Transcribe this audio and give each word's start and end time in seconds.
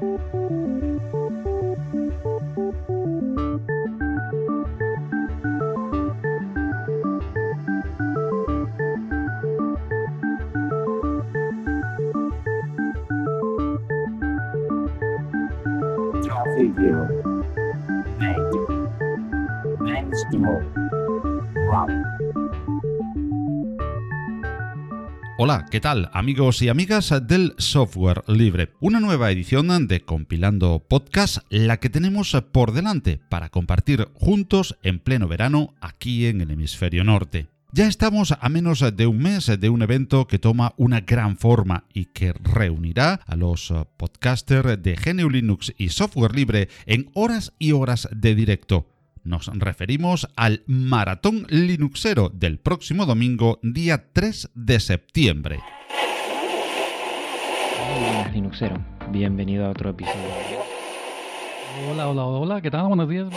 Música 0.00 0.63
Hola, 25.46 25.66
¿qué 25.70 25.78
tal 25.78 26.08
amigos 26.14 26.62
y 26.62 26.70
amigas 26.70 27.12
del 27.26 27.52
software 27.58 28.22
libre? 28.26 28.72
Una 28.80 28.98
nueva 28.98 29.30
edición 29.30 29.86
de 29.88 30.00
Compilando 30.00 30.82
Podcast, 30.88 31.36
la 31.50 31.80
que 31.80 31.90
tenemos 31.90 32.34
por 32.50 32.72
delante 32.72 33.20
para 33.28 33.50
compartir 33.50 34.08
juntos 34.14 34.78
en 34.82 35.00
pleno 35.00 35.28
verano 35.28 35.74
aquí 35.82 36.24
en 36.24 36.40
el 36.40 36.50
hemisferio 36.50 37.04
norte. 37.04 37.48
Ya 37.72 37.86
estamos 37.86 38.32
a 38.40 38.48
menos 38.48 38.82
de 38.96 39.06
un 39.06 39.18
mes 39.18 39.52
de 39.60 39.68
un 39.68 39.82
evento 39.82 40.26
que 40.26 40.38
toma 40.38 40.72
una 40.78 41.02
gran 41.02 41.36
forma 41.36 41.84
y 41.92 42.06
que 42.06 42.32
reunirá 42.32 43.20
a 43.26 43.36
los 43.36 43.70
podcasters 43.98 44.82
de 44.82 44.94
GNU 44.94 45.28
Linux 45.28 45.74
y 45.76 45.90
software 45.90 46.34
libre 46.34 46.70
en 46.86 47.10
horas 47.12 47.52
y 47.58 47.72
horas 47.72 48.08
de 48.16 48.34
directo. 48.34 48.93
Nos 49.24 49.46
referimos 49.46 50.28
al 50.36 50.64
Maratón 50.66 51.46
Linuxero 51.48 52.28
del 52.28 52.58
próximo 52.58 53.06
domingo, 53.06 53.58
día 53.62 54.12
3 54.12 54.50
de 54.54 54.78
septiembre. 54.78 55.60
Hola, 57.96 58.28
Linuxero. 58.34 58.76
Bienvenido 59.08 59.64
a 59.64 59.70
otro 59.70 59.90
episodio. 59.90 60.18
Hola, 61.90 62.08
hola, 62.08 62.24
hola, 62.24 62.60
¿qué 62.60 62.70
tal? 62.70 62.86
Buenos 62.88 63.08
días. 63.08 63.28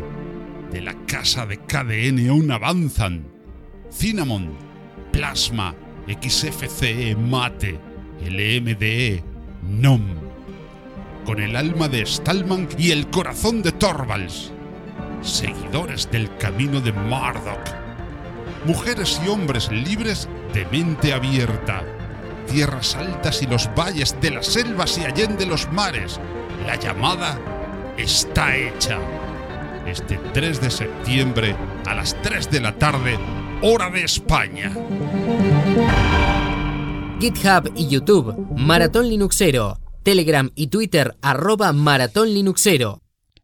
de 0.71 0.81
la 0.81 0.95
casa 1.05 1.45
de 1.45 1.59
KDN 1.59 2.27
aún 2.27 2.49
avanzan. 2.49 3.23
Cinnamon, 3.91 4.57
Plasma, 5.11 5.75
XFCE, 6.07 7.15
Mate, 7.15 7.79
LMDE, 8.27 9.23
NOM. 9.61 10.01
Con 11.23 11.39
el 11.39 11.55
alma 11.55 11.87
de 11.87 12.03
Stallman 12.03 12.67
y 12.75 12.89
el 12.89 13.11
corazón 13.11 13.61
de 13.61 13.73
Torvalds. 13.73 14.51
Seguidores 15.21 16.09
del 16.09 16.35
camino 16.37 16.81
de 16.81 16.93
Marduk. 16.93 17.61
Mujeres 18.65 19.21
y 19.23 19.29
hombres 19.29 19.71
libres 19.71 20.27
de 20.51 20.65
mente 20.65 21.13
abierta 21.13 21.83
tierras 22.45 22.95
altas 22.95 23.41
y 23.41 23.47
los 23.47 23.69
valles 23.75 24.15
de 24.21 24.31
las 24.31 24.47
selvas 24.47 24.97
y 24.97 25.05
allende 25.05 25.45
los 25.45 25.71
mares. 25.71 26.19
La 26.65 26.75
llamada 26.75 27.39
está 27.97 28.55
hecha. 28.55 28.97
Este 29.85 30.17
3 30.33 30.61
de 30.61 30.71
septiembre 30.71 31.55
a 31.85 31.95
las 31.95 32.15
3 32.21 32.49
de 32.49 32.61
la 32.61 32.73
tarde, 32.75 33.19
hora 33.61 33.89
de 33.89 34.03
España. 34.03 34.71
GitHub 37.19 37.71
y 37.75 37.87
YouTube, 37.87 38.35
Maratón 38.55 39.09
Linuxero. 39.09 39.77
Telegram 40.03 40.51
y 40.55 40.67
Twitter, 40.67 41.15
arroba 41.21 41.71
Maratón 41.71 42.33
Linuxero. 42.33 43.02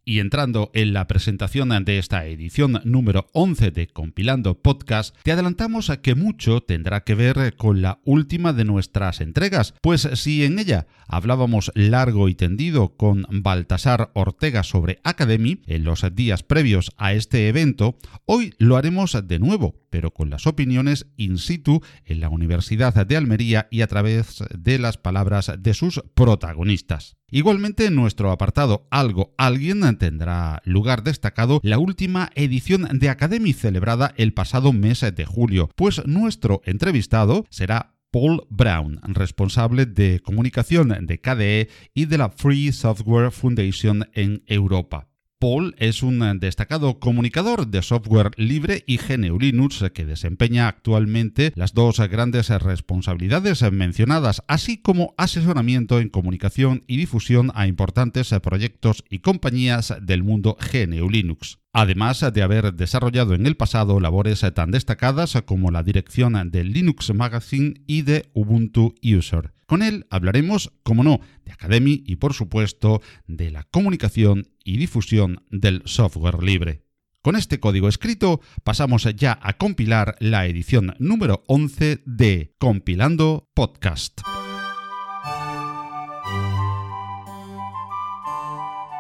Y 0.10 0.22
entrando 0.22 0.72
en 0.74 0.94
la 0.94 1.06
presentación 1.06 1.70
de 1.86 2.00
esta 2.00 2.26
edición 2.26 2.82
número 2.84 3.28
11 3.34 3.70
de 3.70 3.86
Compilando 3.86 4.60
Podcast, 4.60 5.16
te 5.22 5.32
adelantamos 5.32 5.92
a 5.92 6.02
que 6.02 6.16
mucho 6.16 6.62
tendrá 6.62 7.04
que 7.04 7.14
ver 7.14 7.56
con 7.56 7.84
la 7.84 8.00
última 8.06 8.52
de 8.52 8.66
nuestras 8.66 9.22
entregas, 9.22 9.76
pues 9.84 10.10
si 10.16 10.44
en 10.44 10.58
ella 10.58 10.88
hablábamos 11.08 11.72
largo 11.76 12.28
y 12.28 12.34
tendido 12.34 12.98
con 12.98 13.28
Baltasar 13.30 14.10
Ortega 14.16 14.64
sobre 14.64 15.00
Academy 15.04 15.62
en 15.68 15.84
los 15.84 16.04
días 16.16 16.42
previos 16.42 16.90
a 16.98 17.14
este 17.14 17.48
evento, 17.48 17.96
hoy 18.26 18.56
lo 18.58 18.78
haremos 18.78 19.16
de 19.28 19.38
nuevo, 19.38 19.76
pero 19.92 20.12
con 20.12 20.32
las 20.32 20.48
opiniones 20.48 21.06
in 21.18 21.38
situ 21.38 21.84
en 22.04 22.20
la 22.20 22.30
Universidad 22.30 23.06
de 23.06 23.16
Almería 23.16 23.68
y 23.70 23.82
a 23.82 23.88
través 23.88 24.44
de 24.58 24.80
las 24.80 24.98
palabras 24.98 25.52
de 25.60 25.76
sus 25.76 26.02
protagonistas. 26.16 27.19
Igualmente 27.32 27.86
en 27.86 27.96
nuestro 27.96 28.32
apartado 28.32 28.88
Algo 28.90 29.34
Alguien 29.38 29.82
tendrá 29.98 30.62
lugar 30.66 31.04
destacado 31.04 31.60
la 31.64 31.78
última 31.78 32.30
edición 32.36 32.88
de 33.00 33.10
Academy 33.10 33.54
celebrada 33.54 34.14
el 34.18 34.34
pasado 34.34 34.74
mes 34.74 35.02
de 35.02 35.26
julio, 35.26 35.70
pues 35.76 36.02
nuestro 36.06 36.62
entrevistado 36.66 37.46
será 37.50 37.94
Paul 38.12 38.48
Brown, 38.50 39.00
responsable 39.04 39.86
de 39.86 40.20
comunicación 40.20 40.96
de 41.06 41.22
KDE 41.22 41.70
y 41.94 42.06
de 42.06 42.18
la 42.18 42.30
Free 42.30 42.72
Software 42.72 43.32
Foundation 43.32 44.10
en 44.14 44.44
Europa. 44.48 45.09
Paul 45.40 45.74
es 45.78 46.04
un 46.04 46.40
destacado 46.42 47.00
comunicador 47.00 47.68
de 47.68 47.82
software 47.82 48.32
libre 48.36 48.84
y 48.86 48.98
GNU 48.98 49.40
Linux 49.40 49.86
que 49.94 50.06
desempeña 50.06 50.68
actualmente 50.68 51.54
las 51.56 51.74
dos 51.74 51.98
grandes 52.10 52.50
responsabilidades 52.50 53.64
mencionadas, 53.72 54.44
así 54.48 54.82
como 54.82 55.14
asesoramiento 55.18 56.02
en 56.02 56.10
comunicación 56.10 56.84
y 56.88 56.98
difusión 56.98 57.54
a 57.56 57.68
importantes 57.68 58.36
proyectos 58.44 59.06
y 59.10 59.20
compañías 59.20 59.96
del 60.02 60.24
mundo 60.24 60.58
GNU 60.60 61.10
Linux 61.10 61.60
además 61.72 62.26
de 62.34 62.42
haber 62.42 62.74
desarrollado 62.74 63.36
en 63.36 63.46
el 63.46 63.56
pasado 63.56 64.00
labores 64.00 64.44
tan 64.54 64.72
destacadas 64.72 65.38
como 65.46 65.72
la 65.72 65.84
dirección 65.84 66.50
del 66.52 66.74
Linux 66.74 67.14
Magazine 67.14 67.76
y 67.88 68.02
de 68.02 68.30
Ubuntu 68.34 68.96
User. 69.04 69.54
Con 69.70 69.84
él 69.84 70.08
hablaremos, 70.10 70.74
como 70.82 71.04
no, 71.04 71.20
de 71.46 71.52
Academy 71.52 72.04
y 72.08 72.16
por 72.16 72.34
supuesto 72.34 73.04
de 73.28 73.52
la 73.52 73.66
comunicación 73.66 74.48
y 74.64 74.78
difusión 74.78 75.46
del 75.52 75.84
software 75.86 76.42
libre. 76.42 76.82
Con 77.22 77.36
este 77.36 77.60
código 77.60 77.88
escrito 77.88 78.42
pasamos 78.64 79.08
ya 79.16 79.38
a 79.40 79.54
compilar 79.58 80.16
la 80.20 80.48
edición 80.48 80.96
número 80.98 81.44
11 81.46 82.02
de 82.04 82.56
Compilando 82.58 83.48
Podcast. 83.54 84.22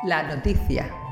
La 0.05 0.35
noticia. 0.35 1.08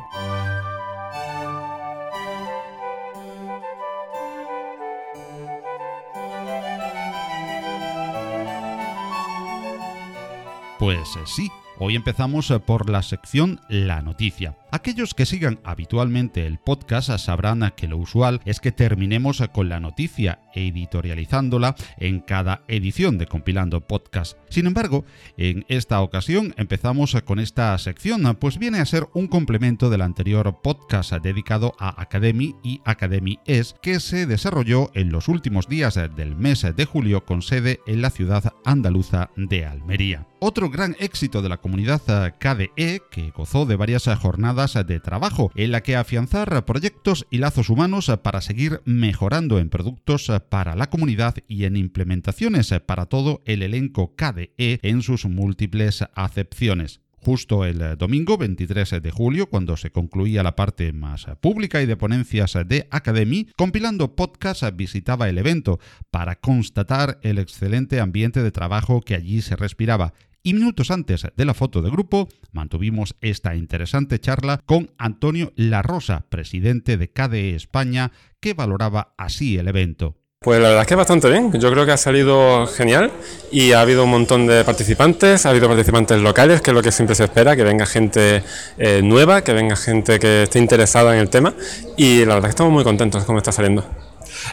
Pues 10.88 11.18
eh, 11.18 11.20
sí, 11.26 11.52
Hoy 11.80 11.96
empezamos 11.96 12.50
eh, 12.50 12.60
por 12.60 12.90
la 12.90 13.04
sección 13.04 13.60
La 13.68 14.02
Noticia. 14.02 14.56
Aquellos 14.70 15.14
que 15.14 15.26
sigan 15.26 15.62
habitualmente 15.64 16.46
el 16.46 16.60
podcast 16.60 17.10
sabrán 17.20 17.72
que 17.78 17.88
lo 17.88 17.98
usual 17.98 18.42
es 18.44 18.60
que 18.60 18.74
terminemos 18.74 19.42
con 19.54 19.70
la 19.70 19.80
noticia 19.80 20.42
editorializándola 20.54 21.76
en 21.98 22.20
cada 22.20 22.64
edición 22.68 23.18
de 23.18 23.28
Compilando 23.28 23.80
Podcast. 23.80 24.38
Sin 24.50 24.68
embargo, 24.68 25.06
en 25.38 25.66
esta 25.70 26.02
ocasión 26.02 26.54
empezamos 26.58 27.16
con 27.24 27.40
esta 27.40 27.78
sección, 27.78 28.36
pues 28.42 28.58
viene 28.58 28.80
a 28.80 28.86
ser 28.86 29.08
un 29.14 29.28
complemento 29.28 29.90
del 29.90 30.02
anterior 30.02 30.60
podcast 30.62 31.14
dedicado 31.14 31.74
a 31.80 32.02
Academy 32.02 32.54
y 32.62 32.82
Academy 32.84 33.40
Es, 33.46 33.74
que 33.82 34.02
se 34.02 34.26
desarrolló 34.26 34.92
en 34.94 35.14
los 35.14 35.30
últimos 35.30 35.70
días 35.70 35.96
del 35.96 36.36
mes 36.36 36.66
de 36.76 36.86
julio 36.86 37.24
con 37.24 37.42
sede 37.42 37.80
en 37.88 38.02
la 38.02 38.10
ciudad 38.10 38.54
andaluza 38.66 39.30
de 39.38 39.66
Almería. 39.66 40.28
Otro 40.40 40.70
gran 40.70 40.96
éxito 41.00 41.42
de 41.42 41.50
la 41.50 41.58
comunidad 41.58 42.36
KDE, 42.38 43.02
que 43.10 43.32
gozó 43.32 43.66
de 43.66 43.76
varias 43.76 44.06
jornadas 44.20 44.57
de 44.58 45.00
trabajo, 45.00 45.52
en 45.54 45.72
la 45.72 45.82
que 45.82 45.96
afianzar 45.96 46.66
proyectos 46.66 47.28
y 47.30 47.38
lazos 47.38 47.70
humanos 47.70 48.12
para 48.24 48.42
seguir 48.42 48.82
mejorando 48.86 49.60
en 49.60 49.70
productos 49.70 50.32
para 50.50 50.76
la 50.76 50.90
comunidad 50.90 51.36
y 51.48 51.66
en 51.66 51.78
implementaciones 51.78 52.74
para 52.88 53.06
todo 53.06 53.44
el 53.46 53.62
elenco 53.62 54.16
KDE 54.16 54.80
en 54.82 55.04
sus 55.04 55.26
múltiples 55.26 56.04
acepciones. 56.16 57.02
Justo 57.20 57.66
el 57.66 57.98
domingo 57.98 58.38
23 58.38 59.02
de 59.02 59.12
julio, 59.12 59.48
cuando 59.48 59.76
se 59.76 59.92
concluía 59.92 60.44
la 60.44 60.56
parte 60.56 60.94
más 60.94 61.26
pública 61.42 61.82
y 61.82 61.86
de 61.86 61.98
ponencias 61.98 62.58
de 62.66 62.88
Academy, 62.90 63.50
compilando 63.58 64.16
podcast 64.16 64.64
visitaba 64.76 65.28
el 65.28 65.38
evento 65.38 65.80
para 66.10 66.40
constatar 66.40 67.20
el 67.24 67.38
excelente 67.40 68.00
ambiente 68.00 68.42
de 68.44 68.52
trabajo 68.52 69.02
que 69.02 69.16
allí 69.16 69.42
se 69.42 69.56
respiraba 69.56 70.14
y 70.48 70.54
minutos 70.54 70.92
antes 70.92 71.28
de 71.36 71.44
la 71.44 71.54
foto 71.54 71.82
de 71.82 71.90
grupo 71.90 72.30
mantuvimos 72.54 73.18
esta 73.20 73.54
interesante 73.54 74.18
charla 74.20 74.62
con 74.66 74.92
Antonio 74.98 75.52
La 75.58 75.82
Rosa, 75.82 76.24
presidente 76.30 76.96
de 76.96 77.12
KDE 77.12 77.54
España, 77.54 78.14
que 78.40 78.54
valoraba 78.54 79.14
así 79.18 79.58
el 79.58 79.68
evento. 79.68 80.16
Pues 80.40 80.62
la 80.62 80.70
verdad 80.70 80.84
es 80.84 80.88
que 80.88 80.96
bastante 80.96 81.30
bien, 81.30 81.52
yo 81.60 81.70
creo 81.70 81.86
que 81.86 81.92
ha 81.92 81.98
salido 81.98 82.66
genial 82.66 83.12
y 83.52 83.74
ha 83.74 83.82
habido 83.82 84.06
un 84.06 84.12
montón 84.12 84.48
de 84.48 84.64
participantes, 84.64 85.46
ha 85.46 85.50
habido 85.50 85.68
participantes 85.68 86.22
locales, 86.22 86.62
que 86.62 86.72
es 86.72 86.76
lo 86.76 86.82
que 86.82 86.94
siempre 86.94 87.18
se 87.18 87.26
espera, 87.26 87.58
que 87.58 87.64
venga 87.66 87.86
gente 87.86 88.42
eh, 88.78 89.02
nueva, 89.04 89.44
que 89.44 89.52
venga 89.52 89.76
gente 89.76 90.18
que 90.18 90.44
esté 90.44 90.60
interesada 90.60 91.14
en 91.14 91.20
el 91.20 91.30
tema 91.30 91.56
y 91.98 92.20
la 92.20 92.36
verdad 92.36 92.46
es 92.46 92.46
que 92.46 92.50
estamos 92.52 92.72
muy 92.72 92.86
contentos 92.86 93.22
de 93.22 93.26
cómo 93.26 93.40
está 93.40 93.52
saliendo. 93.52 93.86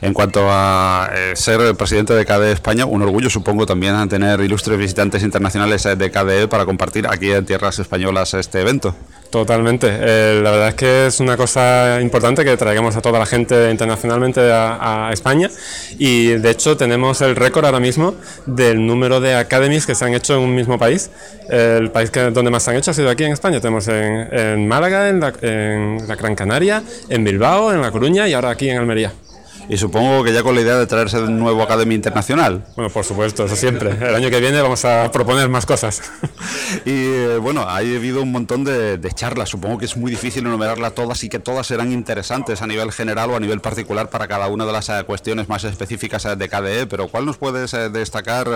En 0.01 0.13
cuanto 0.13 0.47
a 0.49 1.11
eh, 1.15 1.33
ser 1.35 1.75
presidente 1.77 2.15
de 2.15 2.25
KDE 2.25 2.53
España, 2.53 2.87
un 2.87 3.03
orgullo 3.03 3.31
supongo 3.31 3.67
también 3.67 3.95
a 3.95 4.07
tener 4.07 4.41
ilustres 4.41 4.79
visitantes 4.79 5.23
internacionales 5.23 5.85
eh, 5.87 5.97
de 5.97 6.11
KDE 6.11 6.49
para 6.49 6.65
compartir 6.65 7.07
aquí 7.07 7.31
en 7.31 7.45
tierras 7.45 7.79
españolas 7.79 8.35
este 8.35 8.61
evento. 8.61 8.95
Totalmente. 9.31 9.89
Eh, 9.91 10.41
la 10.45 10.53
verdad 10.53 10.69
es 10.69 10.75
que 10.75 11.07
es 11.07 11.19
una 11.19 11.37
cosa 11.37 12.01
importante 12.01 12.45
que 12.45 12.57
traigamos 12.57 12.95
a 12.95 13.03
toda 13.03 13.19
la 13.19 13.27
gente 13.27 13.69
internacionalmente 13.69 14.41
a, 14.53 15.11
España 15.13 15.51
y 15.99 16.29
de 16.29 16.51
hecho 16.51 16.77
tenemos 16.77 17.21
el 17.21 17.35
récord 17.35 17.65
ahora 17.65 17.81
mismo 17.81 18.15
del 18.47 18.87
número 18.87 19.21
de 19.21 19.35
academies 19.35 19.87
que 19.87 19.95
se 19.95 20.05
han 20.05 20.15
hecho 20.15 20.35
en 20.37 20.41
un 20.41 20.55
mismo 20.55 20.79
país. 20.79 21.11
El 21.49 21.91
país 21.91 22.13
donde 22.13 22.51
más 22.51 22.63
se 22.63 22.71
han 22.71 22.77
hecho 22.77 22.93
ha 22.93 22.95
sido 22.95 23.11
aquí 23.11 23.25
en 23.25 23.33
España. 23.33 23.61
Tenemos 23.61 23.89
en, 23.89 24.69
Málaga, 24.69 25.09
en 25.09 25.19
la, 25.19 25.33
en 25.43 25.99
la 26.07 26.15
Gran 26.15 26.37
Canaria, 26.37 26.83
en 27.09 27.25
Bilbao, 27.25 27.73
en 27.73 27.81
La 27.81 27.91
Coruña 27.91 28.29
y 28.29 28.35
ahora 28.35 28.51
aquí 28.51 28.71
en 28.71 28.79
Almería. 28.79 29.13
Y 29.69 29.79
supongo 29.79 30.23
que 30.23 30.33
ya 30.33 30.43
con 30.43 30.55
la 30.55 30.61
idea 30.61 30.77
de 30.77 30.87
traerse 30.87 31.19
un 31.19 31.39
nuevo 31.39 31.63
Academia 31.63 31.95
Internacional. 31.95 32.67
Bueno, 32.77 32.91
por 32.91 33.05
supuesto, 33.05 33.45
eso 33.47 33.57
siempre. 33.57 33.91
El 33.91 34.15
año 34.15 34.29
que 34.29 34.39
viene 34.39 34.61
vamos 34.61 34.85
a 34.85 35.11
proponer 35.11 35.49
más 35.49 35.65
cosas. 35.65 36.03
y 36.85 36.91
eh, 36.91 37.39
bueno, 37.41 37.63
ha 37.63 37.77
habido 37.77 38.23
un 38.23 38.31
montón 38.31 38.65
de, 38.65 39.01
charlas. 39.15 39.49
Supongo 39.49 39.79
que 39.79 39.87
es 39.87 39.97
muy 39.97 40.11
difícil 40.11 40.45
enumerarlas 40.45 40.95
todas 40.95 41.23
y 41.25 41.29
que 41.29 41.39
todas 41.39 41.67
serán 41.67 41.93
interesantes 41.93 42.61
a 42.61 42.67
nivel 42.67 42.93
general 42.93 43.31
o 43.31 43.37
a 43.37 43.41
nivel 43.41 43.61
particular 43.61 44.11
para 44.11 44.29
cada 44.29 44.49
una 44.49 44.67
de 44.67 44.73
las 44.73 44.89
eh, 44.91 45.03
cuestiones 45.07 45.49
más 45.49 45.65
específicas 45.65 46.25
eh, 46.27 46.37
de 46.37 46.49
KDE. 46.49 46.87
Pero 46.87 47.09
¿cuál 47.09 47.25
nos 47.25 47.39
puedes 47.39 47.73
destacar 47.93 48.49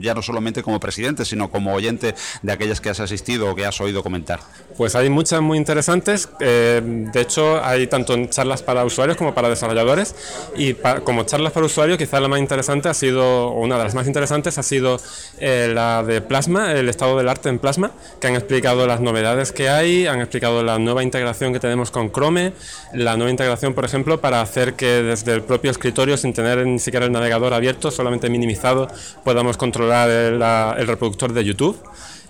ya 0.00 0.14
no 0.14 0.22
solamente 0.22 0.62
como 0.62 0.78
presidente, 0.78 1.24
sino 1.24 1.50
como 1.50 1.74
oyente 1.74 2.14
de 2.42 2.52
aquellas 2.52 2.80
que 2.80 2.90
has 2.90 3.00
asistido 3.00 3.50
o 3.50 3.54
que 3.54 3.66
has 3.66 3.80
oído 3.80 4.02
comentar? 4.02 4.40
Pues 4.76 4.94
hay 4.94 5.10
muchas 5.10 5.40
muy 5.40 5.58
interesantes. 5.58 6.28
de 6.38 7.10
hecho, 7.14 7.62
hay 7.64 7.86
tanto 7.86 8.14
charlas 8.26 8.62
para 8.62 8.84
usuarios 8.84 9.16
como 9.16 9.34
para 9.34 9.48
desarrolladores 9.48 10.11
y 10.56 10.74
como 11.04 11.24
charlas 11.24 11.52
para 11.52 11.66
usuarios, 11.66 11.98
quizás 11.98 12.20
la 12.20 12.28
más 12.28 12.40
interesante 12.40 12.88
ha 12.88 12.94
sido, 12.94 13.48
o 13.48 13.60
una 13.60 13.78
de 13.78 13.84
las 13.84 13.94
más 13.94 14.06
interesantes 14.06 14.58
ha 14.58 14.62
sido 14.62 14.98
eh, 15.38 15.70
la 15.72 16.02
de 16.02 16.20
Plasma, 16.20 16.72
el 16.72 16.88
estado 16.88 17.16
del 17.16 17.28
arte 17.28 17.48
en 17.48 17.58
Plasma, 17.58 17.92
que 18.20 18.26
han 18.26 18.34
explicado 18.34 18.86
las 18.86 19.00
novedades 19.00 19.52
que 19.52 19.68
hay, 19.68 20.06
han 20.06 20.20
explicado 20.20 20.62
la 20.62 20.78
nueva 20.78 21.02
integración 21.02 21.52
que 21.52 21.60
tenemos 21.60 21.90
con 21.90 22.12
Chrome, 22.12 22.52
la 22.94 23.16
nueva 23.16 23.30
integración, 23.30 23.74
por 23.74 23.84
ejemplo, 23.84 24.20
para 24.20 24.40
hacer 24.40 24.74
que 24.74 25.02
desde 25.02 25.32
el 25.34 25.42
propio 25.42 25.70
escritorio, 25.70 26.16
sin 26.16 26.32
tener 26.32 26.66
ni 26.66 26.78
siquiera 26.78 27.06
el 27.06 27.12
navegador 27.12 27.54
abierto, 27.54 27.90
solamente 27.90 28.28
minimizado, 28.30 28.88
podamos 29.24 29.56
controlar 29.56 30.10
el 30.10 30.86
reproductor 30.86 31.32
de 31.32 31.44
YouTube 31.44 31.78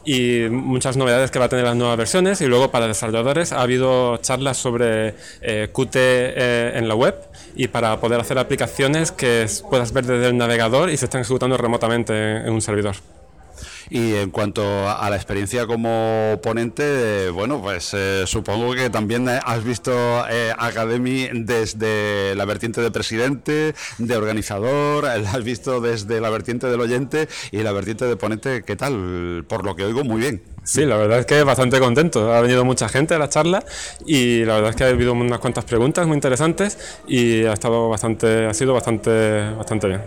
y 0.04 0.48
muchas 0.50 0.96
novedades 0.96 1.30
que 1.30 1.38
va 1.38 1.46
a 1.46 1.48
tener 1.48 1.64
las 1.64 1.76
nuevas 1.76 1.96
versiones. 1.96 2.40
Y 2.40 2.46
luego 2.46 2.70
para 2.70 2.86
desarrolladores 2.86 3.52
ha 3.52 3.62
habido 3.62 4.16
charlas 4.18 4.56
sobre 4.56 5.14
eh, 5.40 5.68
Qt 5.72 5.94
eh, 5.94 6.72
en 6.74 6.88
la 6.88 6.94
web 6.94 7.14
y 7.54 7.68
para 7.68 8.00
poder 8.00 8.20
hacer 8.20 8.38
aplicaciones 8.38 9.12
que 9.12 9.46
puedas 9.70 9.92
ver 9.92 10.06
desde 10.06 10.28
el 10.28 10.36
navegador 10.36 10.90
y 10.90 10.96
se 10.96 11.06
están 11.06 11.20
ejecutando 11.20 11.56
remotamente 11.56 12.38
en 12.38 12.50
un 12.50 12.60
servidor. 12.60 12.96
Y 13.90 14.14
en 14.14 14.30
cuanto 14.30 14.88
a 14.88 15.10
la 15.10 15.16
experiencia 15.16 15.66
como 15.66 16.40
ponente, 16.42 17.28
bueno, 17.30 17.60
pues 17.60 17.92
eh, 17.92 18.24
supongo 18.26 18.72
que 18.74 18.88
también 18.88 19.28
has 19.28 19.64
visto 19.64 19.92
eh, 20.30 20.52
Academy 20.56 21.28
desde 21.32 22.34
la 22.34 22.44
vertiente 22.46 22.80
de 22.80 22.90
presidente, 22.90 23.74
de 23.98 24.16
organizador, 24.16 25.04
la 25.04 25.30
has 25.30 25.44
visto 25.44 25.80
desde 25.80 26.20
la 26.20 26.30
vertiente 26.30 26.68
del 26.68 26.80
oyente 26.80 27.28
y 27.50 27.58
la 27.58 27.72
vertiente 27.72 28.06
de 28.06 28.16
ponente, 28.16 28.62
¿qué 28.62 28.76
tal? 28.76 29.44
Por 29.46 29.64
lo 29.64 29.76
que 29.76 29.84
oigo, 29.84 30.04
muy 30.04 30.20
bien. 30.20 30.51
Sí, 30.64 30.84
la 30.86 30.96
verdad 30.96 31.18
es 31.18 31.26
que 31.26 31.42
bastante 31.42 31.80
contento. 31.80 32.32
Ha 32.32 32.40
venido 32.40 32.64
mucha 32.64 32.88
gente 32.88 33.14
a 33.14 33.18
la 33.18 33.28
charla 33.28 33.64
y 34.06 34.44
la 34.44 34.54
verdad 34.54 34.70
es 34.70 34.76
que 34.76 34.84
ha 34.84 34.88
habido 34.88 35.12
unas 35.12 35.40
cuantas 35.40 35.64
preguntas 35.64 36.06
muy 36.06 36.14
interesantes 36.14 36.78
y 37.06 37.44
ha 37.44 37.52
estado 37.52 37.88
bastante, 37.88 38.46
ha 38.46 38.54
sido 38.54 38.72
bastante, 38.72 39.50
bastante 39.56 39.88
bien. 39.88 40.02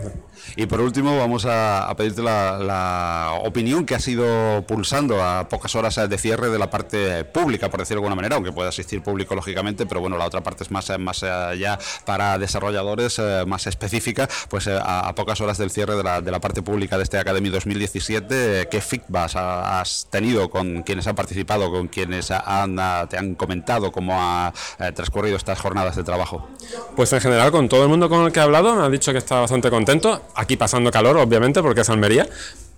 Y 0.56 0.66
por 0.66 0.82
último, 0.82 1.18
vamos 1.18 1.46
a, 1.48 1.94
pedirte 1.98 2.22
la, 2.22 3.40
opinión 3.44 3.86
que 3.86 3.96
ha 3.96 4.00
sido 4.00 4.64
pulsando 4.68 5.24
a 5.24 5.48
pocas 5.50 5.76
horas 5.76 5.96
de 5.96 6.18
cierre 6.18 6.50
de 6.50 6.60
la 6.60 6.70
parte 6.70 7.24
pública, 7.26 7.70
por 7.70 7.80
decirlo 7.80 8.02
de 8.02 8.06
alguna 8.06 8.16
manera, 8.16 8.36
aunque 8.36 8.52
pueda 8.52 8.70
asistir 8.70 9.02
público 9.02 9.36
lógicamente, 9.36 9.86
pero 9.86 10.02
bueno, 10.02 10.18
la 10.18 10.26
otra 10.26 10.42
parte 10.42 10.64
es 10.64 10.72
más, 10.72 10.92
más 11.00 11.24
allá 11.24 11.78
para 12.06 12.38
desarrolladores, 12.38 13.20
eh, 13.20 13.44
más 13.46 13.68
específica, 13.68 14.28
pues 14.50 14.68
eh, 14.68 14.80
a, 14.82 15.14
pocas 15.16 15.40
horas 15.42 15.58
del 15.58 15.72
cierre 15.72 15.96
de 15.96 16.04
la, 16.04 16.22
de 16.22 16.32
la 16.32 16.40
parte 16.40 16.62
pública 16.62 16.98
de 16.98 17.04
este 17.04 17.18
Academy 17.18 17.50
2017, 17.50 18.68
¿qué 18.70 18.82
feedback 18.82 19.36
has 19.36 20.08
tenido 20.10 20.50
con 20.50 20.84
quienes 20.84 21.08
han 21.08 21.16
participado, 21.16 21.72
con 21.72 21.88
quienes 21.88 22.32
han, 22.32 22.76
te 23.10 23.18
han 23.18 23.36
comentado 23.36 23.92
cómo 23.92 24.14
ha 24.20 24.54
eh, 24.80 24.92
transcurrido 24.92 25.38
estas 25.38 25.60
jornadas 25.60 25.96
de 25.96 26.04
trabajo? 26.04 26.48
Pues 26.96 27.12
en 27.14 27.22
general, 27.22 27.52
con 27.52 27.70
todo 27.70 27.84
el 27.84 27.90
mundo 27.90 28.10
con 28.10 28.26
el 28.26 28.32
que 28.32 28.40
he 28.40 28.44
hablado, 28.44 28.76
me 28.76 28.84
ha 28.84 28.90
dicho 28.90 29.12
que 29.12 29.18
está 29.18 29.40
bastante 29.40 29.70
contento 29.70 30.22
aquí 30.36 30.58
pasando 30.58 30.92
calor, 30.92 31.18
obviamente, 31.18 31.62
porque 31.62 31.82
es 31.82 31.90
Almería, 31.90 32.28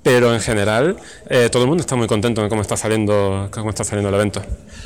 pero 0.04 0.34
en 0.34 0.40
general 0.40 0.96
eh, 1.30 1.50
todo 1.52 1.64
el 1.64 1.68
mundo 1.68 1.82
está 1.82 1.96
muy 1.96 2.08
contento 2.08 2.42
de 2.42 2.50
cómo 2.50 2.62
está 2.62 2.78
saliendo, 2.78 3.50
cómo 3.52 3.70
está 3.70 3.84
saliendo 3.84 4.10
el 4.10 4.16
evento. 4.16 4.42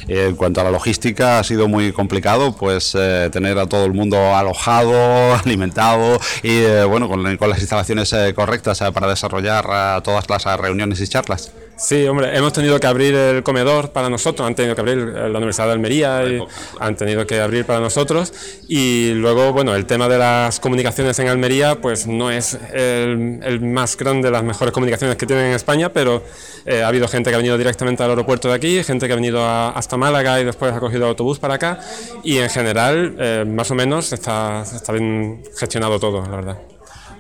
En 0.08 0.36
cuanto 0.36 0.62
a 0.62 0.64
la 0.64 0.72
logística, 0.72 1.40
ha 1.40 1.44
sido 1.44 1.68
muy 1.68 1.92
complicado 1.92 2.56
pues 2.56 2.96
eh, 2.98 3.30
tener 3.32 3.60
a 3.60 3.68
todo 3.68 3.86
el 3.86 3.94
mundo 3.94 4.36
alojado, 4.36 5.36
alimentado 5.46 6.20
y 6.42 6.58
eh, 6.58 6.84
bueno 6.86 7.08
con, 7.08 7.38
con, 7.38 7.50
las 7.50 7.60
instalaciones 7.60 8.16
correctas 8.36 8.80
para 8.94 9.08
desarrollar 9.08 10.02
todas 10.02 10.28
las 10.28 10.44
reuniones 10.60 11.00
y 11.02 11.08
charlas. 11.08 11.52
Sí, 11.82 12.08
hombre, 12.08 12.38
hemos 12.38 12.54
tenido 12.54 12.80
que 12.80 12.86
abrir 12.86 13.16
el 13.16 13.42
comedor 13.42 13.90
para 13.90 14.08
nosotros, 14.08 14.48
han 14.48 14.54
tenido 14.54 14.76
que 14.76 14.82
abrir 14.82 14.98
la 15.00 15.36
Universidad 15.36 15.66
de 15.66 15.72
Almería, 15.72 16.24
y 16.24 16.40
han 16.80 16.96
tenido 16.96 17.26
que 17.26 17.42
abrir 17.42 17.66
para 17.66 17.80
nosotros. 17.80 18.32
Y 18.68 19.14
luego, 19.16 19.52
bueno, 19.52 19.74
el 19.74 19.88
tema 19.88 20.08
de 20.08 20.20
las 20.20 20.60
comunicaciones 20.60 21.18
en 21.18 21.28
Almería, 21.28 21.82
pues 21.82 22.06
no 22.06 22.30
es 22.30 22.56
el, 22.72 23.62
más 23.62 23.98
grande 23.98 24.28
de 24.28 24.32
las 24.32 24.44
mejores 24.44 24.72
comunicaciones 24.72 25.18
que 25.18 25.26
tienen 25.26 25.48
en 25.48 25.54
España, 25.54 25.92
pero 25.92 26.24
eh, 26.68 26.84
ha 26.84 26.88
habido 26.88 27.08
gente 27.08 27.32
que 27.32 27.36
ha 27.36 27.40
venido 27.40 27.58
directamente 27.58 28.04
al 28.04 28.12
aeropuerto 28.12 28.48
de 28.50 28.54
aquí, 28.54 28.84
gente 28.84 29.08
que 29.08 29.14
ha 29.14 29.16
venido 29.16 29.44
hasta 29.44 29.98
Málaga 29.98 30.40
y 30.40 30.44
después 30.44 30.72
ha 30.72 30.80
cogido 30.80 31.08
autobús 31.08 31.40
para 31.40 31.56
acá. 31.56 31.80
Y 32.24 32.38
en 32.38 32.50
general, 32.52 33.16
eh, 33.18 33.44
más 33.48 33.72
o 33.72 33.76
menos, 33.76 34.14
está, 34.14 34.62
está 34.62 34.94
bien 34.94 35.42
gestionado 35.58 36.00
todo, 36.00 36.22
la 36.22 36.36
verdad. 36.36 36.58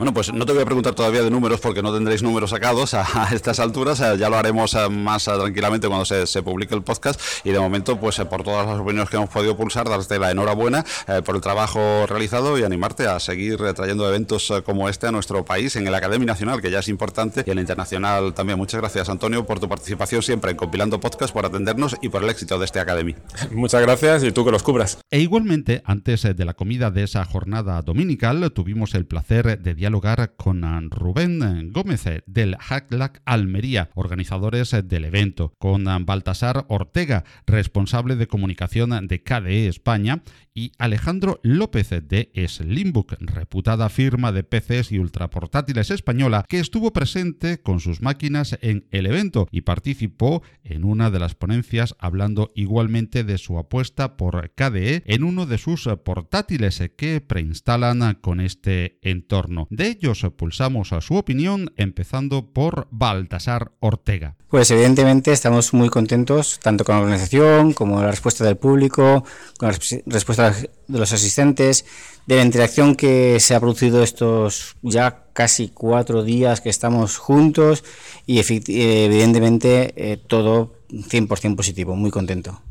Bueno, 0.01 0.15
pues 0.15 0.33
no 0.33 0.47
te 0.47 0.51
voy 0.51 0.63
a 0.63 0.65
preguntar 0.65 0.95
todavía 0.95 1.21
de 1.21 1.29
números 1.29 1.59
porque 1.59 1.83
no 1.83 1.93
tendréis 1.93 2.23
números 2.23 2.49
sacados 2.49 2.95
a, 2.95 3.29
estas 3.35 3.59
alturas. 3.59 3.99
Eh, 3.99 4.17
ya 4.17 4.31
lo 4.31 4.35
haremos 4.35 4.73
eh, 4.73 4.89
más 4.89 5.27
eh, 5.27 5.31
tranquilamente 5.39 5.87
cuando 5.87 6.05
se, 6.05 6.41
publique 6.41 6.73
el 6.73 6.81
podcast. 6.81 7.21
Y 7.43 7.51
de 7.51 7.59
momento, 7.59 7.99
pues 7.99 8.17
por 8.21 8.41
todas 8.41 8.65
las 8.65 8.79
opiniones 8.79 9.11
que 9.11 9.17
hemos 9.17 9.29
podido 9.29 9.55
pulsar, 9.55 9.87
darte 9.87 10.17
la 10.17 10.31
enhorabuena 10.31 10.83
por 11.23 11.35
el 11.35 11.41
trabajo 11.41 12.07
realizado 12.07 12.57
y 12.57 12.63
animarte 12.63 13.05
a 13.05 13.19
seguir 13.19 13.59
trayendo 13.75 14.09
eventos 14.09 14.51
como 14.65 14.89
este 14.89 15.05
a 15.05 15.11
nuestro 15.11 15.45
país 15.45 15.75
en 15.75 15.85
el 15.85 15.93
Academia 15.93 16.25
Nacional, 16.25 16.63
que 16.63 16.71
ya 16.71 16.79
es 16.79 16.87
importante, 16.87 17.43
y 17.45 17.51
en 17.51 17.57
la 17.57 17.61
internacional 17.61 18.33
también. 18.33 18.57
Muchas 18.57 18.81
gracias, 18.81 19.07
Antonio, 19.07 19.45
por 19.45 19.59
tu 19.59 19.69
participación 19.69 20.23
siempre 20.23 20.49
en 20.49 20.57
Compilando 20.57 20.99
Podcast, 20.99 21.31
por 21.31 21.45
atendernos 21.45 21.95
y 22.01 22.09
por 22.09 22.23
el 22.23 22.29
éxito 22.31 22.57
de 22.57 22.65
este 22.65 22.79
Academy. 22.79 23.13
Muchas 23.51 23.81
gracias 23.83 24.23
y 24.23 24.31
tú 24.31 24.43
que 24.43 24.51
los 24.51 24.63
cubras. 24.63 24.97
E 25.11 25.19
igualmente, 25.19 25.83
antes 25.85 26.23
de 26.23 26.45
la 26.45 26.55
comida 26.55 26.89
de 26.89 27.03
esa 27.03 27.23
jornada 27.23 27.79
dominical, 27.83 28.51
tuvimos 28.51 28.95
el 28.95 29.05
placer 29.05 29.61
de 29.61 29.75
dialogar 29.75 29.90
lugar 29.91 30.35
con 30.37 30.89
Rubén 30.89 31.71
Gómez 31.71 32.05
del 32.25 32.55
Hacklack 32.57 33.21
Almería, 33.25 33.89
organizadores 33.93 34.75
del 34.83 35.05
evento, 35.05 35.53
con 35.59 35.85
Baltasar 36.05 36.65
Ortega, 36.69 37.23
responsable 37.45 38.15
de 38.15 38.27
comunicación 38.27 39.07
de 39.07 39.23
KDE 39.23 39.67
España, 39.67 40.23
y 40.53 40.73
Alejandro 40.77 41.39
López 41.43 41.89
de 41.89 42.31
Slimbook, 42.47 43.15
reputada 43.19 43.89
firma 43.89 44.31
de 44.31 44.43
PCs 44.43 44.91
y 44.91 44.99
ultraportátiles 44.99 45.91
española, 45.91 46.45
que 46.47 46.59
estuvo 46.59 46.91
presente 46.91 47.61
con 47.61 47.79
sus 47.79 48.01
máquinas 48.01 48.57
en 48.61 48.85
el 48.91 49.05
evento 49.05 49.47
y 49.51 49.61
participó 49.61 50.43
en 50.63 50.83
una 50.83 51.09
de 51.09 51.19
las 51.19 51.35
ponencias 51.35 51.95
hablando 51.99 52.51
igualmente 52.55 53.23
de 53.23 53.37
su 53.37 53.57
apuesta 53.57 54.17
por 54.17 54.51
KDE 54.51 55.03
en 55.05 55.23
uno 55.23 55.45
de 55.45 55.57
sus 55.57 55.87
portátiles 56.03 56.81
que 56.97 57.21
preinstalan 57.21 58.15
con 58.21 58.39
este 58.39 58.99
entorno. 59.01 59.67
De 59.81 59.87
ellos 59.87 60.23
pulsamos 60.37 60.93
a 60.93 61.01
su 61.01 61.15
opinión, 61.15 61.73
empezando 61.75 62.53
por 62.53 62.87
Baltasar 62.91 63.71
Ortega. 63.79 64.35
Pues 64.47 64.69
evidentemente 64.69 65.31
estamos 65.31 65.73
muy 65.73 65.89
contentos, 65.89 66.59
tanto 66.61 66.83
con 66.83 66.93
la 66.93 67.01
organización 67.01 67.73
como 67.73 67.99
la 67.99 68.11
respuesta 68.11 68.45
del 68.45 68.57
público, 68.57 69.25
con 69.57 69.69
la 69.69 69.75
respuesta 70.05 70.51
de 70.51 70.99
los 70.99 71.11
asistentes, 71.11 71.83
de 72.27 72.35
la 72.35 72.43
interacción 72.43 72.95
que 72.95 73.39
se 73.39 73.55
ha 73.55 73.59
producido 73.59 74.03
estos 74.03 74.75
ya 74.83 75.25
casi 75.33 75.69
cuatro 75.69 76.21
días 76.21 76.61
que 76.61 76.69
estamos 76.69 77.17
juntos 77.17 77.83
y 78.27 78.37
evidentemente 78.37 79.93
eh, 79.95 80.17
todo 80.17 80.75
100% 80.91 81.55
positivo, 81.55 81.95
muy 81.95 82.11
contento. 82.11 82.61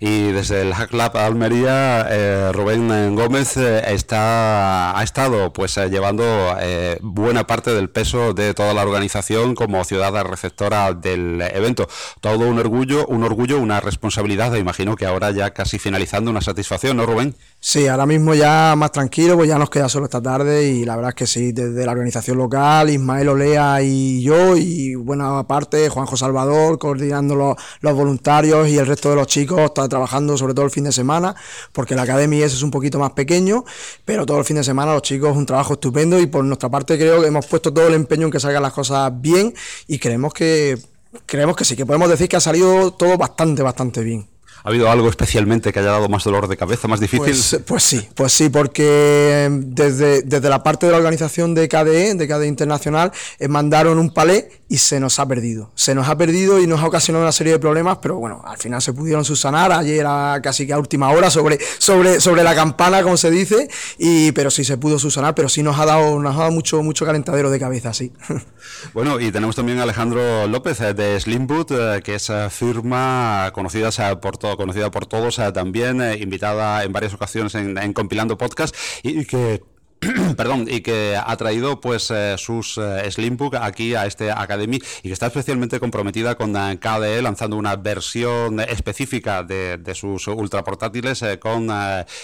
Y 0.00 0.32
desde 0.32 0.62
el 0.62 0.74
Hack 0.74 0.92
Lab 0.92 1.16
Almería, 1.16 2.06
eh, 2.10 2.50
Rubén 2.52 3.14
Gómez 3.14 3.56
eh, 3.56 3.82
está, 3.92 4.98
ha 4.98 5.02
estado 5.02 5.52
pues 5.52 5.76
eh, 5.76 5.88
llevando 5.88 6.22
buena 7.00 7.46
parte 7.46 7.72
del 7.72 7.90
peso 7.90 8.34
de 8.34 8.54
toda 8.54 8.74
la 8.74 8.82
organización 8.82 9.54
como 9.54 9.84
ciudad 9.84 10.12
receptora 10.24 10.92
del 10.92 11.40
evento. 11.40 11.88
Todo 12.20 12.48
un 12.48 12.58
orgullo, 12.58 13.06
un 13.06 13.24
orgullo, 13.24 13.58
una 13.58 13.80
responsabilidad, 13.80 14.54
imagino 14.54 14.96
que 14.96 15.06
ahora 15.06 15.30
ya 15.30 15.50
casi 15.50 15.78
finalizando 15.78 16.30
una 16.30 16.40
satisfacción, 16.40 16.96
¿no, 16.96 17.06
Rubén? 17.06 17.34
Sí, 17.60 17.86
ahora 17.86 18.06
mismo 18.06 18.34
ya 18.34 18.74
más 18.76 18.92
tranquilo, 18.92 19.36
pues 19.36 19.48
ya 19.48 19.58
nos 19.58 19.70
queda 19.70 19.88
solo 19.88 20.06
esta 20.06 20.20
tarde 20.20 20.68
y 20.68 20.84
la 20.84 20.96
verdad 20.96 21.10
es 21.10 21.14
que 21.14 21.26
sí, 21.26 21.52
desde 21.52 21.86
la 21.86 21.92
organización 21.92 22.38
local, 22.38 22.90
Ismael 22.90 23.28
Olea 23.28 23.82
y 23.82 24.22
yo 24.22 24.56
y 24.56 24.94
buena 24.94 25.46
parte, 25.46 25.88
Juanjo 25.88 26.16
Salvador, 26.16 26.78
coordinando 26.78 27.56
los 27.80 27.94
voluntarios 27.94 28.68
y 28.68 28.78
el 28.78 28.86
resto 28.86 29.10
de 29.10 29.16
los 29.16 29.26
chicos, 29.26 29.61
está 29.66 29.88
trabajando 29.88 30.36
sobre 30.36 30.54
todo 30.54 30.64
el 30.64 30.70
fin 30.70 30.84
de 30.84 30.92
semana, 30.92 31.34
porque 31.72 31.94
la 31.94 32.02
academia 32.02 32.44
es 32.46 32.62
un 32.62 32.70
poquito 32.70 32.98
más 32.98 33.12
pequeño, 33.12 33.64
pero 34.04 34.26
todo 34.26 34.38
el 34.38 34.44
fin 34.44 34.56
de 34.56 34.64
semana 34.64 34.92
los 34.92 35.02
chicos 35.02 35.36
un 35.36 35.46
trabajo 35.46 35.74
estupendo 35.74 36.18
y 36.20 36.26
por 36.26 36.44
nuestra 36.44 36.68
parte 36.68 36.98
creo 36.98 37.20
que 37.20 37.28
hemos 37.28 37.46
puesto 37.46 37.72
todo 37.72 37.88
el 37.88 37.94
empeño 37.94 38.26
en 38.26 38.32
que 38.32 38.40
salgan 38.40 38.62
las 38.62 38.72
cosas 38.72 39.10
bien 39.20 39.54
y 39.86 39.98
creemos 39.98 40.32
que 40.32 40.78
creemos 41.26 41.56
que 41.56 41.64
sí, 41.64 41.76
que 41.76 41.86
podemos 41.86 42.08
decir 42.08 42.28
que 42.28 42.36
ha 42.36 42.40
salido 42.40 42.92
todo 42.92 43.16
bastante, 43.18 43.62
bastante 43.62 44.02
bien. 44.02 44.26
¿Ha 44.64 44.68
habido 44.68 44.88
algo 44.90 45.08
especialmente 45.08 45.72
que 45.72 45.80
haya 45.80 45.90
dado 45.90 46.08
más 46.08 46.22
dolor 46.22 46.46
de 46.46 46.56
cabeza, 46.56 46.86
más 46.86 47.00
difícil? 47.00 47.24
Pues, 47.24 47.60
pues 47.66 47.82
sí, 47.82 48.08
pues 48.14 48.32
sí, 48.32 48.48
porque 48.48 49.48
desde, 49.50 50.22
desde, 50.22 50.48
la 50.48 50.62
parte 50.62 50.86
de 50.86 50.92
la 50.92 50.98
organización 50.98 51.54
de 51.54 51.68
KDE, 51.68 52.14
de 52.14 52.28
KDE 52.28 52.46
Internacional, 52.46 53.10
eh, 53.40 53.48
mandaron 53.48 53.98
un 53.98 54.14
palé 54.14 54.62
y 54.68 54.78
se 54.78 55.00
nos 55.00 55.18
ha 55.18 55.26
perdido. 55.26 55.72
Se 55.74 55.94
nos 55.96 56.08
ha 56.08 56.16
perdido 56.16 56.60
y 56.60 56.68
nos 56.68 56.80
ha 56.80 56.86
ocasionado 56.86 57.24
una 57.24 57.32
serie 57.32 57.54
de 57.54 57.58
problemas, 57.58 57.98
pero 58.00 58.16
bueno, 58.16 58.40
al 58.44 58.56
final 58.56 58.80
se 58.80 58.92
pudieron 58.92 59.24
subsanar. 59.24 59.72
Ayer 59.72 60.00
era 60.00 60.40
casi 60.42 60.66
que 60.66 60.72
a 60.72 60.78
última 60.78 61.10
hora 61.10 61.28
sobre, 61.28 61.58
sobre, 61.78 62.20
sobre 62.20 62.44
la 62.44 62.54
campana, 62.54 63.02
como 63.02 63.16
se 63.16 63.30
dice, 63.32 63.68
y, 63.98 64.30
pero 64.30 64.50
sí 64.50 64.62
se 64.62 64.76
pudo 64.76 64.98
subsanar, 64.98 65.34
pero 65.34 65.48
sí 65.48 65.62
nos 65.62 65.78
ha 65.78 65.86
dado, 65.86 66.20
nos 66.20 66.36
ha 66.36 66.38
dado 66.38 66.52
mucho, 66.52 66.82
mucho 66.84 67.04
calentadero 67.04 67.50
de 67.50 67.58
cabeza, 67.58 67.92
sí. 67.92 68.12
Bueno, 68.94 69.20
y 69.20 69.32
tenemos 69.32 69.56
también 69.56 69.78
a 69.78 69.82
Alejandro 69.82 70.46
López 70.46 70.80
eh, 70.80 70.94
de 70.94 71.18
Slimboot, 71.18 71.70
eh, 71.72 72.00
que 72.02 72.14
es 72.14 72.30
firma 72.50 73.50
conocida 73.52 73.90
por 74.20 74.38
conocida 74.56 74.90
por 74.90 75.06
todos, 75.06 75.38
eh, 75.38 75.52
también 75.52 76.00
eh, 76.00 76.18
invitada 76.18 76.84
en 76.84 76.92
varias 76.92 77.14
ocasiones 77.14 77.54
en, 77.54 77.92
Compilando 77.92 78.38
Podcast 78.38 78.74
y, 79.02 79.24
que 79.24 79.62
perdón, 80.36 80.66
y 80.68 80.80
que 80.80 81.16
ha 81.16 81.36
traído 81.36 81.80
pues 81.80 82.10
eh, 82.10 82.34
sus 82.38 82.80
Slimbook 83.10 83.54
aquí 83.56 83.94
a 83.94 84.06
este 84.06 84.30
Academy 84.30 84.78
y 85.02 85.08
que 85.08 85.12
está 85.12 85.26
especialmente 85.26 85.78
comprometida 85.78 86.34
con 86.34 86.52
KDE 86.52 87.22
lanzando 87.22 87.56
una 87.56 87.76
versión 87.76 88.60
específica 88.60 89.42
de 89.44 89.94
sus 89.94 90.26
ultraportátiles 90.26 91.22
con 91.38 91.68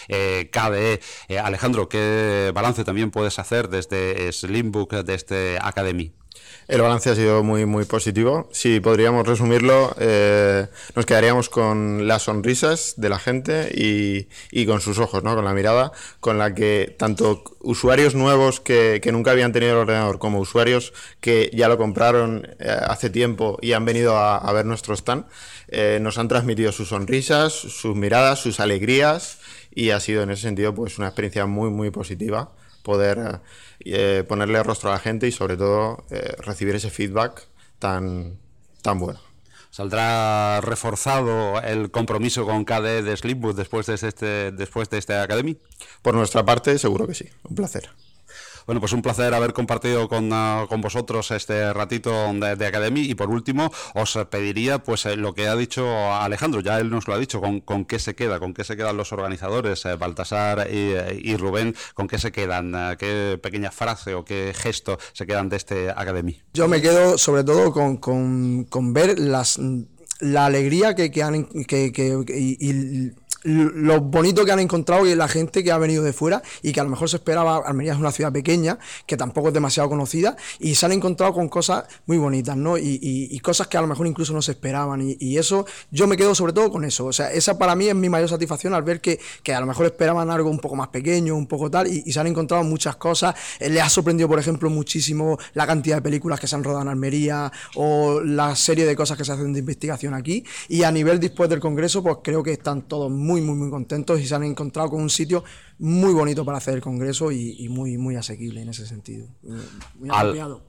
KDE. 0.04 1.00
Alejandro, 1.42 1.88
¿qué 1.88 2.50
balance 2.54 2.85
también 2.85 3.11
puedes 3.11 3.38
hacer 3.38 3.68
desde 3.68 4.32
Slimbook 4.32 4.94
de 4.94 5.14
este 5.14 5.58
Academy? 5.61 6.12
El 6.68 6.82
balance 6.82 7.08
ha 7.08 7.14
sido 7.14 7.42
muy, 7.42 7.64
muy 7.64 7.87
positivo. 7.87 8.46
Si 8.52 8.78
podríamos 8.80 9.26
resumirlo, 9.26 9.96
eh, 9.98 10.66
nos 10.94 11.06
quedaríamos 11.06 11.48
con 11.48 12.06
las 12.06 12.25
sonrisas 12.25 12.92
de 12.98 13.08
la 13.08 13.18
gente 13.18 13.72
y, 13.75 14.66
con 14.66 14.82
sus 14.82 14.98
ojos, 14.98 15.25
¿no? 15.25 15.34
con 15.34 15.46
la 15.46 15.54
mirada, 15.54 15.92
con 16.20 16.37
la 16.37 16.54
que 16.54 16.94
tanto 16.98 17.42
usuarios 17.60 18.14
nuevos 18.14 18.60
que, 18.60 19.00
que 19.02 19.12
nunca 19.12 19.30
habían 19.30 19.50
tenido 19.50 19.72
el 19.72 19.78
ordenador 19.78 20.18
como 20.18 20.40
usuarios 20.40 20.92
que 21.22 21.50
ya 21.54 21.68
lo 21.68 21.78
compraron 21.78 22.46
eh, 22.58 22.68
hace 22.68 23.08
tiempo 23.08 23.58
y 23.62 23.72
han 23.72 23.87
venido 23.87 24.18
a, 24.18 24.37
a 24.37 24.52
ver 24.52 24.66
nuestro 24.66 24.92
stand, 24.92 25.25
eh, 25.68 25.98
nos 26.02 26.18
han 26.18 26.28
transmitido 26.28 26.70
sus 26.72 26.90
sonrisas, 26.90 27.54
sus 27.54 27.96
miradas, 27.96 28.40
sus 28.40 28.60
alegrías 28.60 29.38
y 29.75 29.88
ha 29.88 30.00
sido 30.00 30.22
en 30.22 30.32
ese 30.32 30.42
sentido 30.42 30.75
pues 30.75 30.98
una 30.98 31.06
experiencia 31.06 31.46
muy, 31.46 31.70
muy 31.70 31.90
positiva 31.90 32.50
poder 32.88 33.42
eh, 33.80 34.25
ponerle 34.26 34.62
rostro 34.62 34.88
a 34.88 34.95
la 34.95 34.99
gente 34.99 35.28
y 35.28 35.30
sobre 35.30 35.59
todo 35.59 36.07
eh, 36.09 36.35
recibir 36.38 36.75
ese 36.75 36.88
feedback 36.88 37.47
tan, 37.78 38.38
tan 38.80 38.99
bueno. 38.99 39.21
¿Saldrá 39.68 40.62
reforzado 40.62 41.61
el 41.61 41.90
compromiso 41.90 42.47
con 42.47 42.64
KDE 42.64 43.02
de 43.02 43.14
Slipwood 43.14 43.57
después 43.57 43.85
de 43.85 43.95
este, 43.95 44.52
después 44.52 44.88
de 44.88 44.97
este 44.97 45.14
Academy? 45.14 45.59
Por 46.00 46.14
nuestra 46.14 46.47
parte, 46.47 46.78
seguro 46.78 47.07
que 47.07 47.12
sí. 47.12 47.28
Un 47.45 47.57
placer. 47.57 47.90
Bueno, 48.68 48.82
pues 48.82 48.92
un 48.92 49.00
placer 49.00 49.32
haber 49.32 49.54
compartido 49.54 50.10
con, 50.10 50.28
ah, 50.30 50.66
con 50.68 50.82
vosotros 50.82 51.30
este 51.30 51.72
ratito 51.72 52.30
de, 52.34 52.54
de, 52.54 52.66
Academy. 52.66 53.00
Y 53.00 53.14
por 53.14 53.30
último 53.30 53.72
os 53.94 54.18
pediría 54.28 54.78
pues 54.78 55.06
eh, 55.06 55.16
lo 55.16 55.32
que 55.32 55.48
ha 55.48 55.56
dicho 55.56 56.12
Alejandro, 56.12 56.60
ya 56.60 56.78
él 56.78 56.90
nos 56.90 57.08
lo 57.08 57.14
ha 57.14 57.18
dicho, 57.18 57.40
con, 57.40 57.84
qué 57.87 57.98
se 57.98 58.14
queda, 58.14 58.38
con 58.38 58.52
qué 58.52 58.64
se 58.64 58.76
quedan 58.76 58.98
los 58.98 59.10
organizadores, 59.14 59.87
eh, 59.87 59.96
Baltasar 59.96 60.68
y, 60.70 61.34
Rubén, 61.38 61.75
con 61.94 62.08
qué 62.08 62.18
se 62.18 62.30
quedan, 62.30 62.75
qué 62.98 63.40
pequeña 63.42 63.70
frase 63.70 64.12
o 64.12 64.22
qué 64.22 64.52
gesto 64.54 64.98
se 65.14 65.26
quedan 65.26 65.48
de 65.48 65.56
este 65.56 65.88
Academy. 65.88 66.38
Yo 66.52 66.68
me 66.68 66.82
quedo 66.82 67.16
sobre 67.16 67.44
todo 67.44 67.72
con, 67.72 67.96
con, 67.96 68.64
con 68.64 68.92
ver 68.92 69.18
las 69.18 69.58
la 70.20 70.44
alegría 70.44 70.94
que, 70.94 71.10
que 71.10 71.22
han 71.22 71.46
que, 71.46 71.90
que 71.90 72.22
y 72.28 73.12
lo 73.42 74.00
bonito 74.00 74.45
que 74.45 74.52
han 74.52 74.61
encontrado 74.61 75.07
y 75.07 75.14
la 75.14 75.28
gente 75.28 75.62
que 75.62 75.71
ha 75.71 75.78
venido 75.78 76.02
de 76.02 76.12
fuera 76.12 76.42
y 76.62 76.73
que 76.73 76.80
a 76.80 76.85
lo 76.85 76.90
mejor 76.90 77.09
se 77.09 77.16
esperaba, 77.16 77.62
Almería 77.64 77.92
es 77.92 77.99
una 77.99 78.11
ciudad 78.11 78.33
pequeña, 78.33 78.78
que 79.07 79.16
tampoco 79.16 79.49
es 79.49 79.54
demasiado 79.54 79.88
conocida, 79.88 80.37
y 80.59 80.75
se 80.75 80.87
han 80.87 80.92
encontrado 80.92 81.33
con 81.33 81.49
cosas 81.49 81.85
muy 82.07 82.18
bonitas, 82.18 82.57
¿no? 82.57 82.76
Y, 82.78 83.38
cosas 83.38 83.68
que 83.68 83.78
a 83.78 83.80
lo 83.80 83.87
mejor 83.87 84.07
incluso 84.07 84.35
no 84.35 84.42
se 84.42 84.52
esperaban, 84.52 85.00
y, 85.18 85.38
eso, 85.38 85.64
yo 85.90 86.07
me 86.07 86.16
quedo 86.16 86.35
sobre 86.35 86.52
todo 86.52 86.71
con 86.71 86.85
eso, 86.85 87.07
o 87.07 87.12
sea, 87.12 87.33
esa 87.33 87.57
para 87.57 87.75
mí 87.76 87.88
es 87.88 87.95
mi 87.95 88.09
mayor 88.09 88.28
satisfacción 88.28 88.75
al 88.75 88.83
ver 88.83 89.00
que, 89.00 89.18
a 89.54 89.61
lo 89.61 89.66
mejor 89.66 89.87
esperaban 89.87 90.30
algo 90.30 90.50
un 90.50 90.59
poco 90.59 90.76
más 90.76 90.88
pequeño, 90.88 91.37
un 91.37 91.47
poco 91.47 91.71
tal, 91.71 91.87
y, 91.87 92.12
se 92.12 92.21
han 92.21 92.26
encontrado 92.26 92.64
muchas 92.64 92.97
cosas, 92.97 93.35
eh, 93.61 93.71
les 93.71 93.83
ha 93.83 93.88
sorprendido, 93.88 94.28
por 94.28 94.38
ejemplo, 94.38 94.68
muchísimo 94.68 95.38
la 95.54 95.66
cantidad 95.66 95.97
de 95.97 96.02
películas 96.02 96.40
que 96.40 96.47
se 96.47 96.57
han 96.57 96.64
rodado 96.64 96.83
en 96.83 96.88
Almería, 96.88 97.52
o 97.76 98.21
la 98.21 98.57
serie 98.57 98.85
de 98.85 98.97
cosas 98.97 99.16
que 99.16 99.25
se 99.25 99.33
hacen 99.33 99.52
de 99.52 99.61
investigación 99.61 100.14
aquí, 100.14 100.45
y 100.68 100.83
a 100.83 100.90
nivel 100.90 101.21
después 101.21 101.49
del 101.49 101.61
Congreso, 101.61 102.02
pues 102.02 102.18
creo 102.23 102.42
que 102.42 102.52
están 102.52 102.83
todos 102.83 103.11
muy 103.11 103.27
muy, 103.28 103.40
muy, 103.42 103.70
contentos 103.70 104.20
y 104.20 104.26
se 104.26 104.35
han 104.35 104.44
encontrado 104.44 104.90
con 104.90 105.02
un 105.02 105.11
sitio 105.11 105.44
muy 105.78 106.12
bonito 106.14 106.44
para 106.44 106.58
hacer 106.58 106.75
el 106.75 106.80
congreso 106.80 107.30
y, 107.30 107.68
muy, 107.68 107.99
muy 107.99 108.16
asequible 108.16 108.62
en 108.62 108.70
ese 108.70 108.87
sentido. 108.87 109.28
Muy 109.99 110.08
Al, 110.11 110.62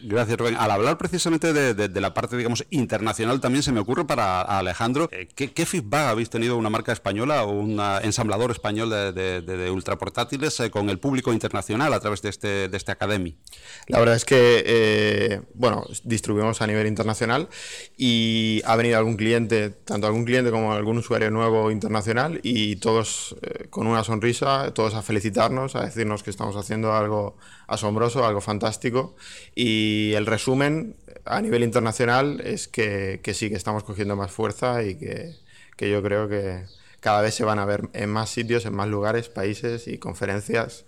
Gracias, 0.00 0.38
Rubén. 0.38 0.56
Al 0.56 0.70
hablar 0.70 0.98
precisamente 0.98 1.52
de, 1.52 2.00
la 2.00 2.14
parte, 2.14 2.36
digamos, 2.36 2.64
internacional, 2.70 3.40
también 3.40 3.62
se 3.62 3.72
me 3.72 3.80
ocurre 3.80 4.06
para 4.06 4.40
Alejandro, 4.40 5.08
eh, 5.12 5.28
¿qué, 5.34 5.66
feedback 5.66 6.08
habéis 6.08 6.30
tenido 6.30 6.56
una 6.56 6.70
marca 6.70 6.92
española 6.92 7.44
o 7.44 7.50
un 7.50 7.80
ensamblador 8.02 8.50
español 8.50 8.90
de, 8.90 9.70
ultraportátiles 9.70 10.60
eh, 10.60 10.70
con 10.70 10.88
el 10.90 10.98
público 10.98 11.32
internacional 11.32 11.92
a 11.92 12.00
través 12.00 12.22
de 12.22 12.30
este, 12.30 12.68
de 12.68 12.76
este 12.76 12.92
Academy? 12.92 13.36
La 13.88 13.98
verdad 13.98 14.16
es 14.16 14.24
que, 14.24 14.62
eh, 14.66 15.42
bueno, 15.54 15.84
distribuimos 16.04 16.62
a 16.62 16.66
nivel 16.66 16.86
internacional 16.86 17.48
y 17.96 18.62
ha 18.64 18.76
venido 18.76 18.98
algún 18.98 19.16
cliente, 19.16 19.70
tanto 19.70 20.06
algún 20.06 20.24
cliente 20.24 20.50
como 20.50 20.72
algún 20.72 20.98
usuario 20.98 21.30
nuevo 21.30 21.70
internacional 21.70 22.40
y 22.42 22.76
todos 22.76 23.36
con 23.70 23.86
una 23.86 24.04
sonrisa, 24.04 24.72
todos 24.72 24.94
a 24.94 25.02
felicitarnos, 25.02 25.76
a 25.76 25.84
decirnos 25.84 26.22
que 26.22 26.30
estamos 26.30 26.56
haciendo 26.56 26.94
algo 26.94 27.36
asombroso, 27.66 28.24
algo 28.24 28.40
fantástico. 28.40 29.16
Y 29.54 30.12
el 30.14 30.26
resumen 30.26 30.96
a 31.24 31.40
nivel 31.40 31.62
internacional 31.62 32.40
es 32.40 32.68
que, 32.68 33.20
sí, 33.34 33.48
que 33.48 33.56
estamos 33.56 33.84
cogiendo 33.84 34.16
más 34.16 34.30
fuerza 34.30 34.82
y 34.82 34.96
que, 34.96 35.34
yo 35.78 36.02
creo 36.02 36.28
que 36.28 36.64
cada 37.00 37.20
vez 37.20 37.34
se 37.34 37.44
van 37.44 37.58
a 37.58 37.64
ver 37.64 37.88
en 37.92 38.10
más 38.10 38.30
sitios, 38.30 38.64
en 38.66 38.74
más 38.74 38.88
lugares, 38.88 39.28
países 39.28 39.86
y 39.88 39.98
conferencias 39.98 40.84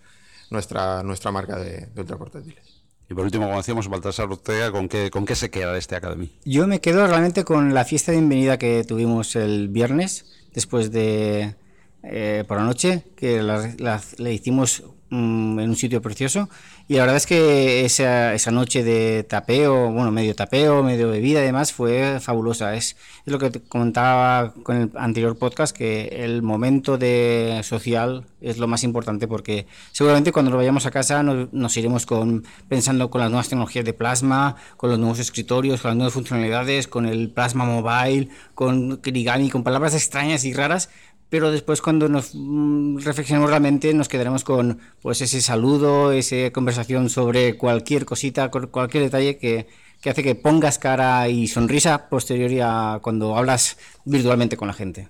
nuestra, 0.50 1.02
nuestra 1.02 1.30
marca 1.30 1.58
de, 1.58 1.88
ultraportátiles. 1.96 2.78
Y 3.10 3.14
por 3.14 3.24
último, 3.24 3.46
como 3.46 3.56
decíamos, 3.56 3.88
Baltasar 3.88 4.30
Ortega, 4.30 4.70
¿con 4.70 4.88
qué, 4.88 5.10
¿con 5.10 5.24
qué 5.24 5.34
se 5.34 5.50
queda 5.50 5.72
de 5.72 5.78
este 5.78 5.96
Academy? 5.96 6.30
Yo 6.44 6.66
me 6.66 6.80
quedo 6.80 7.06
realmente 7.06 7.42
con 7.42 7.72
la 7.72 7.84
fiesta 7.86 8.12
de 8.12 8.18
bienvenida 8.18 8.58
que 8.58 8.84
tuvimos 8.84 9.34
el 9.34 9.68
viernes, 9.68 10.26
después 10.52 10.92
de 10.92 11.54
eh, 12.02 12.44
por 12.46 12.58
la 12.58 12.64
noche, 12.64 13.04
que 13.16 13.42
le 13.42 14.32
hicimos 14.32 14.84
mm, 15.10 15.58
en 15.58 15.70
un 15.70 15.76
sitio 15.76 16.02
precioso. 16.02 16.48
Y 16.88 16.94
la 16.94 17.00
verdad 17.00 17.16
es 17.16 17.26
que 17.26 17.84
esa, 17.84 18.34
esa, 18.34 18.50
noche 18.50 18.82
de 18.82 19.24
tapeo, 19.24 19.90
bueno, 19.92 20.10
medio 20.10 20.34
tapeo, 20.34 20.82
medio 20.82 21.08
bebida 21.10 21.40
y 21.40 21.44
demás, 21.44 21.72
fue 21.72 22.18
fabulosa. 22.20 22.74
Es, 22.74 22.96
es, 23.26 23.32
lo 23.32 23.38
que 23.38 23.50
comentaba 23.68 24.54
con 24.62 24.76
el 24.76 24.90
anterior 24.96 25.36
podcast, 25.36 25.76
que 25.76 26.24
el 26.24 26.42
momento 26.42 26.96
de 26.98 27.60
social 27.62 28.24
es 28.40 28.58
lo 28.58 28.68
más 28.68 28.84
importante 28.84 29.26
porque 29.26 29.66
seguramente 29.92 30.32
cuando 30.32 30.50
nos 30.50 30.58
vayamos 30.58 30.86
a 30.86 30.90
casa 30.90 31.22
nos, 31.22 31.52
nos 31.52 31.76
iremos 31.76 32.06
con, 32.06 32.44
pensando 32.68 33.10
con 33.10 33.20
las 33.20 33.30
nuevas 33.30 33.48
tecnologías 33.48 33.84
de 33.84 33.92
plasma, 33.92 34.56
con 34.76 34.90
los 34.90 34.98
nuevos 34.98 35.18
escritorios, 35.18 35.80
con 35.80 35.90
las 35.90 35.96
nuevas 35.96 36.14
funcionalidades, 36.14 36.88
con 36.88 37.06
el 37.06 37.30
plasma 37.30 37.64
mobile, 37.64 38.28
con 38.54 38.98
Kirigami, 38.98 39.50
con 39.50 39.64
palabras 39.64 39.94
extrañas 39.94 40.44
y 40.44 40.52
raras 40.52 40.90
pero 41.30 41.50
después 41.50 41.82
cuando 41.82 42.08
nos 42.08 42.34
mm, 42.34 42.98
reflexionemos 42.98 43.50
realmente 43.50 43.92
nos 43.94 44.08
quedaremos 44.08 44.44
con 44.44 44.78
pues 45.02 45.20
ese 45.20 45.40
saludo, 45.40 46.12
esa 46.12 46.50
conversación 46.50 47.10
sobre 47.10 47.56
cualquier 47.56 48.04
cosita, 48.04 48.50
cualquier 48.50 49.04
detalle 49.04 49.38
que, 49.38 49.66
que 50.00 50.10
hace 50.10 50.22
que 50.22 50.34
pongas 50.34 50.78
cara 50.78 51.28
y 51.28 51.46
sonrisa 51.46 52.08
posterior 52.08 52.50
a 52.62 53.00
cuando 53.02 53.36
hablas 53.36 53.78
virtualmente 54.04 54.56
con 54.56 54.68
la 54.68 54.74
gente. 54.74 55.08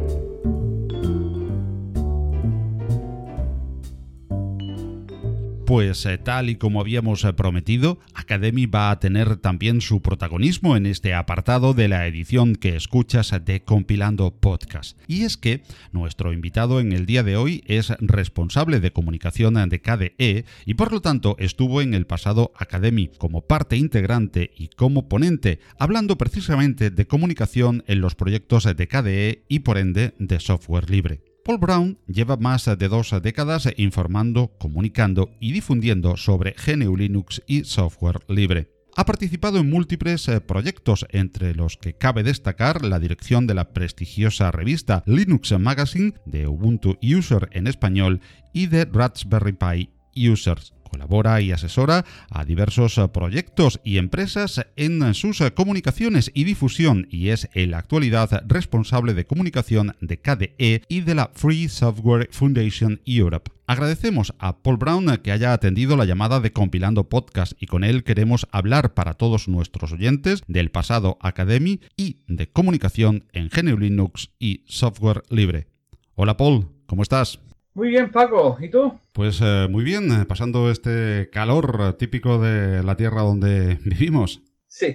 Pues 5.66 6.04
eh, 6.04 6.18
tal 6.18 6.50
y 6.50 6.56
como 6.56 6.78
habíamos 6.78 7.24
eh, 7.24 7.32
prometido, 7.32 7.98
Academy 8.12 8.66
va 8.66 8.90
a 8.90 9.00
tener 9.00 9.36
también 9.38 9.80
su 9.80 10.02
protagonismo 10.02 10.76
en 10.76 10.84
este 10.84 11.14
apartado 11.14 11.72
de 11.72 11.88
la 11.88 12.06
edición 12.06 12.54
que 12.54 12.76
escuchas 12.76 13.32
de 13.46 13.62
Compilando 13.62 14.30
Podcast. 14.30 14.98
Y 15.08 15.22
es 15.22 15.38
que 15.38 15.62
nuestro 15.90 16.34
invitado 16.34 16.80
en 16.80 16.92
el 16.92 17.06
día 17.06 17.22
de 17.22 17.38
hoy 17.38 17.64
es 17.66 17.88
responsable 18.00 18.78
de 18.80 18.92
comunicación 18.92 19.54
de 19.54 19.80
KDE 19.80 20.44
y 20.66 20.74
por 20.74 20.92
lo 20.92 21.00
tanto 21.00 21.34
estuvo 21.38 21.80
en 21.80 21.94
el 21.94 22.06
pasado 22.06 22.52
Academy 22.56 23.08
como 23.16 23.46
parte 23.46 23.78
integrante 23.78 24.50
y 24.54 24.68
como 24.68 25.08
ponente, 25.08 25.60
hablando 25.78 26.18
precisamente 26.18 26.90
de 26.90 27.06
comunicación 27.06 27.84
en 27.86 28.02
los 28.02 28.14
proyectos 28.14 28.64
de 28.64 28.86
KDE 28.86 29.44
y 29.48 29.60
por 29.60 29.78
ende 29.78 30.12
de 30.18 30.40
software 30.40 30.90
libre. 30.90 31.33
Paul 31.44 31.58
Brown 31.58 31.98
lleva 32.06 32.38
más 32.38 32.64
de 32.64 32.88
dos 32.88 33.14
décadas 33.22 33.68
informando, 33.76 34.52
comunicando 34.58 35.36
y 35.40 35.52
difundiendo 35.52 36.16
sobre 36.16 36.54
GNU 36.54 36.96
Linux 36.96 37.42
y 37.46 37.64
software 37.64 38.20
libre. 38.28 38.70
Ha 38.96 39.04
participado 39.04 39.58
en 39.58 39.68
múltiples 39.68 40.26
eh, 40.28 40.40
proyectos, 40.40 41.04
entre 41.10 41.54
los 41.54 41.76
que 41.76 41.94
cabe 41.94 42.22
destacar 42.22 42.84
la 42.84 42.98
dirección 42.98 43.46
de 43.46 43.54
la 43.54 43.72
prestigiosa 43.74 44.52
revista 44.52 45.02
Linux 45.04 45.52
Magazine, 45.58 46.14
de 46.24 46.46
Ubuntu 46.46 46.96
User 47.02 47.48
en 47.52 47.66
español 47.66 48.20
y 48.54 48.68
de 48.68 48.86
Raspberry 48.86 49.52
Pi 49.52 49.90
Users. 50.30 50.73
Colabora 50.94 51.40
y 51.40 51.50
asesora 51.50 52.04
a 52.30 52.44
diversos 52.44 52.98
eh, 52.98 53.08
proyectos 53.08 53.80
y 53.82 53.98
empresas 53.98 54.64
en 54.76 55.12
sus 55.14 55.40
eh, 55.40 55.52
comunicaciones 55.52 56.30
y 56.34 56.44
difusión 56.44 57.08
y 57.10 57.30
es 57.30 57.48
en 57.52 57.72
la 57.72 57.78
actualidad 57.78 58.44
responsable 58.46 59.12
de 59.12 59.26
comunicación 59.26 59.96
de 60.00 60.20
KDE 60.20 60.82
y 60.88 61.00
de 61.00 61.14
la 61.16 61.32
Free 61.34 61.68
Software 61.68 62.28
Foundation 62.30 63.00
Europe. 63.06 63.50
Agradecemos 63.66 64.34
a 64.38 64.62
Paul 64.62 64.76
Brown 64.76 65.16
que 65.16 65.32
haya 65.32 65.52
atendido 65.52 65.96
la 65.96 66.04
llamada 66.04 66.38
de 66.38 66.52
Compilando 66.52 67.08
Podcast 67.08 67.54
y 67.58 67.66
con 67.66 67.82
él 67.82 68.04
queremos 68.04 68.46
hablar 68.52 68.94
para 68.94 69.14
todos 69.14 69.48
nuestros 69.48 69.90
oyentes 69.90 70.44
del 70.46 70.70
pasado 70.70 71.18
Academy 71.20 71.80
y 71.96 72.18
de 72.28 72.48
comunicación 72.52 73.26
en 73.32 73.48
GNU 73.48 73.78
Linux 73.78 74.30
y 74.38 74.62
software 74.68 75.24
libre. 75.28 75.66
Hola 76.14 76.36
Paul, 76.36 76.68
¿cómo 76.86 77.02
estás? 77.02 77.40
Muy 77.74 77.88
bien, 77.88 78.10
Paco. 78.10 78.56
¿Y 78.60 78.68
tú? 78.68 78.94
Pues 79.12 79.40
eh, 79.42 79.66
muy 79.68 79.82
bien, 79.82 80.10
eh, 80.12 80.24
pasando 80.24 80.70
este 80.70 81.28
calor 81.30 81.96
típico 81.98 82.38
de 82.38 82.82
la 82.84 82.96
tierra 82.96 83.22
donde 83.22 83.78
vivimos. 83.84 84.42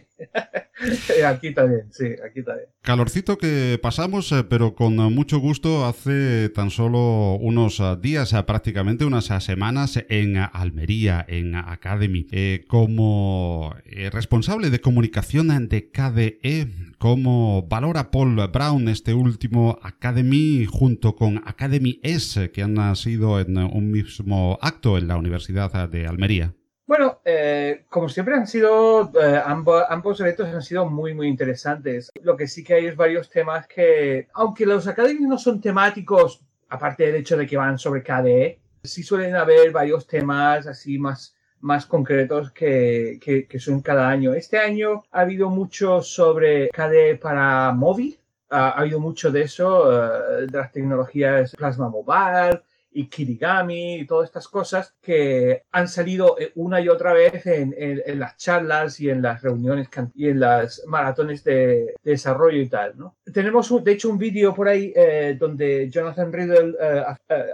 Sí, 0.80 1.22
aquí 1.22 1.54
también, 1.54 1.92
sí, 1.92 2.06
aquí 2.26 2.42
también. 2.42 2.70
Calorcito 2.82 3.38
que 3.38 3.78
pasamos, 3.82 4.32
eh, 4.32 4.46
pero 4.46 4.74
con 4.74 4.96
mucho 5.14 5.40
gusto 5.40 5.86
hace 5.86 6.48
tan 6.50 6.70
solo 6.70 7.36
unos 7.36 7.82
días, 8.02 8.34
prácticamente 8.48 9.04
unas 9.04 9.26
semanas, 9.44 10.02
en 10.08 10.38
Almería, 10.38 11.26
en 11.28 11.56
Academy. 11.56 12.28
como 12.68 13.76
responsable 14.12 14.70
de 14.70 14.80
comunicación 14.80 15.68
de 15.68 15.90
KDE, 15.92 16.68
¿cómo 16.98 17.68
valora 17.68 18.10
Paul 18.10 18.36
Brown 18.48 18.88
este 18.88 19.14
último 19.14 19.80
Academy 19.82 20.66
junto 20.66 21.18
con 21.18 21.42
Academy 21.46 22.00
S, 22.04 22.52
que 22.52 22.64
han 22.64 22.76
nacido 22.76 23.40
en 23.42 23.58
un 23.58 23.92
mismo 23.92 24.58
acto 24.62 24.98
en 24.98 25.10
la 25.10 25.18
Universidad 25.18 25.90
de 25.90 26.08
Almería? 26.08 26.54
Bueno, 26.90 27.20
eh, 27.24 27.86
como 27.88 28.10
siempre 28.10 28.34
han 28.34 28.48
sido, 28.48 29.12
eh, 29.22 29.40
ambos, 29.46 29.84
ambos, 29.90 30.20
eventos 30.22 30.50
han 30.50 30.64
sido 30.64 30.88
muy, 30.88 31.14
muy 31.14 31.28
interesantes. 31.28 32.10
Lo 32.24 32.36
que 32.36 32.48
sí 32.48 32.64
que 32.64 32.74
hay 32.74 32.88
es 32.88 32.96
varios 32.96 33.30
temas 33.30 33.68
que, 33.68 34.28
aunque 34.34 34.66
los 34.66 34.88
academias 34.88 35.30
no 35.30 35.38
son 35.38 35.62
temáticos, 35.62 36.42
aparte 36.68 37.06
del 37.06 37.18
hecho 37.18 37.38
de 37.38 37.46
que 37.46 37.58
van 37.58 37.78
sobre 37.78 38.02
KDE, 38.02 38.60
sí 38.82 39.04
suelen 39.04 39.36
haber 39.36 39.70
varios 39.70 40.08
temas 40.08 40.66
así 40.66 40.98
más, 40.98 41.36
más 41.60 41.86
concretos 41.86 42.52
que, 42.54 43.20
que, 43.22 43.46
que 43.46 43.60
son 43.60 43.82
cada 43.82 44.10
año. 44.10 44.34
Este 44.34 44.58
año 44.58 45.04
ha 45.12 45.20
habido 45.20 45.52
mucho 45.52 46.02
sobre 46.02 46.70
KDE 46.70 47.18
para 47.18 47.72
móvil, 47.72 48.20
ha, 48.50 48.72
habido 48.72 49.00
mucho 49.00 49.30
de 49.30 49.44
eso, 49.44 49.94
eh, 49.94 50.48
de 50.48 50.58
las 50.58 50.72
tecnologías 50.72 51.56
Plasma 51.56 51.88
Mobile 51.88 52.64
y 52.92 53.08
Kirigami 53.08 53.96
y 54.00 54.06
todas 54.06 54.30
estas 54.30 54.48
cosas 54.48 54.96
que 55.02 55.64
han 55.72 55.88
salido 55.88 56.38
eh, 56.40 56.52
una 56.56 56.82
y 56.82 56.90
otra 56.90 57.14
vez 57.14 57.46
en, 57.46 57.74
las 58.20 58.38
charlas 58.38 59.00
y 59.00 59.10
en 59.10 59.22
las 59.22 59.42
reuniones 59.42 59.90
y 60.16 60.30
en 60.30 60.40
las 60.40 60.84
maratones 60.88 61.44
de, 61.44 61.96
desarrollo 62.04 62.60
y 62.60 62.68
tal. 62.68 62.98
¿no? 62.98 63.16
Tenemos, 63.34 63.72
de 63.84 63.92
hecho, 63.92 64.10
un 64.10 64.18
vídeo 64.18 64.54
por 64.54 64.68
ahí 64.68 64.92
eh, 64.96 65.38
donde 65.40 65.90
Jonathan 65.90 66.34
Riddle 66.34 66.76
eh, 66.80 67.04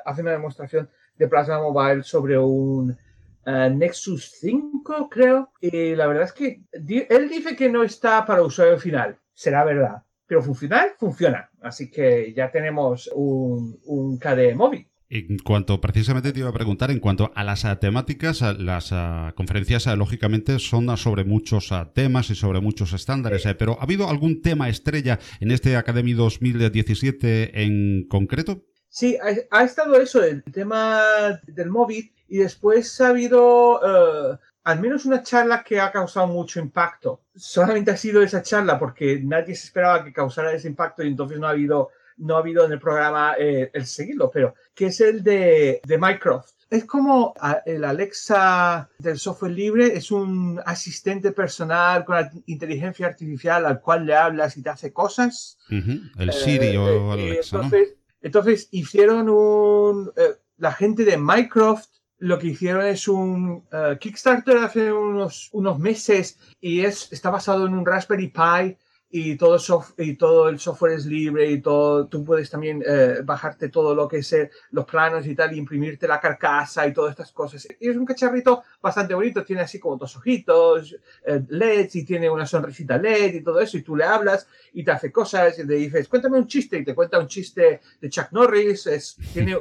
hace 0.05 0.21
una 0.21 0.31
demostración 0.31 0.89
de 1.17 1.27
Plasma 1.27 1.59
Mobile 1.59 2.03
sobre 2.03 2.37
un 2.37 2.97
Nexus 3.45 4.31
5, 4.39 5.07
creo. 5.09 5.51
Y 5.61 5.95
la 5.95 6.07
verdad 6.07 6.23
es 6.23 6.33
que 6.33 6.61
él 6.71 7.29
dice 7.29 7.55
que 7.55 7.69
no 7.69 7.83
está 7.83 8.25
para 8.25 8.41
usuario 8.41 8.79
final. 8.79 9.17
Será 9.33 9.63
verdad. 9.63 10.01
Pero 10.25 10.41
funcionar, 10.41 10.95
funciona. 10.97 11.51
Así 11.61 11.91
que 11.91 12.33
ya 12.33 12.49
tenemos 12.49 13.07
un, 13.13 13.79
un 13.85 14.17
KDE 14.17 14.55
móvil. 14.55 14.87
En 15.07 15.37
cuanto, 15.37 15.79
precisamente 15.79 16.33
te 16.33 16.39
iba 16.39 16.49
a 16.49 16.53
preguntar, 16.53 16.89
en 16.89 16.99
cuanto 16.99 17.31
a 17.35 17.43
las 17.43 17.65
temáticas, 17.79 18.41
las 18.57 18.91
ah, 18.91 19.33
conferencias 19.35 19.85
lógicamente 19.97 20.57
son 20.57 20.97
sobre 20.97 21.23
muchos 21.23 21.71
temas 21.93 22.31
y 22.31 22.35
sobre 22.35 22.59
muchos 22.59 22.91
estándares, 22.93 23.45
eh, 23.45 23.53
pero 23.53 23.77
¿ha 23.79 23.83
habido 23.83 24.09
algún 24.09 24.41
tema 24.41 24.67
estrella 24.67 25.19
en 25.39 25.51
este 25.51 25.75
Academy 25.75 26.13
2017 26.13 27.63
en 27.63 28.07
concreto? 28.07 28.63
Sí, 28.89 29.17
ha, 29.51 29.63
estado 29.63 29.99
eso, 29.99 30.23
el 30.23 30.41
tema 30.43 31.01
del 31.45 31.69
móvil, 31.69 32.11
y 32.27 32.37
después 32.37 32.99
ha 33.01 33.09
habido 33.09 33.81
eh, 33.83 34.37
al 34.63 34.79
menos 34.79 35.05
una 35.05 35.21
charla 35.21 35.63
que 35.63 35.79
ha 35.79 35.91
causado 35.91 36.27
mucho 36.27 36.59
impacto. 36.59 37.21
Solamente 37.35 37.91
ha 37.91 37.97
sido 37.97 38.23
esa 38.23 38.41
charla 38.41 38.79
porque 38.79 39.19
nadie 39.23 39.53
se 39.53 39.65
esperaba 39.65 40.03
que 40.03 40.13
causara 40.13 40.53
ese 40.53 40.67
impacto 40.67 41.03
y 41.03 41.07
entonces 41.07 41.37
no 41.39 41.45
ha 41.45 41.51
habido 41.51 41.89
no 42.17 42.35
ha 42.35 42.39
habido 42.39 42.65
en 42.65 42.71
el 42.71 42.79
programa 42.79 43.35
eh, 43.37 43.69
el 43.73 43.85
seguirlo, 43.85 44.29
pero 44.31 44.55
que 44.73 44.87
es 44.87 45.01
el 45.01 45.23
de, 45.23 45.81
de 45.85 45.97
Microsoft. 45.97 46.51
Es 46.69 46.85
como 46.85 47.35
el 47.65 47.83
Alexa 47.83 48.89
del 48.97 49.19
software 49.19 49.51
libre, 49.51 49.95
es 49.95 50.11
un 50.11 50.59
asistente 50.65 51.31
personal 51.31 52.03
con 52.03 52.43
inteligencia 52.47 53.05
artificial 53.05 53.65
al 53.65 53.79
cual 53.79 54.05
le 54.05 54.15
hablas 54.15 54.57
y 54.57 54.63
te 54.63 54.69
hace 54.69 54.91
cosas. 54.91 55.57
El 55.69 56.33
Siri 56.33 56.69
eh, 56.69 56.77
o 56.77 56.87
eh, 56.87 57.13
Alexa. 57.13 57.57
Entonces, 57.57 57.95
entonces 58.21 58.67
hicieron 58.71 59.29
un... 59.29 60.11
la 60.57 60.71
gente 60.71 61.05
de 61.05 61.17
Microsoft 61.17 61.89
lo 62.17 62.39
que 62.39 62.47
hicieron 62.47 62.85
es 62.85 63.07
un 63.07 63.67
Kickstarter 63.99 64.57
hace 64.57 64.91
unos, 64.91 65.49
unos 65.51 65.77
meses 65.77 66.39
y 66.61 66.79
es, 66.79 67.11
está 67.11 67.29
basado 67.29 67.67
en 67.67 67.73
un 67.73 67.85
Raspberry 67.85 68.29
Pi 68.29 68.77
y 69.17 69.37
todo, 69.37 69.57
y 69.97 70.15
todo 70.15 70.49
el 70.49 70.59
software 70.59 70.91
es 70.91 71.05
libre 71.05 71.49
y 71.49 71.61
todo, 71.61 72.07
tú 72.07 72.25
puedes 72.25 72.49
también 72.49 72.83
eh, 72.85 73.21
bajarte 73.23 73.69
todo 73.69 73.95
lo 73.95 74.09
que 74.09 74.17
es 74.17 74.33
eh, 74.33 74.51
los 74.71 74.83
planos 74.83 75.25
y 75.25 75.33
tal, 75.33 75.55
y 75.55 75.57
imprimirte 75.57 76.05
la 76.05 76.19
carcasa 76.19 76.85
y 76.85 76.91
todas 76.91 77.11
estas 77.11 77.31
cosas. 77.31 77.65
Y 77.79 77.87
es 77.87 77.95
un 77.95 78.05
cacharrito 78.05 78.63
bastante 78.81 79.13
bonito, 79.13 79.45
tiene 79.45 79.61
así 79.61 79.79
como 79.79 79.95
dos 79.95 80.17
ojitos, 80.17 80.97
eh, 81.25 81.41
LEDs 81.47 81.95
y 81.95 82.03
tiene 82.03 82.29
una 82.29 82.45
sonrisita 82.45 82.97
LED 82.97 83.35
y 83.35 83.41
todo 83.41 83.61
eso, 83.61 83.77
y 83.77 83.83
tú 83.83 83.95
le 83.95 84.03
hablas 84.03 84.49
y 84.73 84.83
te 84.83 84.91
hace 84.91 85.13
cosas 85.13 85.57
y 85.59 85.63
le 85.63 85.75
dices, 85.75 86.09
cuéntame 86.09 86.37
un 86.37 86.47
chiste 86.47 86.77
y 86.77 86.83
te 86.83 86.93
cuenta 86.93 87.17
un 87.17 87.27
chiste 87.27 87.79
de 88.01 88.09
Chuck 88.09 88.33
Norris, 88.33 88.85
es, 88.87 89.15
tiene 89.31 89.57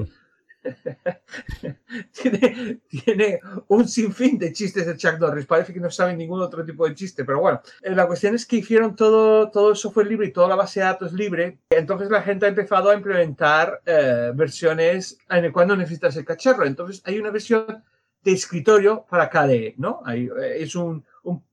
tiene, 2.12 2.81
tiene, 2.88 3.40
un 3.68 3.88
sinfín 3.88 4.38
de 4.38 4.53
chistes 4.53 4.87
de 4.87 4.96
Chuck 4.96 5.18
Norris. 5.18 5.46
Parece 5.46 5.72
que 5.72 5.81
no 5.81 5.90
saben 5.90 6.18
ningún 6.18 6.40
otro 6.40 6.64
tipo 6.64 6.87
de 6.87 6.94
chiste, 6.94 7.24
pero 7.24 7.40
bueno. 7.40 7.61
Eh, 7.83 7.94
la 7.94 8.07
cuestión 8.07 8.35
es 8.35 8.46
que 8.46 8.57
hicieron 8.57 8.96
todo, 8.96 9.50
todo 9.50 9.70
el 9.70 9.77
software 9.77 10.07
libre 10.07 10.27
y 10.29 10.33
toda 10.33 10.48
la 10.48 10.57
base 10.57 10.81
de 10.81 10.87
datos 10.87 11.12
libre. 11.12 11.59
Entonces 11.70 12.11
la 12.11 12.22
gente 12.22 12.46
ha 12.46 12.48
empezado 12.48 12.90
a 12.90 12.94
implementar 12.94 13.81
eh, 13.87 14.33
versiones 14.35 15.18
en 15.29 15.44
el 15.44 15.53
necesitas 15.77 16.16
el 16.16 16.24
cacharro. 16.24 16.64
Entonces 16.64 17.03
hay 17.05 17.18
una 17.18 17.31
versión 17.31 17.85
de 18.22 18.33
escritorio 18.33 19.05
para 19.09 19.29
KDE, 19.29 19.74
¿no? 19.77 20.00
Hay, 20.05 20.27
eh, 20.27 20.57
es 20.62 20.74
un, 20.74 21.05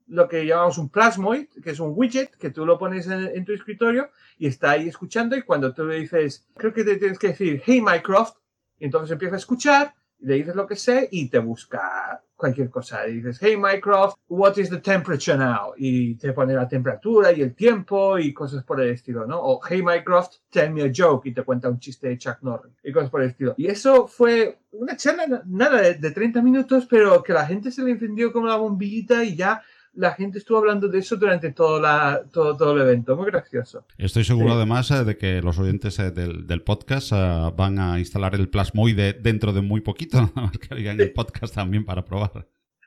lo 0.08 0.28
que 0.28 0.44
llamamos 0.44 0.78
un 0.78 0.88
plasmoid, 0.88 1.46
que 1.62 1.70
es 1.70 1.80
un 1.80 1.92
widget 1.94 2.34
que 2.36 2.50
tú 2.50 2.66
lo 2.66 2.78
pones 2.78 3.06
en, 3.06 3.30
en, 3.34 3.44
tu 3.44 3.52
escritorio 3.52 4.10
y 4.38 4.46
está 4.46 4.72
ahí 4.72 4.88
escuchando 4.88 5.36
y 5.36 5.42
cuando 5.42 5.72
tú 5.72 5.84
le 5.86 5.96
dices, 5.96 6.46
creo 6.56 6.72
que 6.72 6.84
te 6.84 6.96
tienes 6.96 7.18
que 7.18 7.28
decir, 7.28 7.62
hey 7.64 7.80
Mycroft, 7.80 8.36
entonces 8.84 9.12
empieza 9.12 9.36
a 9.36 9.38
escuchar, 9.38 9.94
le 10.20 10.34
dices 10.34 10.54
lo 10.54 10.66
que 10.66 10.76
sé 10.76 11.08
y 11.10 11.28
te 11.28 11.38
busca 11.38 12.22
cualquier 12.36 12.70
cosa. 12.70 13.06
Y 13.08 13.14
dices, 13.14 13.38
hey 13.40 13.56
Mycroft, 13.56 14.16
what 14.28 14.56
is 14.56 14.68
the 14.70 14.78
temperature 14.78 15.36
now? 15.36 15.74
Y 15.76 16.16
te 16.16 16.32
pone 16.32 16.54
la 16.54 16.66
temperatura 16.66 17.32
y 17.32 17.40
el 17.40 17.54
tiempo 17.54 18.18
y 18.18 18.32
cosas 18.32 18.64
por 18.64 18.80
el 18.80 18.90
estilo, 18.90 19.26
¿no? 19.26 19.40
O 19.40 19.60
hey 19.68 19.82
Mycroft, 19.82 20.38
tell 20.50 20.70
me 20.70 20.82
a 20.82 20.92
joke 20.94 21.26
y 21.26 21.34
te 21.34 21.42
cuenta 21.42 21.68
un 21.68 21.78
chiste 21.78 22.08
de 22.08 22.18
Chuck 22.18 22.38
Norris 22.42 22.72
y 22.82 22.92
cosas 22.92 23.10
por 23.10 23.22
el 23.22 23.30
estilo. 23.30 23.54
Y 23.56 23.66
eso 23.66 24.06
fue 24.06 24.58
una 24.72 24.96
charla, 24.96 25.42
nada, 25.46 25.80
de, 25.80 25.94
de 25.94 26.10
30 26.10 26.42
minutos, 26.42 26.86
pero 26.88 27.22
que 27.22 27.32
la 27.32 27.46
gente 27.46 27.70
se 27.70 27.82
le 27.82 27.92
encendió 27.92 28.32
como 28.32 28.46
la 28.46 28.56
bombillita 28.56 29.22
y 29.24 29.36
ya 29.36 29.62
la 29.94 30.12
gente 30.12 30.38
estuvo 30.38 30.58
hablando 30.58 30.88
de 30.88 30.98
eso 30.98 31.16
durante 31.16 31.52
todo, 31.52 31.80
la, 31.80 32.22
todo, 32.32 32.56
todo 32.56 32.74
el 32.74 32.82
evento. 32.82 33.16
Muy 33.16 33.26
gracioso. 33.26 33.84
Estoy 33.98 34.24
seguro 34.24 34.54
además 34.54 34.90
eh, 34.90 35.04
de 35.04 35.16
que 35.16 35.42
los 35.42 35.58
oyentes 35.58 35.98
eh, 35.98 36.10
del, 36.10 36.62
podcast 36.62 37.12
eh, 37.12 37.52
van 37.56 37.78
a 37.78 37.98
instalar 37.98 38.34
el 38.34 38.48
plasmoide 38.48 39.12
dentro 39.12 39.52
de 39.52 39.60
muy 39.60 39.80
poquito, 39.80 40.20
nada 40.34 40.48
más 40.48 40.58
que 40.58 40.74
oigan 40.74 41.00
el 41.00 41.12
podcast 41.12 41.54
también 41.54 41.84
para 41.84 42.04
probar. 42.04 42.46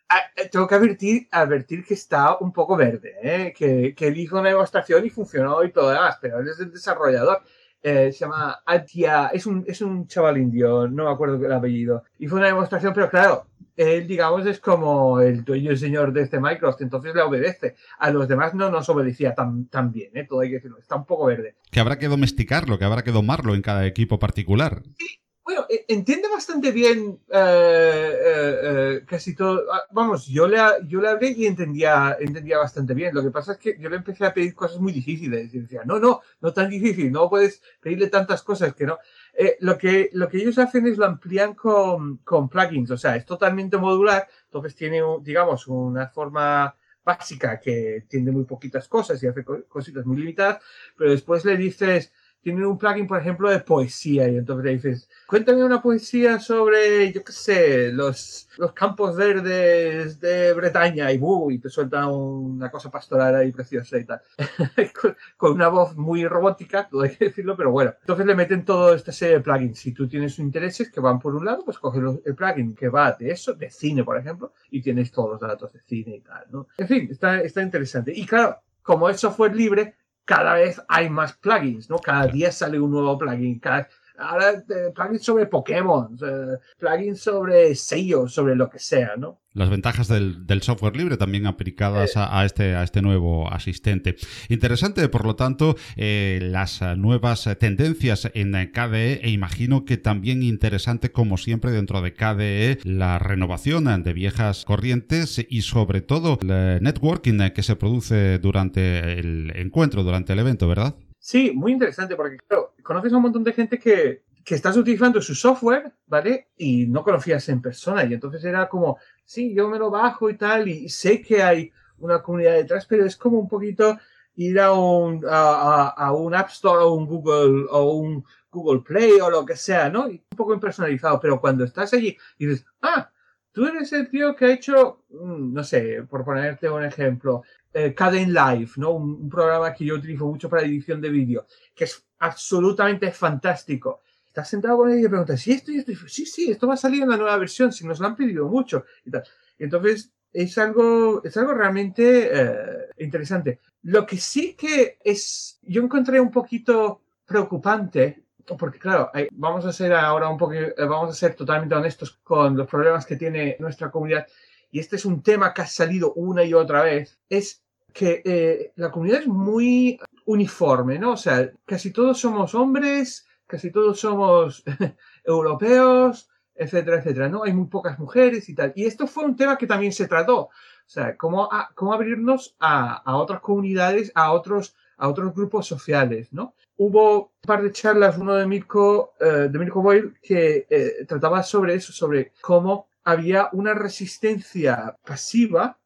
Ah, 0.10 0.22
tengo 0.52 0.68
que 0.68 0.76
advertir, 0.76 1.28
advertir 1.32 1.84
que 1.84 1.96
está 1.96 2.38
un 2.38 2.54
poco 2.54 2.76
verde, 2.76 3.54
que, 3.58 3.94
que 3.96 4.08
él 4.08 4.18
hizo 4.18 4.38
una 4.38 4.50
demostración 4.50 5.04
y 5.06 5.10
funcionó 5.10 5.64
y 5.64 5.72
todo 5.72 5.90
demás, 5.90 6.18
pero 6.22 6.40
él 6.40 6.48
es 6.48 6.60
el 6.60 6.72
desarrollador. 6.72 7.42
se 7.82 8.12
llama 8.12 8.60
Atia, 8.66 9.28
es 9.34 9.48
un, 9.48 9.64
es 9.68 9.82
un 9.82 10.08
chaval 10.08 10.38
indio, 10.38 10.88
no 10.88 11.06
me 11.06 11.12
acuerdo 11.12 11.44
el 11.44 11.52
apellido. 11.52 12.04
Y 12.20 12.28
fue 12.28 12.38
una 12.38 12.48
demostración, 12.48 12.94
pero 12.94 13.10
claro, 13.10 13.48
él, 13.76 14.08
digamos, 14.08 14.46
es 14.46 14.60
como 14.60 15.20
el 15.20 15.44
dueño 15.44 15.72
y 15.72 15.78
señor 15.78 16.14
de 16.14 16.22
este 16.22 16.40
Microsoft, 16.40 16.82
entonces 16.82 17.14
le 17.14 17.22
obedece. 17.22 17.76
A 18.00 18.12
los 18.12 18.28
demás 18.28 18.54
no 18.54 18.70
nos 18.70 18.90
obedecía 18.90 19.34
tan, 19.34 19.68
tan 19.68 19.92
bien, 19.92 20.12
¿eh? 20.14 20.26
todo 20.28 20.42
hay 20.42 20.50
que 20.50 20.56
decirlo, 20.56 20.78
está 20.78 20.96
un 20.96 21.06
poco 21.06 21.26
verde. 21.26 21.56
Que 21.72 21.80
habrá 21.80 21.98
que 22.00 22.08
domesticarlo, 22.08 22.78
que 22.78 22.86
habrá 22.86 23.04
que 23.04 23.12
domarlo 23.12 23.56
en 23.56 23.62
cada 23.62 23.86
equipo 23.86 24.20
particular. 24.20 24.82
Sí, 24.98 25.20
bueno, 25.46 25.68
e, 25.70 25.86
entiende 25.90 26.28
bastante 26.28 26.72
bien 26.72 27.20
eh, 27.30 27.38
eh, 27.38 28.60
eh, 28.64 29.06
casi 29.06 29.36
todo. 29.36 29.72
Ah, 29.72 29.84
vamos, 29.92 30.26
yo 30.26 30.48
le, 30.48 30.58
yo 30.88 31.00
le 31.00 31.08
hablé 31.08 31.36
y 31.38 31.46
entendía, 31.46 32.18
entendía 32.20 32.58
bastante 32.58 32.96
bien. 32.96 33.14
Lo 33.14 33.22
que 33.22 33.30
pasa 33.30 33.52
es 33.52 33.60
que 33.60 33.78
yo 33.80 33.88
le 33.88 33.98
empecé 33.98 34.26
a 34.26 34.34
pedir 34.34 34.56
cosas 34.56 34.80
muy 34.80 34.92
difíciles. 34.92 35.54
Y 35.54 35.60
decía, 35.60 35.84
no, 35.86 36.00
no, 36.00 36.22
no 36.42 36.52
tan 36.52 36.68
difícil, 36.68 37.12
no 37.12 37.30
puedes 37.30 37.62
pedirle 37.80 38.10
tantas 38.10 38.42
cosas 38.42 38.74
que 38.74 38.88
no. 38.88 38.98
Eh, 39.38 39.58
lo, 39.60 39.78
que, 39.78 40.10
lo 40.14 40.30
que 40.30 40.38
ellos 40.38 40.58
hacen 40.58 40.88
es 40.88 40.98
lo 40.98 41.06
amplían 41.06 41.56
con, 41.56 42.18
con 42.18 42.48
plugins, 42.48 42.90
o 42.92 42.98
sea, 42.98 43.18
es 43.18 43.26
totalmente 43.26 43.78
modular, 43.78 44.28
entonces 44.46 44.76
tiene, 44.76 45.02
digamos, 45.22 45.68
una 45.68 46.08
forma 46.08 46.74
básica 47.04 47.60
que 47.60 48.06
tiene 48.08 48.32
muy 48.32 48.46
poquitas 48.46 48.88
cosas 48.88 49.22
y 49.22 49.28
hace 49.28 49.44
cositas 49.44 50.06
muy 50.06 50.18
limitadas, 50.18 50.62
pero 50.98 51.12
después 51.12 51.44
le 51.44 51.58
dices, 51.58 52.14
tienen 52.46 52.64
un 52.64 52.78
plugin, 52.78 53.08
por 53.08 53.20
ejemplo, 53.20 53.50
de 53.50 53.60
poesía 53.60 54.30
y 54.30 54.38
entonces 54.38 54.66
le 54.66 54.74
dices, 54.74 55.10
cuéntame 55.26 55.64
una 55.64 55.82
poesía 55.82 56.40
sobre, 56.40 57.12
yo 57.12 57.24
qué 57.24 57.32
sé, 57.32 57.92
los, 57.92 58.48
los 58.60 58.72
campos 58.72 59.16
verdes 59.16 60.20
de 60.20 60.54
Bretaña 60.54 61.12
y, 61.12 61.18
uh, 61.20 61.50
y 61.50 61.58
te 61.58 61.72
suelta 61.72 62.06
una 62.08 62.70
cosa 62.70 62.92
pastoral 62.92 63.34
ahí 63.36 63.52
preciosa 63.52 63.98
y 63.98 64.06
tal. 64.06 64.22
con, 65.40 65.54
una 65.54 65.70
voz 65.70 65.96
muy 65.96 66.28
robótica, 66.28 66.88
todo 66.88 67.02
hay 67.02 67.16
que 67.16 67.26
decirlo, 67.26 67.58
pero 67.58 67.72
bueno. 67.72 67.96
Entonces 68.02 68.28
le 68.28 68.36
meten 68.36 68.64
toda 68.64 68.96
esta 68.96 69.12
serie 69.12 69.38
de 69.38 69.42
plugins. 69.42 69.80
Si 69.80 69.92
tú 69.92 70.08
tienes 70.08 70.38
intereses 70.38 70.92
que 70.92 71.00
van 71.00 71.18
por 71.18 71.34
un 71.34 71.46
lado, 71.46 71.66
pues 71.66 71.80
coges 71.80 72.04
el 72.26 72.36
plugin 72.36 72.76
que 72.76 72.90
va 72.90 73.14
de 73.14 73.32
eso, 73.32 73.54
de 73.56 73.72
cine, 73.72 74.04
por 74.04 74.20
ejemplo, 74.20 74.54
y 74.70 74.84
tienes 74.84 75.12
todos 75.12 75.32
los 75.32 75.42
datos 75.42 75.74
de 75.74 75.80
cine 75.80 76.18
y 76.18 76.22
tal, 76.22 76.46
¿no? 76.52 76.68
En 76.78 76.88
fin, 76.88 77.08
está, 77.10 77.42
está 77.42 77.64
interesante. 77.64 78.14
Y 78.16 78.24
claro, 78.28 78.60
como 78.84 79.10
es 79.10 79.20
software 79.20 79.56
libre, 79.56 79.96
cada 80.26 80.56
vez 80.56 80.82
hay 80.88 81.10
más 81.10 81.34
plugins, 81.34 81.90
¿no? 81.90 82.00
Cada 82.00 82.28
día 82.28 82.52
sale 82.52 82.80
un 82.80 82.92
nuevo 82.92 83.18
plugin. 83.18 83.60
Cada, 83.60 83.88
ahora 84.18 84.52
eh, 84.52 84.92
plugins 84.94 85.24
sobre 85.24 85.46
Pokémon, 85.46 86.18
eh, 86.22 86.58
plugins 86.78 87.22
sobre 87.22 87.76
sellos, 87.76 88.34
sobre 88.34 88.56
lo 88.56 88.70
que 88.70 88.80
sea, 88.80 89.16
¿no? 89.18 89.42
Las 89.54 89.70
ventajas 89.70 90.10
del, 90.10 90.62
software 90.62 90.98
libre 90.98 91.16
también 91.16 91.48
aplicadas 91.48 92.18
a, 92.18 92.44
este, 92.44 92.76
a 92.76 92.84
este 92.84 93.02
nuevo 93.02 93.50
asistente. 93.50 94.18
Interesante, 94.50 95.08
por 95.08 95.26
lo 95.26 95.38
tanto, 95.38 95.78
eh, 95.96 96.40
las 96.42 96.82
nuevas 96.98 97.48
tendencias 97.58 98.30
en 98.34 98.52
KDE 98.52 99.22
e 99.24 99.30
imagino 99.30 99.86
que 99.86 99.96
también 99.96 100.44
interesante, 100.44 101.14
como 101.14 101.38
siempre, 101.38 101.72
dentro 101.72 102.02
de 102.02 102.14
KDE, 102.14 102.80
la 102.84 103.18
renovación 103.18 104.04
de 104.04 104.14
viejas 104.14 104.66
corrientes 104.66 105.46
y 105.50 105.62
sobre 105.62 106.02
todo 106.02 106.38
el 106.42 106.84
networking 106.84 107.52
que 107.52 107.64
se 107.64 107.78
produce 107.78 108.40
durante 108.40 109.20
el 109.20 109.54
encuentro, 109.56 110.04
durante 110.04 110.34
el 110.34 110.40
evento, 110.40 110.68
¿verdad? 110.68 110.96
Sí, 111.26 111.52
muy 111.56 111.72
interesante 111.72 112.16
porque, 112.16 112.38
claro, 112.38 112.76
conoces 112.84 113.12
a 113.12 113.16
un 113.16 113.24
montón 113.24 113.44
de 113.44 113.52
gente 113.52 113.80
que, 113.80 114.22
que 114.44 114.54
estás 114.54 114.78
utilizando 114.78 115.20
su 115.24 115.34
software, 115.34 115.92
¿vale? 116.06 116.50
Y 116.56 116.86
no 116.86 117.04
conocías 117.04 117.50
en 117.50 117.64
persona. 117.64 118.04
Y 118.04 118.14
entonces 118.14 118.44
era 118.46 118.70
como, 118.70 119.00
sí, 119.24 119.52
yo 119.56 119.68
me 119.68 119.80
lo 119.80 119.90
bajo 119.90 120.30
y 120.30 120.38
tal, 120.38 120.68
y 120.68 120.88
sé 120.88 121.24
que 121.24 121.42
hay 121.42 121.72
una 121.98 122.22
comunidad 122.22 122.54
detrás, 122.54 122.86
pero 122.86 123.08
es 123.08 123.18
como 123.18 123.40
un 123.40 123.48
poquito 123.48 123.98
ir 124.36 124.60
a 124.60 124.74
un, 124.74 125.26
a, 125.28 125.88
a, 125.98 126.12
un 126.12 126.36
App 126.36 126.50
Store 126.50 126.84
o 126.84 126.94
un 126.94 127.08
Google 127.08 127.66
o 127.72 127.94
un 127.94 128.24
Google 128.52 128.82
Play 128.82 129.14
o 129.20 129.32
lo 129.32 129.44
que 129.48 129.56
sea, 129.56 129.90
¿no? 129.90 130.06
un 130.06 130.22
poco 130.38 130.54
impersonalizado, 130.54 131.20
pero 131.20 131.42
cuando 131.42 131.64
estás 131.64 131.92
allí 131.96 132.16
y 132.38 132.46
dices, 132.46 132.68
ah, 132.84 133.10
tú 133.56 133.66
eres 133.66 133.94
el 133.94 134.10
tío 134.10 134.36
que 134.36 134.46
ha 134.46 134.54
hecho, 134.54 135.06
mm, 135.10 135.54
no 135.54 135.64
sé, 135.64 136.04
por 136.10 136.26
ponerte 136.26 136.70
un 136.70 136.84
ejemplo, 136.84 137.44
eh, 137.74 137.94
Caden 137.96 138.34
Live, 138.34 138.72
¿no? 138.76 138.92
Un, 138.92 139.30
programa 139.30 139.74
que 139.74 139.86
yo 139.86 139.96
utilizo 139.96 140.26
mucho 140.26 140.50
para 140.50 140.64
edición 140.64 141.00
de 141.00 141.10
vídeo, 141.10 141.48
que 141.74 141.86
es 141.86 142.06
absolutamente 142.20 143.12
fantástico. 143.14 144.02
Estás 144.28 144.50
sentado 144.50 144.78
con 144.80 144.92
él 144.92 145.00
y 145.00 145.04
le 145.04 145.10
preguntas, 145.10 145.42
¿sí 145.42 145.54
esto 145.54 145.72
y 145.72 145.78
esto? 145.78 145.94
sí, 146.08 146.26
sí, 146.26 146.52
esto 146.52 146.68
va 146.68 146.74
a 146.74 146.78
salir 146.78 147.04
en 147.04 147.10
la 147.10 147.18
nueva 147.18 147.38
versión, 147.38 147.72
si 147.72 147.88
nos 147.88 148.00
lo 148.02 148.08
han 148.08 148.16
pedido 148.18 148.46
mucho 148.48 148.84
y. 149.06 149.12
Entonces, 149.58 150.12
es 150.34 150.58
algo, 150.58 151.24
es 151.24 151.38
algo 151.38 151.54
realmente 151.54 152.30
eh, 152.34 152.90
interesante. 152.98 153.62
Lo 153.84 154.06
que 154.06 154.18
sí 154.18 154.54
que 154.54 154.98
es, 155.02 155.60
yo 155.62 155.82
encontré 155.82 156.20
un 156.20 156.30
poquito 156.30 157.04
preocupante, 157.26 158.25
porque 158.58 158.80
claro, 158.80 159.12
vamos 159.32 159.66
a 159.66 159.74
ser 159.74 159.94
ahora 159.94 160.30
un 160.30 160.38
poco, 160.38 160.54
eh, 160.54 160.74
vamos 160.78 161.10
a 161.10 161.14
ser 161.14 161.36
totalmente 161.36 161.76
honestos 161.76 162.20
con 162.24 162.56
los 162.56 162.68
problemas 162.68 163.06
que 163.06 163.16
tiene 163.16 163.58
nuestra 163.60 163.90
comunidad, 163.90 164.28
y 164.72 164.80
este 164.80 164.98
es 164.98 165.06
un 165.06 165.24
tema 165.24 165.54
que 165.54 165.62
ha 165.62 165.68
salido 165.68 166.14
una 166.14 166.44
y 166.44 166.54
otra 166.54 166.84
vez, 166.84 167.20
es 167.30 167.64
que 167.94 168.22
eh, 168.26 168.74
la 168.76 168.92
comunidad 168.92 169.22
es 169.22 169.28
muy 169.28 170.00
uniforme, 170.26 171.00
¿no? 171.00 171.14
O 171.14 171.18
sea, 171.18 171.50
casi 171.66 171.92
todos 171.92 172.20
somos 172.20 172.54
hombres, 172.54 173.26
casi 173.48 173.72
todos 173.72 174.00
somos 174.00 174.64
europeos, 175.24 176.30
etcétera, 176.54 176.98
etcétera, 176.98 177.30
¿no? 177.30 177.44
Hay 177.44 177.54
muy 177.54 177.68
pocas 177.68 177.98
mujeres 178.00 178.50
y 178.50 178.56
tal. 178.56 178.74
Y 178.76 178.86
esto 178.86 179.08
fue 179.08 179.26
un 179.26 179.36
tema 179.36 179.58
que 179.58 179.68
también 179.68 179.94
se 179.94 180.08
trató. 180.08 180.40
O 180.40 180.52
sea, 180.88 181.16
cómo, 181.16 181.50
abrirnos 181.94 182.56
a, 182.60 182.98
a, 182.98 183.16
otras 183.16 183.40
comunidades, 183.40 184.12
a 184.14 184.32
otros, 184.34 184.76
a 184.98 185.08
otros 185.08 185.34
grupos 185.34 185.66
sociales, 185.66 186.34
¿no? 186.34 186.54
Hubo 186.78 187.32
un 187.42 187.48
par 187.48 187.62
de 187.64 187.72
charlas, 187.72 188.18
uno 188.18 188.36
de 188.36 188.46
Mirko, 188.46 189.14
eh, 189.20 189.48
de 189.50 189.60
Mirko 189.60 189.82
Boyle, 189.82 190.14
que 190.22 190.68
eh, 190.70 191.06
trataba 191.08 191.42
sobre 191.42 191.76
eso, 191.76 191.94
sobre 191.94 192.34
cómo 192.42 192.90
había 193.04 193.50
una 193.54 193.74
resistencia 193.74 194.98
pasiva 195.06 195.80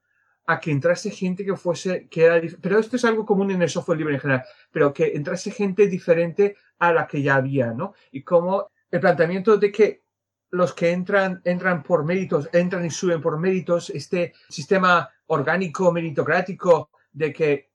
a 0.47 0.60
que 0.60 0.71
entrase 0.71 1.12
gente 1.12 1.45
que 1.45 1.56
fuese, 1.56 2.08
que 2.10 2.23
era, 2.23 2.41
pero 2.60 2.80
esto 2.80 2.95
es 2.95 3.06
algo 3.06 3.23
común 3.23 3.52
en 3.52 3.62
el 3.62 3.69
software 3.69 3.99
libre 3.99 4.15
en 4.15 4.19
general, 4.21 4.43
pero 4.71 4.91
que 4.91 5.15
entrase 5.15 5.52
gente 5.52 5.86
diferente 5.86 6.56
a 6.80 6.91
la 6.91 7.06
que 7.06 7.21
ya 7.21 7.36
había, 7.36 7.71
¿no? 7.71 7.93
Y 8.12 8.23
cómo 8.23 8.71
el 8.89 8.99
planteamiento 8.99 9.58
de 9.58 9.71
que 9.71 10.04
los 10.49 10.73
que 10.73 10.91
entran, 10.91 11.41
entran 11.43 11.84
por 11.84 12.04
méritos, 12.04 12.49
entran 12.52 12.84
y 12.84 12.89
suben 12.89 13.21
por 13.21 13.38
méritos, 13.38 13.91
este 13.91 14.34
sistema 14.47 15.08
orgánico, 15.28 15.91
meritocrático, 15.91 16.89
de 17.12 17.32
que 17.32 17.69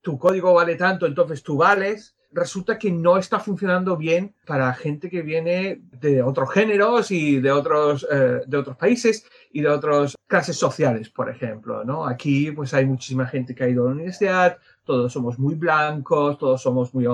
tu 0.00 0.18
código 0.18 0.54
vale 0.54 0.76
tanto, 0.76 1.06
entonces 1.06 1.42
tú 1.42 1.56
vales, 1.56 2.13
resulta 2.34 2.78
que 2.78 2.90
no 2.90 3.16
está 3.16 3.38
funcionando 3.38 3.96
bien 3.96 4.34
para 4.46 4.74
gente 4.74 5.08
que 5.08 5.22
viene 5.22 5.80
de 6.00 6.22
otros 6.22 6.52
géneros 6.52 7.10
y 7.10 7.40
de 7.40 7.52
otros, 7.52 8.06
eh, 8.10 8.40
de 8.46 8.56
otros 8.56 8.76
países 8.76 9.26
y 9.52 9.62
de 9.62 9.68
otras 9.68 10.16
clases 10.26 10.56
sociales, 10.56 11.08
por 11.08 11.30
ejemplo, 11.30 11.84
¿no? 11.84 12.06
Aquí 12.06 12.50
pues 12.50 12.74
hay 12.74 12.86
muchísima 12.86 13.26
gente 13.26 13.54
que 13.54 13.64
ha 13.64 13.68
ido 13.68 13.84
a 13.84 13.86
la 13.86 13.94
universidad, 13.94 14.58
todos 14.84 15.12
somos 15.12 15.38
muy 15.38 15.54
blancos, 15.54 16.36
todos 16.38 16.60
somos 16.60 16.92
muy, 16.92 17.04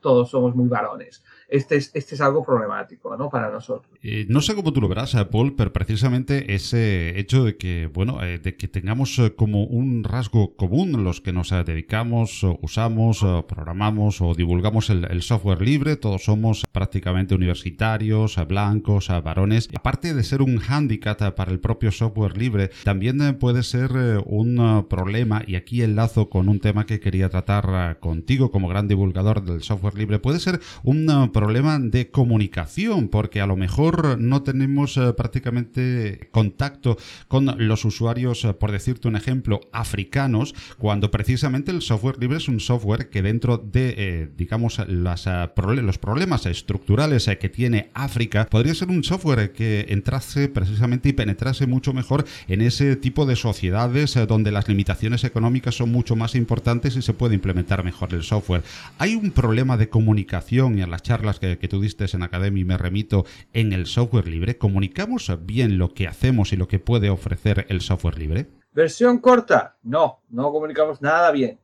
todos 0.00 0.30
somos 0.30 0.54
muy 0.54 0.68
varones 0.68 1.22
este 1.48 1.76
es, 1.76 1.90
este 1.94 2.14
es 2.14 2.20
algo 2.20 2.44
problemático 2.44 3.16
¿no? 3.16 3.28
para 3.28 3.50
nosotros. 3.50 3.92
Eh, 4.02 4.26
no 4.28 4.40
sé 4.40 4.54
cómo 4.54 4.72
tú 4.72 4.80
lo 4.80 4.88
verás, 4.88 5.14
eh, 5.14 5.24
Paul, 5.24 5.54
pero 5.54 5.72
precisamente 5.72 6.54
ese 6.54 7.18
hecho 7.18 7.44
de 7.44 7.56
que, 7.56 7.86
bueno, 7.86 8.22
eh, 8.22 8.38
de 8.38 8.56
que 8.56 8.68
tengamos 8.68 9.20
como 9.36 9.64
un 9.64 10.04
rasgo 10.04 10.56
común 10.56 11.04
los 11.04 11.20
que 11.20 11.32
nos 11.32 11.50
dedicamos, 11.50 12.44
usamos, 12.62 13.24
programamos 13.46 14.20
o 14.20 14.34
divulgamos 14.34 14.90
el, 14.90 15.22
software 15.22 15.62
libre, 15.62 15.96
todos 15.96 16.24
somos 16.24 16.64
prácticamente 16.70 17.34
universitarios, 17.34 18.36
blancos, 18.46 19.08
varones. 19.24 19.68
Aparte 19.76 20.14
de 20.14 20.22
ser 20.22 20.42
un 20.42 20.58
hándicap 20.58 21.34
para 21.34 21.50
el 21.50 21.58
propio 21.58 21.90
software 21.90 22.36
libre, 22.36 22.70
también 22.84 23.38
puede 23.38 23.62
ser 23.62 23.90
un 24.26 24.86
problema, 24.88 25.42
y 25.46 25.54
aquí 25.56 25.82
enlazo 25.82 26.28
con 26.28 26.48
un 26.48 26.60
tema 26.60 26.86
que 26.86 27.00
quería 27.00 27.28
tratar 27.28 27.98
contigo 27.98 28.50
como 28.50 28.68
gran 28.68 28.88
divulgador 28.88 29.42
del 29.44 29.62
software 29.62 29.96
libre, 29.96 30.18
puede 30.18 30.38
ser 30.38 30.60
un 30.84 31.30
problema 31.36 31.78
de 31.78 32.10
comunicación, 32.10 33.08
porque 33.08 33.42
a 33.42 33.46
lo 33.46 33.56
mejor 33.56 34.18
no 34.18 34.42
tenemos 34.42 34.96
eh, 34.96 35.12
prácticamente 35.12 36.30
contacto 36.30 36.96
con 37.28 37.54
los 37.58 37.84
usuarios, 37.84 38.42
eh, 38.46 38.54
por 38.54 38.72
decirte 38.72 39.06
un 39.06 39.16
ejemplo, 39.16 39.60
africanos, 39.70 40.54
cuando 40.78 41.10
precisamente 41.10 41.72
el 41.72 41.82
software 41.82 42.18
libre 42.18 42.38
es 42.38 42.48
un 42.48 42.58
software 42.58 43.10
que 43.10 43.20
dentro 43.20 43.58
de, 43.58 43.94
eh, 43.98 44.28
digamos, 44.34 44.80
los 44.88 45.98
problemas 45.98 46.46
estructurales 46.46 47.28
que 47.38 47.50
tiene 47.50 47.90
África, 47.92 48.46
podría 48.50 48.74
ser 48.74 48.88
un 48.88 49.04
software 49.04 49.52
que 49.52 49.84
entrase 49.90 50.48
precisamente 50.48 51.10
y 51.10 51.12
penetrase 51.12 51.66
mucho 51.66 51.92
mejor 51.92 52.24
en 52.48 52.62
ese 52.62 52.96
tipo 52.96 53.26
de 53.26 53.36
sociedades 53.36 54.18
donde 54.26 54.52
las 54.52 54.68
limitaciones 54.68 55.22
económicas 55.24 55.74
son 55.74 55.92
mucho 55.92 56.16
más 56.16 56.34
importantes 56.34 56.96
y 56.96 57.02
se 57.02 57.12
puede 57.12 57.34
implementar 57.34 57.84
mejor 57.84 58.14
el 58.14 58.22
software. 58.22 58.62
Hay 58.96 59.16
un 59.16 59.32
problema 59.32 59.76
de 59.76 59.90
comunicación 59.90 60.78
y 60.78 60.82
en 60.82 60.90
las 60.90 61.02
charlas 61.02 61.25
que, 61.34 61.58
que 61.58 61.68
tú 61.68 61.80
diste 61.80 62.06
en 62.12 62.22
Academy, 62.22 62.64
me 62.64 62.78
remito 62.78 63.24
en 63.52 63.72
el 63.72 63.86
software 63.86 64.28
libre, 64.28 64.58
¿comunicamos 64.58 65.30
bien 65.44 65.78
lo 65.78 65.94
que 65.94 66.08
hacemos 66.08 66.52
y 66.52 66.56
lo 66.56 66.68
que 66.68 66.78
puede 66.78 67.10
ofrecer 67.10 67.66
el 67.68 67.80
software 67.80 68.18
libre? 68.18 68.46
Versión 68.72 69.18
corta, 69.18 69.76
no, 69.82 70.20
no 70.28 70.52
comunicamos 70.52 71.00
nada 71.00 71.30
bien. 71.30 71.58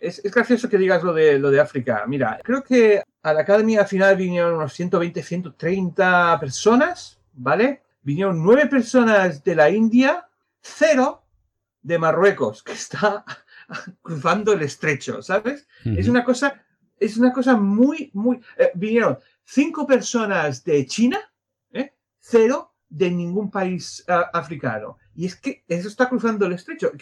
es, 0.00 0.22
gracioso 0.22 0.68
que 0.68 0.78
digas 0.78 1.02
lo 1.02 1.12
de, 1.12 1.38
lo 1.38 1.50
de 1.50 1.60
África. 1.60 2.04
Mira, 2.06 2.40
creo 2.42 2.62
que 2.62 3.02
a 3.22 3.32
la 3.32 3.42
Academy 3.42 3.76
al 3.76 3.86
final 3.86 4.16
vinieron 4.16 4.54
unos 4.54 4.72
120, 4.72 5.22
130 5.22 6.40
personas, 6.40 7.20
¿vale? 7.34 7.82
Vinieron 8.02 8.42
nueve 8.42 8.66
personas 8.66 9.44
de 9.44 9.54
la 9.54 9.70
India, 9.70 10.26
cero 10.60 11.22
de 11.82 11.98
Marruecos, 11.98 12.62
que 12.64 12.72
está 12.72 13.24
cruzando 14.00 14.54
el 14.54 14.62
estrecho, 14.62 15.22
¿sabes? 15.22 15.68
Es 15.84 16.08
una 16.08 16.24
cosa 16.24 16.62
es 17.02 17.16
una 17.16 17.32
cosa 17.32 17.56
muy, 17.56 18.10
muy... 18.14 18.40
Eh, 18.56 18.70
vinieron 18.74 19.18
cinco 19.44 19.86
personas 19.86 20.62
de 20.64 20.86
China, 20.86 21.18
¿eh? 21.72 21.94
cero 22.20 22.74
de 22.88 23.10
ningún 23.10 23.50
país 23.50 24.04
africano. 24.06 24.98
Y 25.14 25.26
es 25.26 25.36
que 25.36 25.64
eso 25.66 25.88
está 25.88 26.08
cruzando 26.08 26.46
el 26.46 26.52
estrecho. 26.52 26.92
O 26.94 26.98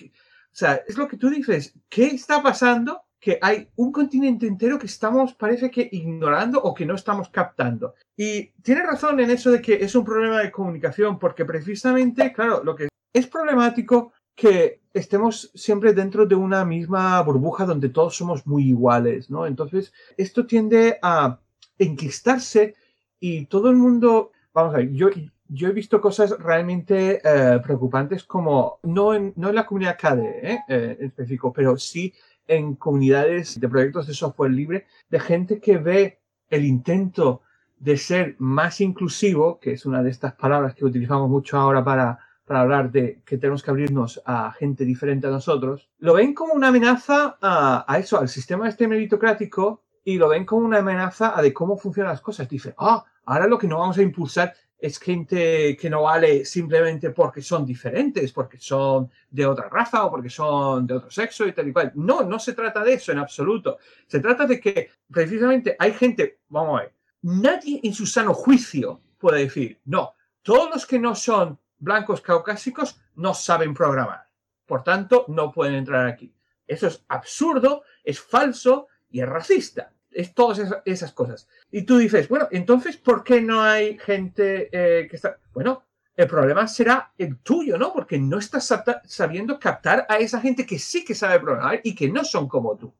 sea, 0.53 0.83
es 0.87 0.97
lo 0.97 1.09
que 1.09 1.17
tú 1.17 1.29
dices. 1.31 1.75
¿Qué 1.89 2.07
está 2.07 2.43
pasando? 2.43 3.03
Que 3.19 3.39
hay 3.43 3.69
un 3.77 3.93
continente 3.93 4.47
entero 4.47 4.79
que 4.79 4.87
estamos, 4.87 5.35
parece 5.35 5.71
que, 5.71 5.89
ignorando 5.93 6.63
o 6.63 6.75
que 6.75 6.87
no 6.87 6.95
estamos 6.95 7.29
captando. 7.29 7.95
Y 8.17 8.53
tiene 8.63 8.83
razón 8.83 9.21
en 9.21 9.31
eso 9.31 9.51
de 9.51 9.61
que 9.61 9.75
es 9.75 9.95
un 9.95 10.05
problema 10.05 10.41
de 10.41 10.51
comunicación, 10.51 11.19
porque 11.19 11.45
precisamente, 11.45 12.33
claro, 12.33 12.63
lo 12.65 12.75
que 12.75 12.89
es 13.13 13.27
problemático 13.27 14.13
que 14.41 14.81
estemos 14.95 15.51
siempre 15.55 15.93
dentro 15.93 16.25
de 16.25 16.35
una 16.35 16.65
misma 16.65 17.21
burbuja 17.21 17.67
donde 17.67 17.91
todos 17.91 18.17
somos 18.17 18.47
muy 18.47 18.71
iguales, 18.71 19.29
¿no? 19.29 19.47
Entonces, 19.47 19.93
esto 20.17 20.47
tiende 20.47 20.99
a 21.03 21.39
enquistarse 21.79 22.75
y 23.21 23.45
todo 23.45 23.69
el 23.69 23.77
mundo, 23.77 24.33
vamos 24.55 24.73
a 24.73 24.79
ver, 24.79 24.93
yo, 24.93 25.11
yo 25.47 25.69
he 25.69 25.73
visto 25.73 26.01
cosas 26.01 26.31
realmente 26.39 27.21
eh, 27.23 27.61
preocupantes 27.63 28.25
como, 28.25 28.79
no 28.83 29.13
en, 29.13 29.35
no 29.37 29.51
en 29.51 29.57
la 29.57 29.67
comunidad 29.67 29.99
KDE 29.99 30.53
¿eh? 30.53 30.59
Eh, 30.69 30.97
en 30.99 31.07
específico, 31.09 31.53
pero 31.53 31.77
sí 31.77 32.15
en 32.49 32.77
comunidades 32.77 33.61
de 33.61 33.69
proyectos 33.69 34.07
de 34.07 34.15
software 34.15 34.53
libre, 34.53 34.87
de 35.11 35.21
gente 35.21 35.61
que 35.61 35.77
ve 35.77 36.19
el 36.49 36.65
intento 36.65 37.43
de 37.79 37.99
ser 37.99 38.37
más 38.39 38.81
inclusivo, 38.81 39.61
que 39.61 39.73
es 39.73 39.85
una 39.85 40.03
de 40.03 40.09
estas 40.09 40.33
palabras 40.33 40.75
que 40.75 40.87
utilizamos 40.87 41.29
mucho 41.29 41.59
ahora 41.59 41.85
para 41.85 42.30
para 42.51 42.63
hablar 42.63 42.91
de 42.91 43.23
que 43.25 43.39
tenemos 43.39 43.63
que 43.63 43.71
abrirnos 43.71 44.21
a 44.27 44.51
gente 44.51 44.85
diferente 44.85 45.29
a 45.29 45.31
nosotros, 45.31 45.89
lo 45.99 46.15
ven 46.15 46.35
como 46.35 46.53
una 46.53 46.67
amenaza 46.67 47.39
a, 47.41 47.97
eso, 47.97 48.19
al 48.19 48.29
sistema 48.29 48.69
este 48.69 48.89
meritocrático, 48.89 49.85
y 50.03 50.19
lo 50.19 50.31
ven 50.31 50.45
como 50.45 50.67
una 50.67 50.79
amenaza 50.79 51.39
a 51.39 51.43
de 51.43 51.53
cómo 51.53 51.77
funcionan 51.77 52.11
las 52.11 52.21
cosas. 52.21 52.49
Dicen, 52.49 52.75
ah, 52.79 53.05
ahora 53.27 53.47
lo 53.47 53.57
que 53.57 53.69
no 53.69 53.79
vamos 53.79 53.99
a 53.99 54.03
impulsar 54.03 54.53
es 54.77 54.99
gente 54.99 55.77
que 55.77 55.89
no 55.89 56.03
vale 56.03 56.45
simplemente 56.45 57.11
porque 57.11 57.41
son 57.41 57.65
diferentes, 57.65 58.33
porque 58.33 58.59
son 58.59 59.09
de 59.31 59.47
otra 59.47 59.69
raza 59.69 60.05
o 60.05 60.11
porque 60.11 60.29
son 60.29 60.89
de 60.89 60.95
otro 60.95 61.11
sexo 61.13 61.47
y 61.47 61.53
tal 61.53 61.69
y 61.69 61.73
cual. 61.73 61.93
No, 61.95 62.25
no 62.25 62.41
se 62.41 62.55
trata 62.55 62.83
de 62.83 62.95
eso 62.95 63.13
en 63.13 63.19
absoluto. 63.19 63.79
Se 64.09 64.19
trata 64.19 64.45
de 64.47 64.59
que 64.59 64.91
precisamente 65.09 65.77
hay 65.79 65.93
gente, 65.93 66.41
vamos 66.49 66.81
a 66.81 66.83
ver, 66.83 66.95
nadie 67.23 67.79
en 67.85 67.95
su 67.95 68.07
sano 68.07 68.35
juicio 68.35 69.03
puede 69.19 69.45
decir, 69.45 69.79
no, 69.85 70.15
todos 70.43 70.69
los 70.69 70.85
que 70.85 70.99
no 70.99 71.15
son 71.15 71.57
blancos 71.81 72.21
caucásicos 72.21 73.01
no 73.17 73.35
saben 73.35 73.75
programar. 73.75 74.29
Por 74.67 74.85
tanto, 74.85 75.25
no 75.29 75.51
pueden 75.51 75.75
entrar 75.75 76.07
aquí. 76.07 76.33
Eso 76.67 76.87
es 76.87 77.05
absurdo, 77.09 77.83
es 78.05 78.21
falso 78.21 78.87
y 79.11 79.21
es 79.21 79.29
racista. 79.29 79.93
Es 80.13 80.35
todas 80.35 80.61
esas, 80.85 81.13
cosas. 81.13 81.49
Y 81.71 81.83
tú 81.83 81.99
dices, 81.99 82.29
bueno, 82.29 82.49
entonces, 82.51 82.97
¿por 82.97 83.25
qué 83.25 83.41
no 83.41 83.63
hay 83.63 83.99
gente 83.99 84.69
eh, 84.73 85.09
que 85.09 85.17
está... 85.17 85.39
Bueno, 85.53 85.85
El 86.17 86.27
problema 86.27 86.69
será 86.69 87.13
el 87.17 87.39
tuyo, 87.39 87.79
¿no? 87.79 87.93
Porque 87.93 88.19
no 88.19 88.39
estás 88.39 88.75
sabiendo 89.05 89.59
captar 89.59 90.07
a 90.09 90.19
esa 90.19 90.41
gente 90.41 90.67
que 90.67 90.79
sí 90.79 91.05
que 91.05 91.15
sabe 91.15 91.41
programar 91.41 91.81
y 91.83 91.95
que 91.95 92.11
no 92.11 92.25
son 92.25 92.47
como 92.47 92.77
tú. 92.77 92.95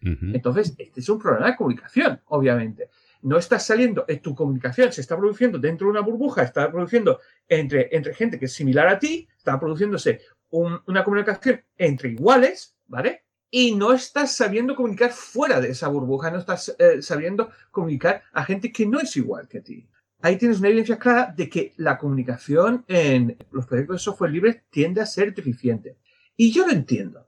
Entonces, 0.00 0.74
este 0.76 1.00
es 1.00 1.08
un 1.08 1.18
problema 1.18 1.46
de 1.46 1.56
comunicación, 1.56 2.20
obviamente. 2.26 2.90
No 3.24 3.38
estás 3.38 3.64
saliendo, 3.64 4.04
en 4.06 4.20
tu 4.20 4.34
comunicación 4.34 4.92
se 4.92 5.00
está 5.00 5.16
produciendo 5.16 5.58
dentro 5.58 5.86
de 5.86 5.92
una 5.92 6.02
burbuja, 6.02 6.42
está 6.42 6.70
produciendo 6.70 7.20
entre, 7.48 7.88
entre 7.90 8.14
gente 8.14 8.38
que 8.38 8.44
es 8.44 8.52
similar 8.52 8.86
a 8.86 8.98
ti, 8.98 9.26
está 9.34 9.58
produciéndose 9.58 10.20
una 10.50 11.02
comunicación 11.02 11.64
entre 11.78 12.10
iguales, 12.10 12.76
¿vale? 12.86 13.24
Y 13.50 13.74
no 13.74 13.94
estás 13.94 14.36
sabiendo 14.36 14.76
comunicar 14.76 15.10
fuera 15.10 15.58
de 15.58 15.70
esa 15.70 15.88
burbuja, 15.88 16.30
no 16.30 16.38
estás 16.38 16.76
eh, 16.78 17.00
sabiendo 17.00 17.48
comunicar 17.70 18.22
a 18.30 18.44
gente 18.44 18.70
que 18.70 18.84
no 18.84 19.00
es 19.00 19.16
igual 19.16 19.48
que 19.48 19.62
ti. 19.62 19.88
Ahí 20.20 20.36
tienes 20.36 20.58
una 20.58 20.68
evidencia 20.68 20.98
clara 20.98 21.32
de 21.34 21.48
que 21.48 21.72
la 21.78 21.96
comunicación 21.96 22.84
en 22.88 23.38
los 23.52 23.64
proyectos 23.64 23.96
de 23.96 24.00
software 24.00 24.32
libre 24.32 24.64
tiende 24.68 25.00
a 25.00 25.06
ser 25.06 25.34
deficiente. 25.34 25.96
Y 26.36 26.52
yo 26.52 26.66
lo 26.66 26.74
entiendo. 26.74 27.26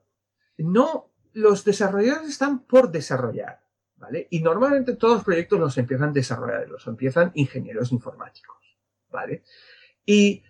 No, 0.59 1.11
los 1.33 1.65
desarrolladores 1.65 2.29
están 2.29 2.65
por 2.65 2.91
desarrollar, 2.91 3.61
Y 4.29 4.41
normalmente 4.41 4.95
todos 4.95 5.15
los 5.15 5.23
proyectos 5.23 5.59
los 5.59 5.77
empiezan 5.77 6.13
desarrolladores, 6.13 6.69
los 6.69 6.87
empiezan 6.87 7.31
ingenieros 7.33 7.91
informáticos, 7.91 8.57
¿vale? 9.09 9.43
Y 10.05 10.43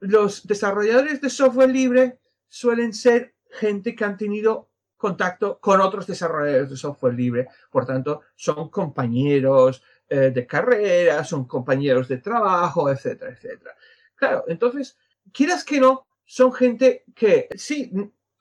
los 0.00 0.46
desarrolladores 0.46 1.20
de 1.20 1.30
software 1.30 1.70
libre 1.70 2.18
suelen 2.48 2.92
ser 2.92 3.34
gente 3.50 3.94
que 3.94 4.04
han 4.04 4.16
tenido 4.16 4.70
contacto 4.96 5.58
con 5.60 5.80
otros 5.80 6.06
desarrolladores 6.06 6.70
de 6.70 6.76
software 6.76 7.14
libre, 7.14 7.48
por 7.70 7.86
tanto, 7.86 8.22
son 8.34 8.68
compañeros 8.68 9.82
eh, 10.08 10.30
de 10.34 10.46
carrera, 10.46 11.24
son 11.24 11.46
compañeros 11.46 12.08
de 12.08 12.18
trabajo, 12.18 12.90
etcétera, 12.90 13.30
etcétera. 13.32 13.76
Claro, 14.14 14.44
entonces, 14.48 14.98
quieras 15.32 15.64
que 15.64 15.80
no, 15.80 16.06
son 16.24 16.52
gente 16.52 17.04
que 17.14 17.48
sí, 17.54 17.92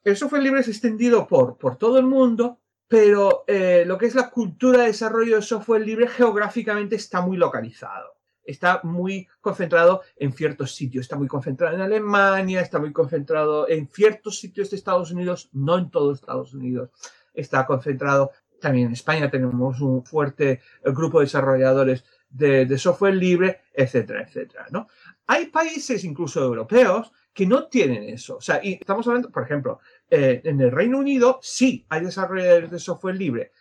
el 0.04 0.18
software 0.18 0.42
libre 0.42 0.62
es 0.62 0.68
extendido 0.68 1.28
por, 1.28 1.58
por 1.58 1.78
todo 1.78 2.00
el 2.00 2.06
mundo, 2.06 2.60
pero 2.88 3.44
eh, 3.48 3.84
lo 3.86 3.98
que 3.98 4.06
es 4.06 4.16
la 4.16 4.30
cultura 4.30 4.82
de 4.82 4.88
desarrollo 4.88 5.36
de 5.36 5.42
software 5.42 5.82
libre 5.82 6.08
geográficamente 6.08 6.96
está 6.96 7.22
muy 7.22 7.38
localizado. 7.38 8.16
Está 8.44 8.80
muy 8.84 9.28
concentrado 9.42 10.02
en 10.16 10.32
ciertos 10.32 10.74
sitios. 10.74 11.04
Está 11.04 11.18
muy 11.18 11.28
concentrado 11.28 11.76
en 11.76 11.82
Alemania, 11.82 12.62
está 12.62 12.80
muy 12.80 12.94
concentrado 12.94 13.68
en 13.68 13.90
ciertos 13.90 14.40
sitios 14.40 14.70
de 14.70 14.78
Estados 14.78 15.12
Unidos, 15.12 15.50
no 15.52 15.78
en 15.78 15.90
todo 15.90 16.14
Estados 16.14 16.54
Unidos. 16.54 16.90
Está 17.34 17.66
concentrado 17.66 18.32
también 18.62 18.88
en 18.88 18.94
España. 18.94 19.30
Tenemos 19.30 19.82
un 19.82 20.06
fuerte 20.06 20.62
grupo 20.86 21.20
de 21.20 21.26
desarrolladores 21.26 22.06
de, 22.30 22.78
software 22.78 23.16
libre, 23.16 23.62
etcétera, 23.74 24.24
etcétera. 24.24 24.68
¿no? 24.72 24.88
Hay 25.28 25.48
países, 25.48 26.04
incluso 26.06 26.42
europeos, 26.42 27.12
que 27.34 27.46
no 27.46 27.68
tienen 27.68 28.04
eso. 28.04 28.38
O 28.38 28.42
sea, 28.42 28.60
y 28.64 28.74
estamos 28.74 29.06
hablando, 29.08 29.30
por 29.30 29.44
ejemplo, 29.44 29.80
eh, 30.10 30.42
en 30.44 30.62
el 30.62 30.72
Reino 30.72 31.00
Unido 31.00 31.40
sí 31.42 31.86
hay 31.90 32.02
desarrolladores 32.02 32.72
de 32.72 32.80
software 32.80 33.16
libre, 33.16 33.52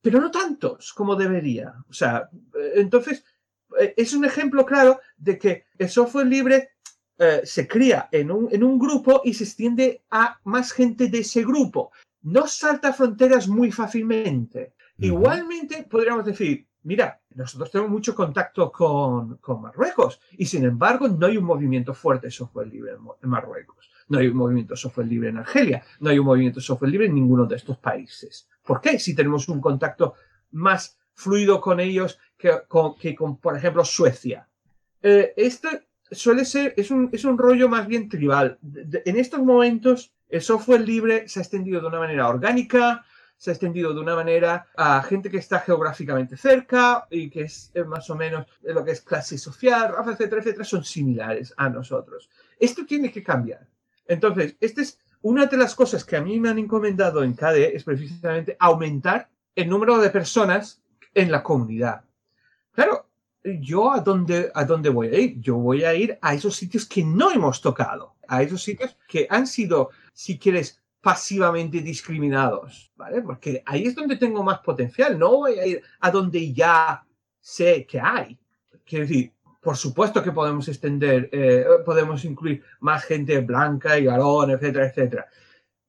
pero 0.00 0.20
no 0.20 0.30
tantos 0.30 0.92
como 0.92 1.14
debería. 1.14 1.74
O 1.88 1.92
sea, 1.92 2.28
eh, 2.32 2.72
entonces 2.76 3.24
eh, 3.78 3.94
es 3.96 4.14
un 4.14 4.24
ejemplo 4.24 4.64
claro 4.64 5.00
de 5.16 5.38
que 5.38 5.66
el 5.78 5.88
software 5.88 6.26
libre 6.26 6.70
se 7.44 7.68
cría 7.68 8.08
en 8.10 8.28
un, 8.32 8.48
en 8.50 8.64
un 8.64 8.76
grupo 8.76 9.22
y 9.24 9.34
se 9.34 9.44
extiende 9.44 10.02
a 10.10 10.40
más 10.42 10.72
gente 10.72 11.06
de 11.06 11.18
ese 11.18 11.44
grupo. 11.44 11.92
No 12.22 12.48
salta 12.48 12.92
fronteras 12.92 13.46
muy 13.46 13.70
fácilmente. 13.70 14.74
Igualmente 14.98 15.86
podríamos 15.88 16.24
decir, 16.24 16.66
mira, 16.82 17.20
nosotros 17.36 17.70
tenemos 17.70 17.92
mucho 17.92 18.16
contacto 18.16 18.72
con, 18.72 19.36
con, 19.36 19.62
Marruecos 19.62 20.20
y 20.32 20.46
sin 20.46 20.64
embargo 20.64 21.06
no 21.06 21.26
hay 21.26 21.36
un 21.36 21.44
movimiento 21.44 21.94
fuerte 21.94 22.26
de 22.26 22.32
software 22.32 22.66
libre 22.66 22.96
en 23.22 23.28
Marruecos. 23.30 23.93
No 24.08 24.18
hay 24.18 24.28
un 24.28 24.36
movimiento 24.36 24.76
software 24.76 25.06
libre 25.06 25.28
en 25.30 25.38
Argelia. 25.38 25.82
No 26.00 26.10
hay 26.10 26.18
un 26.18 26.26
movimiento 26.26 26.60
software 26.60 26.90
libre 26.90 27.06
en 27.06 27.14
ninguno 27.14 27.46
de 27.46 27.56
estos 27.56 27.78
países. 27.78 28.48
¿Por 28.62 28.80
qué? 28.80 28.98
Si 28.98 29.14
tenemos 29.14 29.48
un 29.48 29.60
contacto 29.60 30.14
más 30.52 30.98
fluido 31.14 31.60
con 31.60 31.80
ellos 31.80 32.18
que 32.36 32.50
con, 32.68 32.96
que 32.96 33.14
con 33.14 33.38
por 33.38 33.56
ejemplo, 33.56 33.84
Suecia. 33.84 34.48
Eh, 35.02 35.32
este 35.36 35.86
suele 36.10 36.44
ser, 36.44 36.74
es 36.76 36.90
un, 36.90 37.08
es 37.12 37.24
un 37.24 37.38
rollo 37.38 37.68
más 37.68 37.86
bien 37.86 38.08
tribal. 38.08 38.58
en 38.62 39.16
estos 39.16 39.40
momentos, 39.40 40.12
el 40.28 40.42
software 40.42 40.80
libre 40.80 41.28
se 41.28 41.40
ha 41.40 41.42
extendido 41.42 41.80
de 41.80 41.86
una 41.86 41.98
manera 41.98 42.28
orgánica, 42.28 43.04
se 43.36 43.50
ha 43.50 43.52
extendido 43.52 43.92
de 43.92 44.00
una 44.00 44.14
manera 44.14 44.68
a 44.76 45.02
gente 45.02 45.30
que 45.30 45.38
está 45.38 45.60
geográficamente 45.60 46.36
cerca 46.36 47.06
y 47.10 47.28
que 47.30 47.42
es 47.42 47.70
eh, 47.74 47.84
más 47.84 48.08
o 48.10 48.16
menos 48.16 48.46
lo 48.62 48.84
que 48.84 48.92
es 48.92 49.00
clase 49.00 49.38
social, 49.38 49.92
raza, 49.92 50.12
etcétera, 50.12 50.40
etcétera, 50.40 50.64
son 50.64 50.84
similares 50.84 51.52
a 51.56 51.68
nosotros. 51.68 52.30
Esto 52.58 52.86
tiene 52.86 53.10
que 53.10 53.22
cambiar. 53.22 53.66
Entonces, 54.06 54.56
esta 54.60 54.82
es 54.82 54.98
una 55.22 55.46
de 55.46 55.56
las 55.56 55.74
cosas 55.74 56.04
que 56.04 56.16
a 56.16 56.20
mí 56.20 56.38
me 56.38 56.50
han 56.50 56.58
encomendado 56.58 57.22
en 57.24 57.34
KDE, 57.34 57.76
es 57.76 57.84
precisamente 57.84 58.56
aumentar 58.58 59.30
el 59.54 59.68
número 59.68 59.98
de 59.98 60.10
personas 60.10 60.82
en 61.14 61.30
la 61.30 61.42
comunidad. 61.42 62.04
Claro, 62.72 63.08
yo 63.42 63.92
a 63.92 64.00
dónde, 64.00 64.50
a 64.54 64.64
dónde 64.64 64.88
voy 64.88 65.08
a 65.08 65.18
ir? 65.18 65.40
Yo 65.40 65.56
voy 65.56 65.84
a 65.84 65.94
ir 65.94 66.18
a 66.20 66.34
esos 66.34 66.56
sitios 66.56 66.86
que 66.86 67.04
no 67.04 67.30
hemos 67.30 67.60
tocado, 67.60 68.16
a 68.26 68.42
esos 68.42 68.62
sitios 68.62 68.96
que 69.08 69.26
han 69.30 69.46
sido, 69.46 69.90
si 70.12 70.38
quieres, 70.38 70.80
pasivamente 71.00 71.80
discriminados, 71.80 72.90
¿vale? 72.96 73.20
Porque 73.20 73.62
ahí 73.66 73.84
es 73.84 73.94
donde 73.94 74.16
tengo 74.16 74.42
más 74.42 74.60
potencial, 74.60 75.18
no 75.18 75.36
voy 75.36 75.58
a 75.58 75.66
ir 75.66 75.82
a 76.00 76.10
donde 76.10 76.52
ya 76.52 77.04
sé 77.40 77.86
que 77.86 78.00
hay. 78.00 78.38
Quiero 78.84 79.06
decir, 79.06 79.32
por 79.64 79.78
supuesto 79.78 80.22
que 80.22 80.30
podemos 80.30 80.68
extender, 80.68 81.30
eh, 81.32 81.64
podemos 81.84 82.24
incluir 82.24 82.62
más 82.80 83.02
gente 83.04 83.40
blanca 83.40 83.98
y 83.98 84.06
varón, 84.06 84.50
etcétera, 84.50 84.86
etcétera. 84.86 85.26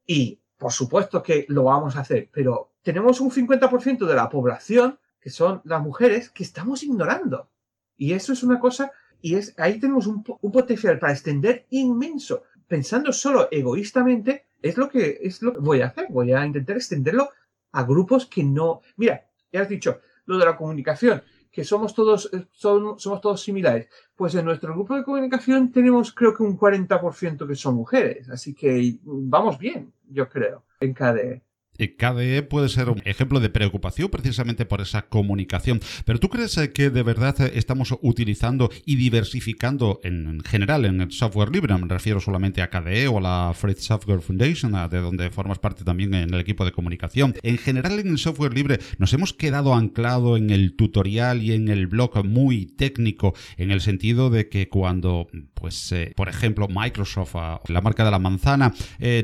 Y 0.07 0.39
por 0.57 0.71
supuesto 0.71 1.21
que 1.21 1.45
lo 1.49 1.65
vamos 1.65 1.97
a 1.97 1.99
hacer, 1.99 2.29
pero 2.31 2.71
tenemos 2.81 3.19
un 3.19 3.29
50% 3.29 4.05
de 4.05 4.15
la 4.15 4.29
población 4.29 4.97
que 5.19 5.29
son 5.29 5.61
las 5.65 5.81
mujeres 5.81 6.29
que 6.29 6.43
estamos 6.43 6.83
ignorando. 6.83 7.49
Y 7.97 8.13
eso 8.13 8.31
es 8.31 8.43
una 8.43 8.59
cosa, 8.59 8.91
y 9.21 9.35
es 9.35 9.53
ahí 9.57 9.79
tenemos 9.79 10.07
un, 10.07 10.23
un 10.41 10.51
potencial 10.51 10.97
para 10.97 11.11
extender 11.11 11.65
inmenso. 11.71 12.43
Pensando 12.67 13.11
solo 13.11 13.49
egoístamente, 13.51 14.45
es 14.61 14.77
lo 14.77 14.89
que 14.89 15.19
es 15.21 15.41
lo 15.41 15.53
que 15.53 15.59
voy 15.59 15.81
a 15.81 15.87
hacer. 15.87 16.07
Voy 16.09 16.31
a 16.31 16.45
intentar 16.45 16.77
extenderlo 16.77 17.29
a 17.73 17.83
grupos 17.83 18.25
que 18.25 18.43
no. 18.43 18.81
Mira, 18.95 19.25
ya 19.51 19.61
has 19.61 19.69
dicho 19.69 19.99
lo 20.25 20.37
de 20.37 20.45
la 20.45 20.55
comunicación 20.55 21.21
que 21.55 21.63
somos 21.63 21.93
todos, 21.93 22.29
eh, 22.33 22.45
somos 22.51 23.21
todos 23.21 23.41
similares. 23.41 23.87
Pues 24.13 24.35
en 24.35 24.43
nuestro 24.43 24.73
grupo 24.73 24.93
de 24.93 25.05
comunicación 25.05 25.71
tenemos 25.71 26.11
creo 26.13 26.33
que 26.33 26.43
un 26.43 26.57
40% 26.59 27.47
que 27.47 27.55
son 27.55 27.75
mujeres, 27.75 28.29
así 28.29 28.53
que 28.53 28.97
vamos 29.03 29.57
bien, 29.57 29.93
yo 30.09 30.27
creo, 30.27 30.63
en 30.81 30.93
KDE. 30.93 31.44
KDE 31.77 32.43
puede 32.43 32.69
ser 32.69 32.89
un 32.89 33.01
ejemplo 33.05 33.39
de 33.39 33.49
preocupación 33.49 34.09
precisamente 34.09 34.65
por 34.65 34.81
esa 34.81 35.03
comunicación. 35.03 35.79
Pero 36.05 36.19
¿tú 36.19 36.29
crees 36.29 36.57
eh, 36.57 36.71
que 36.71 36.89
de 36.89 37.03
verdad 37.03 37.39
eh, 37.41 37.51
estamos 37.55 37.95
utilizando 38.01 38.69
y 38.85 38.95
diversificando 38.95 39.99
en 40.03 40.41
general 40.41 40.85
en 40.85 41.01
el 41.01 41.11
software 41.11 41.51
libre? 41.51 41.77
Me 41.77 41.87
refiero 41.87 42.19
solamente 42.19 42.61
a 42.61 42.69
KDE 42.69 43.07
o 43.07 43.17
a 43.17 43.21
la 43.21 43.53
Free 43.53 43.75
Software 43.75 44.21
Foundation, 44.21 44.73
de 44.89 44.99
donde 44.99 45.29
formas 45.29 45.59
parte 45.59 45.83
también 45.83 46.13
en 46.13 46.33
el 46.33 46.39
equipo 46.39 46.65
de 46.65 46.71
comunicación. 46.71 47.35
En 47.43 47.57
general 47.57 47.99
en 47.99 48.07
el 48.07 48.17
software 48.17 48.53
libre 48.53 48.79
nos 48.97 49.13
hemos 49.13 49.33
quedado 49.33 49.73
anclado 49.73 50.37
en 50.37 50.49
el 50.49 50.75
tutorial 50.75 51.43
y 51.43 51.53
en 51.53 51.67
el 51.67 51.87
blog 51.87 52.23
muy 52.25 52.65
técnico 52.65 53.33
en 53.57 53.71
el 53.71 53.81
sentido 53.81 54.29
de 54.29 54.47
que 54.47 54.69
cuando, 54.69 55.27
pues, 55.53 55.91
eh, 55.91 56.13
por 56.15 56.29
ejemplo, 56.29 56.67
Microsoft, 56.69 57.35
la 57.67 57.81
marca 57.81 58.05
de 58.05 58.11
la 58.11 58.19
manzana, 58.19 58.73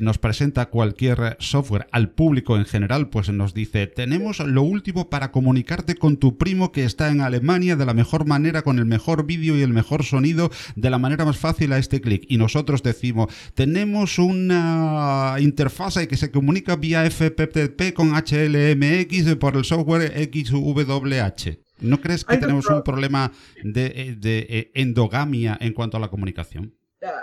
nos 0.02 0.18
presenta 0.18 0.68
cualquier 0.68 1.38
software 1.40 1.88
al 1.92 2.10
público 2.10 2.41
en 2.50 2.66
general, 2.66 3.10
pues 3.10 3.30
nos 3.30 3.54
dice, 3.54 3.88
tenemos 3.88 4.40
lo 4.40 4.64
último 4.64 5.10
para 5.10 5.32
comunicarte 5.32 5.96
con 5.96 6.18
tu 6.18 6.38
primo 6.38 6.72
que 6.72 6.84
está 6.84 7.10
en 7.10 7.22
Alemania 7.22 7.76
de 7.76 7.86
la 7.86 7.94
mejor 7.94 8.26
manera, 8.26 8.64
con 8.64 8.80
el 8.80 8.86
mejor 8.86 9.26
vídeo 9.26 9.58
y 9.58 9.62
el 9.62 9.74
mejor 9.74 10.04
sonido, 10.04 10.52
de 10.76 10.90
la 10.90 10.98
manera 10.98 11.26
más 11.26 11.38
fácil 11.38 11.72
a 11.74 11.78
este 11.78 12.02
clic. 12.02 12.26
Y 12.28 12.38
nosotros 12.38 12.84
decimos, 12.84 13.34
tenemos 13.54 14.20
una 14.20 15.36
interfase 15.40 16.08
que 16.08 16.18
se 16.18 16.32
comunica 16.32 16.76
vía 16.76 17.10
FTP 17.10 17.94
con 17.94 18.12
HLMX 18.14 19.36
por 19.36 19.56
el 19.56 19.66
software 19.66 20.12
XWH. 20.32 21.60
¿No 21.82 22.00
crees 22.00 22.26
que 22.26 22.38
tenemos 22.38 22.68
un 22.68 22.84
problema 22.84 23.32
de, 23.64 24.16
de 24.20 24.72
endogamia 24.76 25.58
en 25.60 25.74
cuanto 25.74 25.98
a 25.98 26.00
la 26.00 26.10
comunicación? 26.10 26.76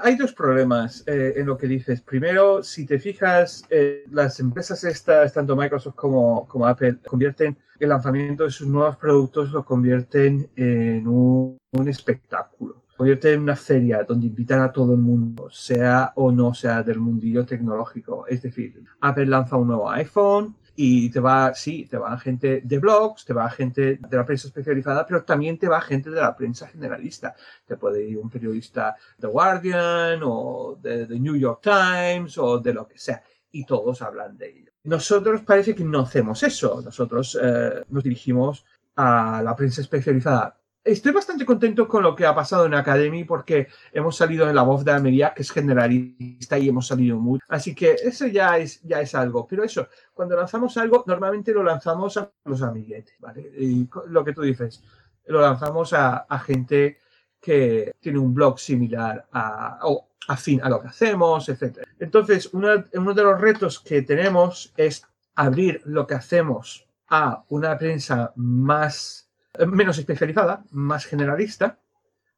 Hay 0.02 0.16
dos 0.16 0.32
problemas 0.32 1.04
eh, 1.06 1.34
en 1.36 1.46
lo 1.46 1.56
que 1.56 1.66
dices. 1.66 2.00
Primero, 2.00 2.62
si 2.62 2.86
te 2.86 2.98
fijas, 2.98 3.64
eh, 3.70 4.04
las 4.10 4.40
empresas 4.40 4.82
estas, 4.84 5.32
tanto 5.32 5.56
Microsoft 5.56 5.94
como, 5.94 6.66
Apple, 6.66 6.98
convierten 7.06 7.56
el 7.78 7.88
lanzamiento 7.88 8.44
de 8.44 8.50
sus 8.50 8.66
nuevos 8.66 8.96
productos, 8.96 9.52
lo 9.52 9.64
convierten 9.64 10.50
en 10.56 11.06
un, 11.06 11.58
un 11.70 11.88
espectáculo. 11.88 12.82
Convierten 12.96 13.34
en 13.34 13.40
una 13.42 13.54
feria 13.54 14.02
donde 14.02 14.26
invitan 14.26 14.60
a 14.60 14.72
todo 14.72 14.94
el 14.94 14.98
mundo, 14.98 15.48
sea 15.50 16.12
o 16.16 16.32
no 16.32 16.52
sea 16.52 16.82
del 16.82 16.98
mundillo 16.98 17.46
tecnológico. 17.46 18.26
Es 18.26 18.42
decir, 18.42 18.82
Apple 19.00 19.26
lanza 19.26 19.56
un 19.56 19.68
nuevo 19.68 19.88
iPhone 19.88 20.56
y 20.80 21.10
te 21.10 21.18
va, 21.18 21.52
sí, 21.54 21.88
te 21.90 21.98
va 21.98 22.16
gente 22.20 22.60
de 22.62 22.78
blogs, 22.78 23.24
te 23.24 23.32
va 23.32 23.50
gente 23.50 23.96
de 23.96 24.16
la 24.16 24.24
prensa 24.24 24.46
especializada, 24.46 25.04
pero 25.04 25.24
también 25.24 25.58
te 25.58 25.66
va 25.66 25.80
gente 25.80 26.08
de 26.08 26.20
la 26.20 26.36
prensa 26.36 26.68
generalista. 26.68 27.34
Te 27.66 27.76
puede 27.76 28.04
ir 28.04 28.16
un 28.16 28.30
periodista 28.30 28.94
de 29.18 29.26
Guardian 29.26 30.20
o 30.22 30.78
de 30.80 31.06
The 31.06 31.18
New 31.18 31.34
York 31.34 31.62
Times 31.62 32.38
o 32.38 32.60
de 32.60 32.72
lo 32.74 32.86
que 32.86 32.96
sea, 32.96 33.20
y 33.50 33.64
todos 33.64 34.02
hablan 34.02 34.38
de 34.38 34.50
ello. 34.50 34.70
Nosotros 34.84 35.40
parece 35.40 35.74
que 35.74 35.82
no 35.82 36.02
hacemos 36.02 36.44
eso. 36.44 36.80
Nosotros 36.80 37.36
eh, 37.42 37.82
nos 37.88 38.04
dirigimos 38.04 38.64
a 38.94 39.42
la 39.42 39.56
prensa 39.56 39.80
especializada 39.80 40.57
estoy 40.84 41.12
bastante 41.12 41.44
contento 41.44 41.86
con 41.86 42.02
lo 42.02 42.14
que 42.14 42.26
ha 42.26 42.34
pasado 42.34 42.66
en 42.66 42.74
Academy 42.74 43.24
porque 43.24 43.68
hemos 43.92 44.16
salido 44.16 44.48
en 44.48 44.54
la 44.54 44.62
voz 44.62 44.84
de 44.84 44.92
Amelia, 44.92 45.34
que 45.34 45.42
es 45.42 45.50
generalista 45.50 46.58
y 46.58 46.68
hemos 46.68 46.86
salido 46.86 47.18
muy. 47.18 47.38
Así 47.48 47.74
que 47.74 47.92
eso 47.92 48.26
ya 48.26 48.58
es, 48.58 48.82
ya 48.82 49.00
es 49.00 49.14
algo. 49.14 49.46
Pero 49.46 49.64
eso, 49.64 49.88
cuando 50.14 50.36
lanzamos 50.36 50.76
algo, 50.76 51.04
normalmente 51.06 51.52
lo 51.52 51.62
lanzamos 51.62 52.16
a 52.16 52.30
los 52.44 52.62
amiguetes, 52.62 53.14
¿vale? 53.18 53.50
Y 53.58 53.88
lo 54.08 54.24
que 54.24 54.32
tú 54.32 54.42
dices, 54.42 54.82
lo 55.26 55.40
lanzamos 55.40 55.92
a, 55.92 56.26
gente 56.44 56.98
que 57.40 57.92
tiene 58.00 58.18
un 58.18 58.34
blog 58.34 58.58
similar 58.58 59.28
a, 59.32 59.78
o 59.82 60.08
afín 60.28 60.60
a 60.62 60.68
lo 60.68 60.80
que 60.80 60.88
hacemos, 60.88 61.48
etc. 61.48 61.78
Entonces, 61.98 62.50
uno 62.52 62.78
de 62.78 63.22
los 63.22 63.40
retos 63.40 63.78
que 63.80 64.02
tenemos 64.02 64.72
es 64.76 65.04
abrir 65.34 65.80
lo 65.84 66.06
que 66.06 66.14
hacemos 66.14 66.86
a 67.08 67.44
una 67.48 67.78
prensa 67.78 68.32
más 68.36 69.27
menos 69.66 69.98
especializada, 69.98 70.64
más 70.70 71.04
generalista, 71.06 71.78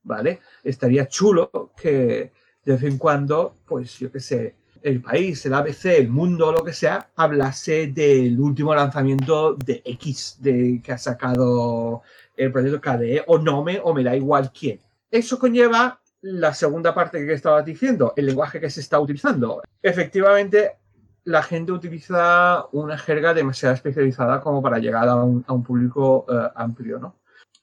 ¿vale? 0.03 0.41
Estaría 0.63 1.09
chulo 1.09 1.73
que 1.77 2.33
de 2.65 2.73
vez 2.73 2.83
en 2.83 2.99
cuando, 2.99 3.55
pues 3.67 3.99
yo 3.99 4.11
qué 4.11 4.21
sé, 4.21 4.55
el 4.83 5.03
país, 5.03 5.45
el 5.45 5.55
ABC, 5.55 5.87
el 5.87 6.09
mundo, 6.09 6.53
lo 6.53 6.65
que 6.65 6.73
sea, 6.73 7.11
hablase 7.17 7.89
del 7.89 8.41
último 8.41 8.75
lanzamiento 8.75 9.55
de 9.55 9.83
X 9.85 10.39
de, 10.41 10.81
que 10.83 10.93
ha 10.93 10.99
sacado 10.99 12.03
el 12.37 12.51
proyecto 12.51 12.81
KDE 12.81 13.25
o 13.27 13.39
Nome 13.39 13.81
o 13.83 13.93
me 13.93 14.03
da 14.03 14.17
igual 14.17 14.51
quién. 14.53 14.81
Eso 15.11 15.39
conlleva 15.39 16.01
la 16.23 16.55
segunda 16.55 16.95
parte 16.95 17.25
que 17.25 17.33
estaba 17.33 17.63
diciendo, 17.63 18.13
el 18.17 18.27
lenguaje 18.27 18.61
que 18.61 18.71
se 18.71 18.81
está 18.81 19.01
utilizando. 19.01 19.63
Efectivamente, 19.83 20.80
la 21.25 21.43
gente 21.43 21.73
utiliza 21.73 22.66
una 22.73 22.99
jerga 22.99 23.35
demasiado 23.35 23.75
especializada 23.75 24.41
como 24.41 24.62
para 24.62 24.79
llegar 24.79 25.09
a 25.09 25.16
un, 25.16 25.64
público 25.64 26.27
eh, 26.29 26.49
amplio, 26.55 26.99
¿no? 26.99 27.16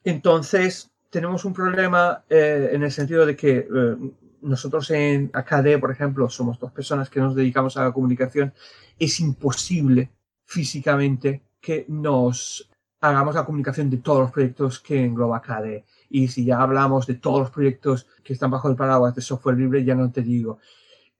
Entonces, 0.04 0.90
tenemos 1.10 1.44
un 1.44 1.52
problema 1.52 2.24
eh, 2.28 2.70
en 2.72 2.82
el 2.82 2.92
sentido 2.92 3.26
de 3.26 3.36
que 3.36 3.58
eh, 3.58 3.96
nosotros 4.42 4.90
en 4.90 5.30
AKD, 5.32 5.80
por 5.80 5.90
ejemplo, 5.90 6.28
somos 6.28 6.58
dos 6.58 6.72
personas 6.72 7.10
que 7.10 7.20
nos 7.20 7.34
dedicamos 7.34 7.76
a 7.76 7.84
la 7.84 7.92
comunicación. 7.92 8.52
Es 8.98 9.20
imposible 9.20 10.10
físicamente 10.44 11.42
que 11.60 11.84
nos 11.88 12.70
hagamos 13.00 13.34
la 13.34 13.44
comunicación 13.44 13.90
de 13.90 13.98
todos 13.98 14.20
los 14.20 14.32
proyectos 14.32 14.80
que 14.80 15.04
engloba 15.04 15.38
AKD. 15.38 15.84
Y 16.10 16.28
si 16.28 16.44
ya 16.44 16.60
hablamos 16.60 17.06
de 17.06 17.14
todos 17.14 17.40
los 17.40 17.50
proyectos 17.50 18.06
que 18.24 18.32
están 18.32 18.50
bajo 18.50 18.68
el 18.68 18.76
paraguas 18.76 19.14
de 19.14 19.22
software 19.22 19.56
libre, 19.56 19.84
ya 19.84 19.94
no 19.94 20.10
te 20.10 20.22
digo. 20.22 20.58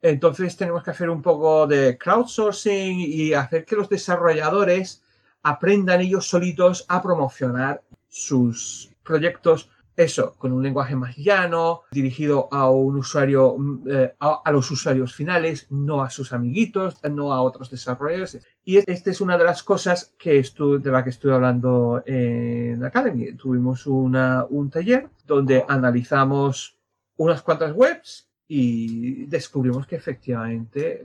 Entonces 0.01 0.57
tenemos 0.57 0.84
que 0.84 0.90
hacer 0.90 1.11
un 1.11 1.22
poco 1.22 1.66
de 1.66 1.99
crowdsourcing 1.99 3.01
y 3.01 3.34
hacer 3.34 3.64
que 3.64 3.76
los 3.76 3.88
desarrolladores 3.88 5.03
aprendan 5.42 6.01
ellos 6.01 6.28
solitos 6.28 6.84
a 6.88 7.03
promocionar 7.03 7.82
sus 8.09 8.90
proyectos, 9.03 9.70
eso, 9.96 10.34
con 10.38 10.53
un 10.53 10.62
lenguaje 10.62 10.94
más 10.94 11.16
llano, 11.16 11.82
dirigido 11.90 12.49
a 12.53 12.70
un 12.70 12.99
usuario, 12.99 13.57
eh, 13.88 14.14
a, 14.20 14.53
los 14.53 14.70
usuarios 14.70 15.12
finales, 15.12 15.66
no 15.70 16.03
a 16.03 16.11
sus 16.11 16.32
amiguitos, 16.32 17.03
no 17.11 17.32
a 17.32 17.42
otros 17.42 17.68
desarrolladores. 17.68 18.38
Y 18.64 18.76
esta 18.76 19.11
es 19.11 19.20
una 19.20 19.36
de 19.36 19.44
las 19.44 19.64
cosas 19.64 20.14
que 20.16 20.40
de 20.40 20.90
la 20.92 21.03
que 21.03 21.11
estoy 21.11 21.32
hablando 21.32 22.03
en 22.07 22.84
Academy. 22.84 23.32
Tuvimos 23.32 23.88
una, 23.88 24.46
un 24.49 24.70
taller 24.70 25.09
donde 25.26 25.64
analizamos 25.66 26.78
unas 27.16 27.42
cuantas 27.42 27.72
webs 27.74 28.28
y 28.49 29.26
descubrimos 29.26 29.86
que 29.86 29.96
efectivamente 29.96 31.03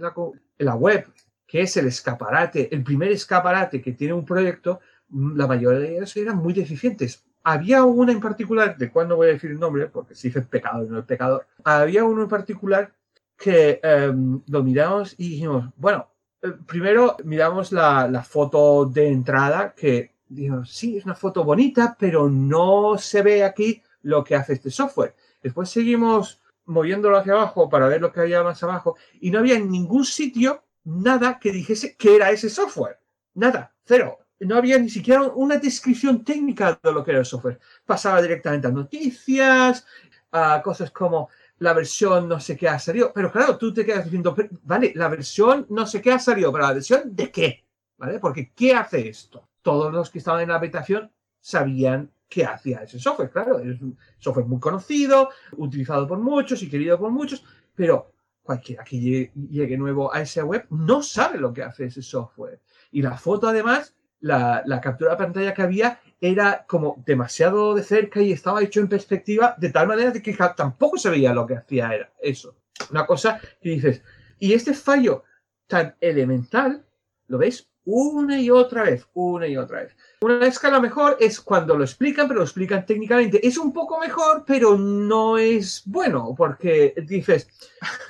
la, 0.57 0.75
web, 0.75 1.05
que 1.45 1.61
es 1.61 1.75
el 1.75 1.87
escaparate, 1.87 2.73
el 2.73 2.83
primer 2.83 3.11
escaparate 3.11 3.81
que 3.81 3.91
tiene 3.91 4.13
un 4.13 4.25
proyecto, 4.25 4.79
mm, 5.09 5.35
la 5.35 5.45
mayoría 5.45 5.79
de 5.79 5.97
ellas 5.97 6.15
eran 6.15 6.37
muy 6.37 6.53
deficientes. 6.53 7.25
Había 7.43 7.83
una 7.83 8.13
en 8.13 8.21
particular, 8.21 8.77
de 8.77 8.89
cuál 8.89 9.09
no 9.09 9.17
voy 9.17 9.27
a 9.27 9.33
decir 9.33 9.51
el 9.51 9.59
nombre, 9.59 9.87
porque 9.87 10.15
si 10.15 10.29
dice 10.29 10.41
pecado 10.43 10.85
no 10.89 10.97
el 10.97 11.03
pecador, 11.03 11.45
había 11.65 12.05
uno 12.05 12.23
en 12.23 12.29
particular 12.29 12.93
que 13.37 13.81
em, 13.83 14.41
lo 14.47 14.63
miramos 14.63 15.15
y 15.17 15.29
dijimos, 15.31 15.69
bueno, 15.75 16.07
eh, 16.41 16.53
primero 16.65 17.17
miramos 17.25 17.73
la, 17.73 18.07
la, 18.07 18.23
foto 18.23 18.85
de 18.85 19.09
entrada, 19.09 19.73
que 19.75 20.13
dijimos, 20.29 20.71
sí, 20.71 20.97
es 20.97 21.05
una 21.05 21.15
foto 21.15 21.43
bonita, 21.43 21.97
pero 21.99 22.29
no 22.29 22.97
se 22.97 23.21
ve 23.21 23.43
aquí 23.43 23.81
lo 24.03 24.23
que 24.23 24.35
hace 24.35 24.53
este 24.53 24.71
software. 24.71 25.15
Después 25.41 25.69
seguimos 25.69 26.39
moviéndolo 26.65 27.17
hacia 27.17 27.33
abajo 27.33 27.69
para 27.69 27.87
ver 27.87 28.01
lo 28.01 28.11
que 28.11 28.21
había 28.21 28.43
más 28.43 28.61
abajo 28.63 28.95
y 29.19 29.31
no 29.31 29.39
había 29.39 29.55
en 29.55 29.69
ningún 29.69 30.05
sitio 30.05 30.63
nada 30.83 31.39
que 31.39 31.51
dijese 31.51 31.95
que 31.95 32.15
era 32.15 32.31
ese 32.31 32.49
software. 32.49 32.99
Nada, 33.35 33.73
cero. 33.85 34.19
No 34.39 34.57
había 34.57 34.77
ni 34.77 34.89
siquiera 34.89 35.21
una 35.23 35.57
descripción 35.57 36.23
técnica 36.23 36.77
de 36.81 36.91
lo 36.91 37.03
que 37.03 37.11
era 37.11 37.21
el 37.21 37.25
software. 37.25 37.59
Pasaba 37.85 38.21
directamente 38.21 38.67
a 38.67 38.71
noticias, 38.71 39.85
a 40.31 40.61
cosas 40.61 40.91
como 40.91 41.29
la 41.59 41.73
versión 41.73 42.27
no 42.27 42.39
sé 42.39 42.57
qué 42.57 42.67
ha 42.67 42.77
salido. 42.77 43.11
Pero 43.13 43.31
claro, 43.31 43.57
tú 43.57 43.73
te 43.73 43.85
quedas 43.85 44.05
diciendo, 44.05 44.35
vale, 44.63 44.91
la 44.95 45.07
versión 45.07 45.65
no 45.69 45.87
sé 45.87 46.01
qué 46.01 46.11
ha 46.11 46.19
salido, 46.19 46.51
pero 46.51 46.65
la 46.65 46.73
versión 46.73 47.15
de 47.15 47.31
qué, 47.31 47.65
¿vale? 47.97 48.19
Porque 48.19 48.51
¿qué 48.53 48.75
hace 48.75 49.07
esto? 49.07 49.47
Todos 49.61 49.93
los 49.93 50.09
que 50.09 50.17
estaban 50.17 50.41
en 50.41 50.49
la 50.49 50.55
habitación 50.55 51.11
sabían 51.39 52.11
qué 52.33 52.45
hacía 52.45 52.79
ese 52.79 52.99
software. 52.99 53.29
Claro, 53.29 53.59
es 53.59 53.79
un 53.81 53.95
software 54.17 54.47
muy 54.47 54.59
conocido, 54.59 55.29
utilizado 55.57 56.07
por 56.07 56.17
muchos 56.17 56.63
y 56.63 56.69
querido 56.69 56.97
por 56.97 57.11
muchos, 57.11 57.43
pero 57.75 58.11
cualquiera 58.41 58.83
que 58.83 58.99
llegue, 58.99 59.77
nuevo 59.77 60.13
a 60.13 60.21
esa 60.21 60.43
web 60.43 60.65
no 60.71 61.03
sabe 61.03 61.37
lo 61.37 61.53
que 61.53 61.61
hace 61.61 61.85
ese 61.85 62.01
software. 62.01 62.59
Y 62.91 63.01
la 63.01 63.17
foto, 63.17 63.47
además, 63.47 63.95
la, 64.19 64.63
captura 64.81 65.11
de 65.11 65.17
pantalla 65.17 65.53
que 65.53 65.61
había 65.61 65.99
era 66.19 66.65
como 66.67 67.03
demasiado 67.05 67.75
de 67.75 67.83
cerca 67.83 68.21
y 68.21 68.31
estaba 68.31 68.63
hecho 68.63 68.79
en 68.79 68.87
perspectiva 68.87 69.55
de 69.57 69.69
tal 69.69 69.87
manera 69.87 70.13
que 70.13 70.37
tampoco 70.55 70.97
se 70.97 71.09
veía 71.09 71.33
lo 71.33 71.45
que 71.45 71.57
hacía 71.57 71.93
era 71.93 72.11
eso. 72.19 72.55
Una 72.89 73.05
cosa 73.05 73.39
que 73.61 73.69
dices, 73.69 74.01
y 74.39 74.53
este 74.53 74.73
fallo 74.73 75.23
tan 75.67 75.95
elemental, 76.01 76.85
¿lo 77.27 77.37
ves? 77.37 77.69
Una 77.85 78.39
y 78.39 78.49
otra 78.49 78.83
vez, 78.83 79.05
una 79.13 79.45
y 79.47 79.57
otra 79.57 79.81
vez. 79.81 79.95
Una 80.21 80.47
escala 80.47 80.79
mejor 80.79 81.17
es 81.19 81.41
cuando 81.41 81.75
lo 81.75 81.83
explican, 81.83 82.27
pero 82.27 82.39
lo 82.39 82.45
explican 82.45 82.85
técnicamente. 82.85 83.45
Es 83.45 83.57
un 83.57 83.73
poco 83.73 83.99
mejor, 83.99 84.45
pero 84.47 84.77
no 84.77 85.37
es 85.37 85.83
bueno, 85.85 86.33
porque 86.37 86.93
dices, 87.05 87.47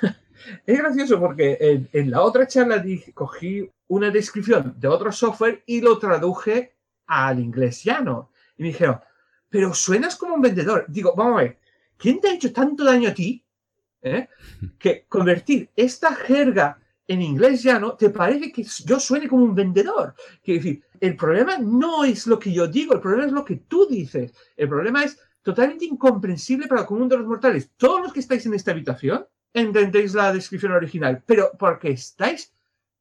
es 0.66 0.78
gracioso 0.78 1.18
porque 1.18 1.88
en, 1.92 2.10
la 2.10 2.22
otra 2.22 2.46
charla 2.46 2.78
dije, 2.78 3.12
cogí 3.12 3.68
una 3.88 4.10
descripción 4.10 4.74
de 4.78 4.86
otro 4.88 5.10
software 5.10 5.62
y 5.66 5.80
lo 5.80 5.98
traduje 5.98 6.76
al 7.06 7.40
inglés 7.40 7.82
llano. 7.82 8.30
Y 8.56 8.62
me 8.62 8.68
dijeron, 8.68 9.00
pero 9.48 9.74
suenas 9.74 10.14
como 10.14 10.34
un 10.34 10.40
vendedor. 10.40 10.84
Digo, 10.86 11.14
vamos 11.16 11.40
a 11.40 11.42
ver, 11.42 11.58
¿quién 11.96 12.20
te 12.20 12.28
ha 12.28 12.34
hecho 12.34 12.52
tanto 12.52 12.84
daño 12.84 13.08
a 13.08 13.14
ti? 13.14 13.44
Eh? 14.02 14.28
Que 14.78 15.06
convertir 15.08 15.70
esta 15.74 16.14
jerga 16.14 16.78
en 17.06 17.22
inglés 17.22 17.62
ya 17.62 17.78
no, 17.78 17.94
te 17.94 18.10
parece 18.10 18.50
que 18.50 18.64
yo 18.84 18.98
suene 18.98 19.28
como 19.28 19.44
un 19.44 19.54
vendedor. 19.54 20.14
Quiero 20.42 20.62
decir, 20.62 20.84
el 21.00 21.16
problema 21.16 21.58
no 21.58 22.04
es 22.04 22.26
lo 22.26 22.38
que 22.38 22.52
yo 22.52 22.66
digo, 22.66 22.94
el 22.94 23.00
problema 23.00 23.26
es 23.26 23.32
lo 23.32 23.44
que 23.44 23.56
tú 23.56 23.86
dices. 23.86 24.32
El 24.56 24.68
problema 24.68 25.04
es 25.04 25.18
totalmente 25.42 25.84
incomprensible 25.84 26.66
para 26.66 26.82
el 26.82 26.86
común 26.86 27.08
de 27.08 27.18
los 27.18 27.26
mortales. 27.26 27.70
Todos 27.76 28.00
los 28.00 28.12
que 28.12 28.20
estáis 28.20 28.46
en 28.46 28.54
esta 28.54 28.70
habitación 28.70 29.26
entendéis 29.52 30.14
la 30.14 30.32
descripción 30.32 30.72
original, 30.72 31.22
pero 31.26 31.52
porque 31.58 31.90
estáis 31.90 32.52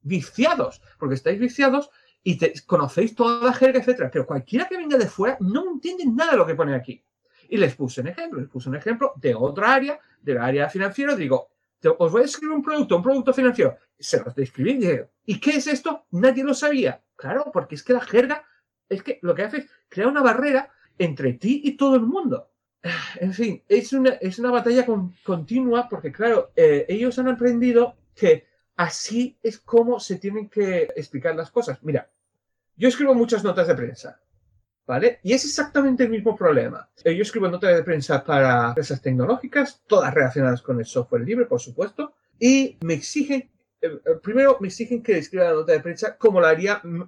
viciados, 0.01 0.81
porque 0.99 1.15
estáis 1.15 1.39
viciados 1.39 1.89
y 2.23 2.37
conocéis 2.65 3.15
toda 3.15 3.45
la 3.45 3.53
jerga, 3.53 3.79
etcétera. 3.79 4.09
Pero 4.11 4.25
cualquiera 4.25 4.67
que 4.67 4.77
venga 4.77 4.97
de 4.97 5.07
fuera 5.07 5.37
no 5.39 5.71
entiende 5.71 6.05
nada 6.05 6.31
de 6.31 6.37
lo 6.37 6.45
que 6.45 6.55
pone 6.55 6.75
aquí. 6.75 7.01
Y 7.49 7.57
les 7.57 7.75
puse 7.75 8.01
un 8.01 8.07
ejemplo, 8.07 8.39
les 8.39 8.49
puse 8.49 8.69
un 8.69 8.75
ejemplo 8.75 9.13
de 9.15 9.33
otra 9.35 9.73
área, 9.73 9.99
del 10.21 10.37
área 10.39 10.69
financiera. 10.69 11.15
Digo, 11.15 11.49
os 11.89 12.11
voy 12.11 12.21
a 12.21 12.25
escribir 12.25 12.55
un 12.55 12.63
producto, 12.63 12.97
un 12.97 13.03
producto 13.03 13.33
financiero. 13.33 13.77
Se 13.99 14.21
los 14.21 14.35
describí 14.35 14.85
y 14.85 15.33
¿y 15.33 15.39
qué 15.39 15.51
es 15.51 15.67
esto? 15.67 16.05
Nadie 16.11 16.43
lo 16.43 16.53
sabía. 16.53 17.01
Claro, 17.15 17.51
porque 17.53 17.75
es 17.75 17.83
que 17.83 17.93
la 17.93 18.01
jerga 18.01 18.43
es 18.89 19.03
que 19.03 19.19
lo 19.21 19.35
que 19.35 19.43
hace 19.43 19.57
es 19.57 19.69
crear 19.89 20.09
una 20.09 20.21
barrera 20.21 20.71
entre 20.97 21.33
ti 21.33 21.61
y 21.63 21.77
todo 21.77 21.95
el 21.95 22.03
mundo. 22.03 22.49
En 23.19 23.33
fin, 23.33 23.63
es 23.67 23.93
una, 23.93 24.09
es 24.11 24.39
una 24.39 24.51
batalla 24.51 24.85
continua 25.23 25.87
porque, 25.87 26.11
claro, 26.11 26.51
eh, 26.55 26.85
ellos 26.89 27.17
han 27.19 27.29
aprendido 27.29 27.95
que 28.15 28.45
así 28.75 29.37
es 29.41 29.59
como 29.59 29.99
se 29.99 30.17
tienen 30.17 30.49
que 30.49 30.89
explicar 30.95 31.35
las 31.35 31.51
cosas. 31.51 31.81
Mira, 31.83 32.09
yo 32.75 32.87
escribo 32.87 33.13
muchas 33.13 33.43
notas 33.43 33.67
de 33.67 33.75
prensa 33.75 34.22
¿Vale? 34.85 35.19
Y 35.23 35.31
es 35.31 35.45
exactamente 35.45 36.03
el 36.03 36.09
mismo 36.09 36.35
problema. 36.35 36.89
Yo 37.05 37.11
escribo 37.21 37.47
notas 37.47 37.73
de 37.73 37.83
prensa 37.83 38.21
para 38.23 38.67
empresas 38.69 39.01
tecnológicas, 39.01 39.81
todas 39.87 40.13
relacionadas 40.13 40.61
con 40.61 40.77
el 40.79 40.85
software 40.85 41.21
libre, 41.21 41.45
por 41.45 41.61
supuesto, 41.61 42.13
y 42.37 42.77
me 42.81 42.95
exigen 42.95 43.49
eh, 43.83 43.99
primero 44.21 44.57
me 44.61 44.69
exigen 44.69 45.03
que 45.03 45.17
escriba 45.17 45.43
la 45.43 45.55
nota 45.55 45.73
de 45.73 45.81
prensa 45.81 46.17
como 46.17 46.39
la 46.39 46.49
haría 46.49 46.79
mm, 46.81 47.01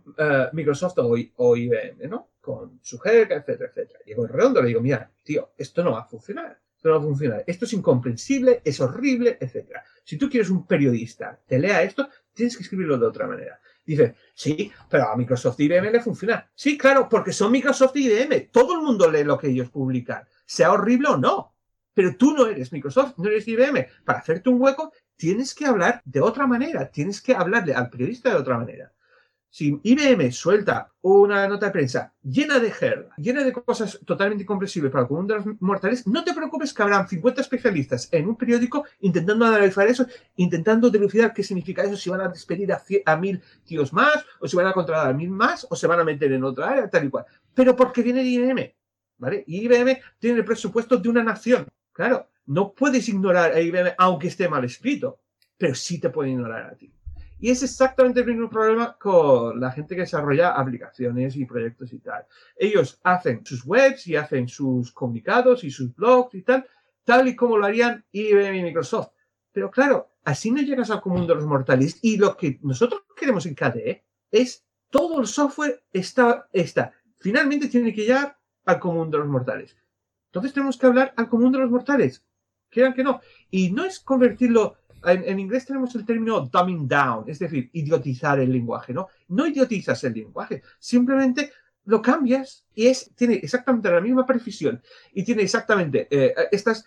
Microsoft 0.52 0.98
o, 0.98 1.16
o, 1.38 1.56
IBM, 1.56 2.10
¿no? 2.10 2.32
Con 2.42 2.80
su 2.84 3.00
jerga, 3.00 3.38
etcétera, 3.38 3.70
etcétera. 3.70 4.00
Llego 4.06 4.28
redondo 4.28 4.62
le 4.62 4.68
digo, 4.68 4.82
mira, 4.82 5.10
tío, 5.24 5.54
esto 5.58 5.84
no 5.86 5.94
va 5.94 6.02
a 6.02 6.06
funcionar. 6.06 6.60
Esto 6.76 6.90
no 6.90 6.96
va 6.96 7.02
a 7.02 7.08
funcionar. 7.08 7.44
Esto 7.48 7.64
es 7.64 7.72
incomprensible, 7.72 8.62
es 8.66 8.82
horrible, 8.82 9.38
etcétera. 9.40 9.86
Si 10.04 10.18
tú 10.18 10.30
quieres 10.30 10.50
un 10.50 10.68
periodista 10.68 11.40
te 11.48 11.60
lea 11.60 11.82
esto, 11.82 12.10
tienes 12.34 12.58
que 12.58 12.64
escribirlo 12.64 12.98
de 12.98 13.06
otra 13.06 13.26
manera. 13.26 13.58
Dice, 13.86 14.16
sí, 14.34 14.72
pero 14.90 15.12
a 15.12 15.16
Microsoft 15.16 15.60
y 15.60 15.66
IBM 15.66 15.92
le 15.92 16.02
funciona. 16.02 16.50
Sí, 16.56 16.78
claro, 16.78 17.08
porque 17.08 17.32
son 17.32 17.52
Microsoft 17.52 17.96
y 17.96 18.08
IBM. 18.08 18.50
Todo 18.52 18.74
el 18.74 18.82
mundo 18.82 19.10
lee 19.10 19.24
lo 19.24 19.38
que 19.38 19.50
ellos 19.50 19.70
publican, 19.70 20.24
sea 20.46 20.72
horrible 20.72 21.10
o 21.10 21.18
no. 21.18 21.54
Pero 21.94 22.16
tú 22.18 22.34
no 22.34 22.48
eres 22.48 22.74
Microsoft, 22.74 23.14
no 23.18 23.30
eres 23.30 23.48
IBM. 23.48 23.88
Para 24.04 24.20
hacerte 24.20 24.50
un 24.50 24.62
hueco, 24.62 24.92
tienes 25.16 25.54
que 25.54 25.66
hablar 25.66 26.02
de 26.04 26.20
otra 26.20 26.48
manera, 26.48 26.90
tienes 26.90 27.22
que 27.22 27.36
hablarle 27.36 27.74
al 27.74 27.90
periodista 27.90 28.30
de 28.30 28.36
otra 28.36 28.58
manera. 28.58 28.92
Si 29.56 29.80
IBM 29.84 30.34
suelta 30.34 30.92
una 31.00 31.48
nota 31.48 31.68
de 31.68 31.72
prensa 31.72 32.14
llena 32.22 32.60
de 32.60 32.72
jerga, 32.72 33.16
llena 33.16 33.42
de 33.42 33.54
cosas 33.54 33.98
totalmente 34.06 34.44
incomprensibles 34.44 34.92
para 34.92 35.04
el 35.04 35.08
común 35.08 35.28
de 35.28 35.36
los 35.36 35.46
mortales, 35.62 36.06
no 36.08 36.26
te 36.26 36.34
preocupes 36.34 36.74
que 36.74 36.84
habrán 36.84 37.08
50 37.08 37.40
especialistas 37.40 38.10
en 38.12 38.28
un 38.28 38.36
periódico 38.36 38.84
intentando 39.00 39.46
analizar 39.46 39.88
eso, 39.88 40.06
intentando 40.36 40.90
dilucidar 40.90 41.34
qué 41.34 41.42
significa 41.42 41.84
eso, 41.84 41.96
si 41.96 42.10
van 42.10 42.20
a 42.20 42.28
despedir 42.28 42.70
a, 43.06 43.16
mil 43.16 43.42
tíos 43.64 43.94
más, 43.94 44.26
o 44.42 44.48
si 44.50 44.58
van 44.58 44.68
a 44.68 44.74
contratar 44.74 45.10
a 45.10 45.14
mil 45.14 45.30
más, 45.30 45.66
o 45.70 45.76
se 45.78 45.88
van 45.88 46.02
a 46.02 46.04
meter 46.04 46.34
en 46.34 46.44
otra 46.44 46.72
área, 46.72 46.90
tal 46.90 47.06
y 47.06 47.10
cual. 47.10 47.24
Pero 47.54 47.78
porque 47.78 48.04
viene 48.04 48.24
de 48.24 48.30
IBM, 48.32 48.76
¿vale? 49.20 49.46
Y 49.48 49.64
IBM 49.64 50.02
tiene 50.20 50.40
el 50.40 50.44
presupuesto 50.44 50.98
de 50.98 51.08
una 51.08 51.24
nación. 51.24 51.66
Claro, 51.94 52.28
no 52.48 52.74
puedes 52.74 53.08
ignorar 53.08 53.54
a 53.54 53.62
IBM 53.62 53.94
aunque 54.00 54.28
esté 54.28 54.50
mal 54.50 54.66
escrito, 54.66 55.22
pero 55.58 55.74
sí 55.76 56.02
te 56.02 56.10
puede 56.10 56.32
ignorar 56.32 56.74
a 56.74 56.76
ti. 56.76 56.95
Y 57.40 57.52
es 57.52 57.64
exactamente 57.64 58.22
el 58.22 58.28
mismo 58.28 58.50
problema 58.50 58.98
con 58.98 59.60
la 59.60 59.72
gente 59.72 59.96
que 59.96 60.02
desarrolla 60.02 60.52
aplicaciones 60.52 61.36
y 61.36 61.46
proyectos 61.46 61.92
y 61.94 62.00
tal. 62.00 62.26
Ellos 62.56 63.00
hacen 63.04 63.46
sus 63.46 63.66
webs 63.66 64.08
y 64.08 64.16
hacen 64.16 64.48
sus 64.48 64.92
comunicados 64.92 65.64
y 65.64 65.72
sus 65.72 65.94
blogs 65.94 66.34
y 66.36 66.44
tal, 66.44 66.66
tal 67.04 67.28
y 67.28 67.36
como 67.36 67.58
lo 67.58 67.66
harían 67.66 68.06
IBM 68.12 68.58
y 68.58 68.64
Microsoft. 68.64 69.12
Pero 69.52 69.70
claro, 69.70 70.12
así 70.24 70.52
no 70.52 70.62
llegas 70.62 70.90
al 70.92 71.02
común 71.02 71.28
de 71.28 71.36
los 71.36 71.46
mortales. 71.46 72.00
Y 72.02 72.18
lo 72.18 72.36
que 72.36 72.60
nosotros 72.62 73.04
queremos 73.16 73.46
en 73.46 73.56
KDE 73.56 74.04
es 74.32 74.66
todo 74.90 75.20
el 75.20 75.28
software 75.28 75.84
está, 75.92 76.48
está. 76.52 76.94
Finalmente 77.18 77.68
tiene 77.68 77.94
que 77.94 78.02
llegar 78.02 78.38
al 78.66 78.80
común 78.80 79.12
de 79.12 79.18
los 79.18 79.28
mortales. 79.28 79.78
Entonces 80.28 80.54
tenemos 80.54 80.78
que 80.78 80.86
hablar 80.86 81.14
al 81.16 81.30
común 81.30 81.52
de 81.52 81.60
los 81.60 81.72
mortales. 81.72 82.24
Quieran 82.70 82.94
que 82.94 83.04
no. 83.04 83.22
Y 83.50 83.72
no 83.72 83.86
es 83.86 84.00
convertirlo 84.00 84.78
en, 85.06 85.40
inglés 85.40 85.66
tenemos 85.66 85.94
el 85.96 86.06
término 86.06 86.42
dumbing 86.42 86.88
down, 86.88 87.26
es 87.28 87.40
decir, 87.40 87.70
idiotizar 87.74 88.40
el 88.40 88.52
lenguaje, 88.52 88.94
¿no? 88.94 89.08
No 89.30 89.48
idiotizas 89.48 90.04
el 90.04 90.14
lenguaje, 90.14 90.62
simplemente 90.80 91.52
lo 91.86 92.02
cambias 92.02 92.66
y 92.74 92.88
es, 92.88 93.12
tiene 93.16 93.36
exactamente 93.36 93.92
la 93.92 94.02
misma 94.02 94.26
precisión 94.26 94.82
y 95.14 95.24
tiene 95.24 95.44
exactamente, 95.44 96.08
eh, 96.10 96.34
estás 96.52 96.86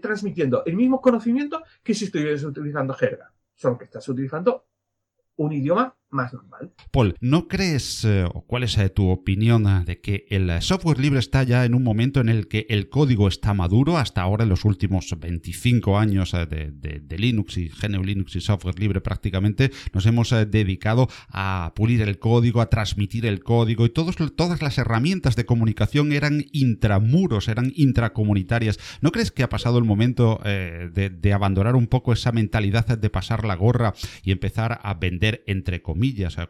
transmitiendo 0.00 0.64
el 0.64 0.74
mismo 0.74 1.00
conocimiento 1.00 1.62
que 1.82 1.94
si 1.94 2.06
estuvieras 2.06 2.42
utilizando 2.42 2.94
jerga, 2.94 3.32
solo 3.54 3.76
que 3.76 3.84
estás 3.84 4.08
utilizando 4.08 4.66
un 5.36 5.52
idioma 5.52 5.94
más 6.10 6.32
normal. 6.32 6.72
Paul, 6.90 7.16
¿no 7.20 7.48
crees, 7.48 8.04
eh, 8.04 8.24
o 8.24 8.42
cuál 8.46 8.62
es 8.62 8.78
eh, 8.78 8.88
tu 8.88 9.08
opinión 9.08 9.66
eh, 9.66 9.84
de 9.84 10.00
que 10.00 10.26
el 10.30 10.62
software 10.62 11.00
libre 11.00 11.18
está 11.18 11.42
ya 11.42 11.64
en 11.64 11.74
un 11.74 11.82
momento 11.82 12.20
en 12.20 12.28
el 12.28 12.48
que 12.48 12.66
el 12.68 12.88
código 12.88 13.28
está 13.28 13.54
maduro? 13.54 13.98
Hasta 13.98 14.22
ahora, 14.22 14.44
en 14.44 14.50
los 14.50 14.64
últimos 14.64 15.14
25 15.18 15.98
años 15.98 16.32
de, 16.32 17.16
Linux 17.16 17.56
y 17.56 17.68
GNU 17.68 18.04
Linux 18.04 18.36
y 18.36 18.40
software 18.40 18.78
libre 18.78 19.00
prácticamente, 19.00 19.70
nos 19.92 20.06
hemos 20.06 20.30
dedicado 20.30 21.08
a 21.28 21.72
pulir 21.74 22.02
el 22.02 22.18
código, 22.18 22.60
a 22.60 22.68
transmitir 22.68 23.26
el 23.26 23.42
código 23.42 23.86
y 23.86 23.90
todas 23.90 24.62
las 24.62 24.78
herramientas 24.78 25.34
de 25.34 25.46
comunicación 25.46 26.12
eran 26.12 26.44
intramuros, 26.52 27.48
eran 27.48 27.72
intracomunitarias. 27.74 28.78
¿No 29.00 29.12
crees 29.12 29.32
que 29.32 29.42
ha 29.42 29.48
pasado 29.48 29.78
el 29.78 29.84
momento 29.84 30.40
de, 30.44 31.10
de 31.10 31.32
abandonar 31.32 31.74
un 31.74 31.86
poco 31.86 32.12
esa 32.12 32.32
mentalidad 32.32 32.86
de 32.86 33.10
pasar 33.10 33.44
la 33.44 33.54
gorra 33.54 33.94
y 34.22 34.30
empezar 34.30 34.78
a 34.82 34.94
vender 34.94 35.42
entre 35.46 35.82
comillas? 35.82 35.95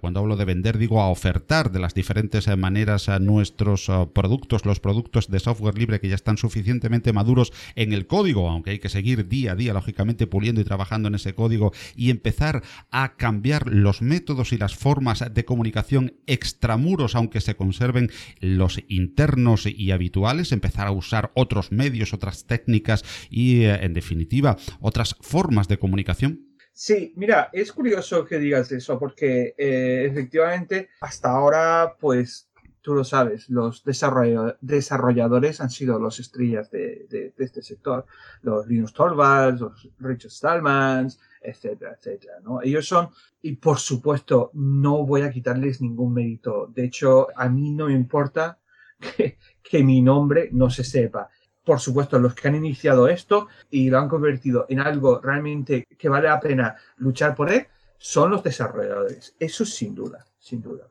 Cuando 0.00 0.20
hablo 0.20 0.36
de 0.36 0.44
vender, 0.44 0.76
digo 0.76 1.00
a 1.00 1.08
ofertar 1.08 1.70
de 1.70 1.78
las 1.78 1.94
diferentes 1.94 2.48
eh, 2.48 2.56
maneras 2.56 3.08
a 3.08 3.18
nuestros 3.18 3.88
eh, 3.88 4.06
productos, 4.12 4.64
los 4.66 4.80
productos 4.80 5.28
de 5.28 5.40
software 5.40 5.78
libre 5.78 6.00
que 6.00 6.08
ya 6.08 6.14
están 6.14 6.36
suficientemente 6.36 7.12
maduros 7.12 7.52
en 7.74 7.92
el 7.92 8.06
código, 8.06 8.48
aunque 8.48 8.70
hay 8.70 8.78
que 8.78 8.88
seguir 8.88 9.28
día 9.28 9.52
a 9.52 9.54
día, 9.54 9.72
lógicamente, 9.72 10.26
puliendo 10.26 10.60
y 10.60 10.64
trabajando 10.64 11.08
en 11.08 11.14
ese 11.14 11.34
código 11.34 11.72
y 11.94 12.10
empezar 12.10 12.62
a 12.90 13.16
cambiar 13.16 13.68
los 13.68 14.02
métodos 14.02 14.52
y 14.52 14.58
las 14.58 14.74
formas 14.74 15.24
de 15.32 15.44
comunicación 15.44 16.14
extramuros, 16.26 17.14
aunque 17.14 17.40
se 17.40 17.54
conserven 17.54 18.10
los 18.40 18.80
internos 18.88 19.66
y 19.66 19.90
habituales, 19.92 20.52
empezar 20.52 20.86
a 20.86 20.92
usar 20.92 21.30
otros 21.34 21.72
medios, 21.72 22.12
otras 22.12 22.46
técnicas 22.46 23.04
y, 23.30 23.62
eh, 23.62 23.84
en 23.84 23.94
definitiva, 23.94 24.56
otras 24.80 25.16
formas 25.20 25.68
de 25.68 25.78
comunicación? 25.78 26.55
Sí, 26.78 27.14
mira, 27.16 27.48
es 27.54 27.72
curioso 27.72 28.26
que 28.26 28.38
digas 28.38 28.70
eso 28.70 28.98
porque 28.98 29.54
eh, 29.56 30.04
efectivamente 30.10 30.90
hasta 31.00 31.30
ahora, 31.30 31.96
pues 31.98 32.50
tú 32.82 32.92
lo 32.92 33.02
sabes, 33.02 33.48
los 33.48 33.82
desarrolladores 33.82 35.62
han 35.62 35.70
sido 35.70 35.98
los 35.98 36.20
estrellas 36.20 36.70
de, 36.70 37.32
este 37.38 37.62
sector, 37.62 38.04
los 38.42 38.66
Linus 38.66 38.92
Torvalds, 38.92 39.62
los 39.62 39.88
Richard 40.00 40.30
Stallmans, 40.30 41.18
etcétera, 41.40 41.96
etcétera, 41.98 42.40
¿no? 42.44 42.60
Ellos 42.60 42.86
son, 42.86 43.08
y 43.40 43.56
por 43.56 43.78
supuesto, 43.78 44.50
no 44.52 45.06
voy 45.06 45.22
a 45.22 45.30
quitarles 45.30 45.80
ningún 45.80 46.12
mérito. 46.12 46.66
De 46.74 46.84
hecho, 46.84 47.28
a 47.34 47.48
mí 47.48 47.70
no 47.70 47.86
me 47.86 47.94
importa 47.94 48.58
que 49.62 49.82
mi 49.82 50.02
nombre 50.02 50.50
no 50.52 50.68
se 50.68 50.84
sepa 50.84 51.30
por 51.66 51.80
supuesto, 51.80 52.20
los 52.20 52.32
que 52.34 52.46
han 52.46 52.54
iniciado 52.54 53.08
esto 53.08 53.48
y 53.68 53.90
lo 53.90 53.98
han 53.98 54.08
convertido 54.08 54.66
en 54.68 54.78
algo 54.78 55.20
realmente 55.20 55.84
que 55.98 56.08
vale 56.08 56.28
la 56.28 56.38
pena 56.38 56.76
luchar 56.98 57.34
por 57.34 57.50
él, 57.52 57.66
son 57.98 58.30
los 58.30 58.44
desarrolladores. 58.44 59.34
Eso 59.40 59.64
sin 59.64 59.92
duda, 59.92 60.24
sin 60.38 60.62
duda. 60.62 60.88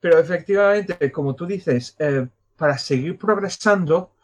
Pero 0.00 0.18
efectivamente, 0.18 1.12
como 1.12 1.36
tú 1.36 1.46
dices, 1.46 1.94
eh, 2.00 2.26
para 2.56 2.76
seguir 2.76 3.16
progresando 3.16 4.16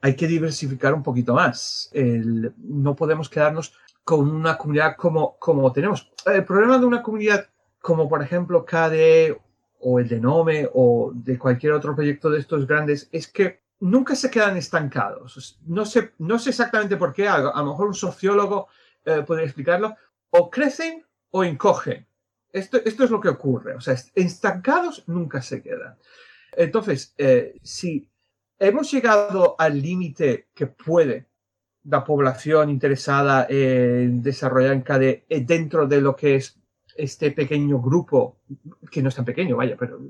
hay 0.00 0.16
que 0.16 0.26
diversificar 0.26 0.94
un 0.94 1.02
poquito 1.02 1.34
más. 1.34 1.90
no 1.92 2.96
podemos 2.96 3.28
quedarnos 3.28 3.74
con 4.02 4.26
una 4.30 4.56
comunidad 4.56 4.96
como, 4.96 5.36
como 5.38 5.70
tenemos. 5.70 6.10
El 6.24 6.46
problema 6.46 6.78
de 6.78 6.86
una 6.86 7.02
comunidad 7.02 7.46
como 7.78 8.08
por 8.08 8.22
ejemplo 8.22 8.64
KDE 8.64 9.38
o 9.80 10.00
el 10.00 10.08
de 10.08 10.18
Nome 10.18 10.66
o 10.72 11.12
de 11.14 11.38
cualquier 11.38 11.74
otro 11.74 11.94
proyecto 11.94 12.30
de 12.30 12.38
estos 12.38 12.66
grandes 12.66 13.10
es 13.12 13.28
que 13.28 13.60
nunca 13.80 14.14
se 14.14 14.30
quedan 14.30 14.56
estancados. 14.56 15.58
No 15.66 15.84
sé, 15.84 16.12
no 16.18 16.38
sé 16.38 16.50
exactamente 16.50 16.96
por 16.96 17.12
qué, 17.12 17.28
a, 17.28 17.38
lo 17.38 17.64
mejor 17.64 17.88
un 17.88 17.94
sociólogo 17.94 18.68
eh, 19.04 19.22
podría 19.26 19.46
explicarlo, 19.46 19.96
o 20.30 20.50
crecen 20.50 21.04
o 21.30 21.44
encogen. 21.44 22.06
Esto, 22.52 22.78
esto 22.84 23.04
es 23.04 23.10
lo 23.10 23.20
que 23.20 23.28
ocurre, 23.28 23.74
o 23.74 23.80
sea, 23.80 23.94
estancados 24.14 25.04
nunca 25.06 25.40
se 25.40 25.62
quedan. 25.62 25.96
Entonces, 26.52 27.14
eh, 27.16 27.58
si 27.62 28.10
hemos 28.58 28.90
llegado 28.90 29.54
al 29.58 29.80
límite 29.80 30.48
que 30.52 30.66
puede 30.66 31.28
la 31.84 32.04
población 32.04 32.68
interesada 32.68 33.46
en 33.48 34.22
desarrollar 34.22 34.72
en 34.72 34.82
KDE 34.82 35.24
eh, 35.28 35.40
dentro 35.40 35.86
de 35.86 36.00
lo 36.00 36.14
que 36.14 36.36
es 36.36 36.58
este 36.96 37.30
pequeño 37.30 37.80
grupo, 37.80 38.40
que 38.90 39.00
no 39.00 39.08
es 39.08 39.14
tan 39.14 39.24
pequeño, 39.24 39.56
vaya, 39.56 39.76
pero 39.78 40.00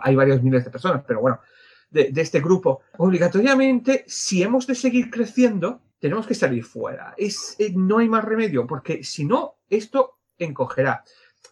hay 0.00 0.14
varios 0.14 0.42
miles 0.42 0.64
de 0.64 0.70
personas, 0.70 1.02
pero 1.06 1.20
bueno, 1.20 1.40
de, 1.94 2.20
este 2.20 2.40
grupo, 2.40 2.80
obligatoriamente, 2.98 4.04
si 4.06 4.42
hemos 4.42 4.66
de 4.66 4.74
seguir 4.74 5.10
creciendo, 5.10 5.80
tenemos 5.98 6.26
que 6.26 6.34
salir 6.34 6.64
fuera. 6.64 7.14
Es, 7.16 7.56
eh, 7.58 7.72
no 7.74 7.98
hay 7.98 8.08
más 8.08 8.24
remedio, 8.24 8.66
porque 8.66 9.04
si 9.04 9.24
no, 9.24 9.56
esto 9.70 10.18
encogerá. 10.36 11.04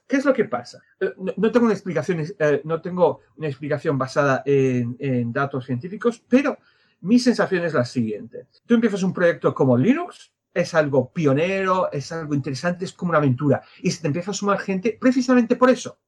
¿Qué 0.07 0.17
es 0.17 0.25
lo 0.25 0.35
que 0.35 0.45
pasa? 0.47 0.83
Eh, 1.01 1.13
no, 1.37 1.53
tengo 1.53 1.67
una 1.67 1.75
explicación, 1.75 2.25
eh, 2.39 2.61
no 2.65 2.81
tengo 2.83 3.21
una 3.37 3.49
explicación 3.49 3.97
basada 3.97 4.43
en, 4.45 4.97
en, 4.99 5.33
datos 5.33 5.65
científicos, 5.65 6.23
pero 6.29 6.59
mi 7.03 7.19
sensación 7.19 7.65
es 7.65 7.75
la 7.75 7.85
siguiente. 7.85 8.47
Tú 8.67 8.75
empiezas 8.75 9.03
un 9.05 9.13
proyecto 9.13 9.55
como 9.55 9.79
Linux, 9.79 10.33
es 10.53 10.75
algo 10.75 11.13
pionero, 11.13 11.91
es 11.93 12.13
algo 12.13 12.35
interesante, 12.35 12.85
es 12.85 12.93
como 12.93 13.11
una 13.11 13.19
aventura, 13.19 13.63
y 13.81 13.91
se 13.91 14.03
te 14.03 14.09
empieza 14.09 14.33
a 14.33 14.35
sumar 14.35 14.59
gente 14.59 14.99
precisamente 15.01 15.57
por 15.57 15.71
eso, 15.71 15.99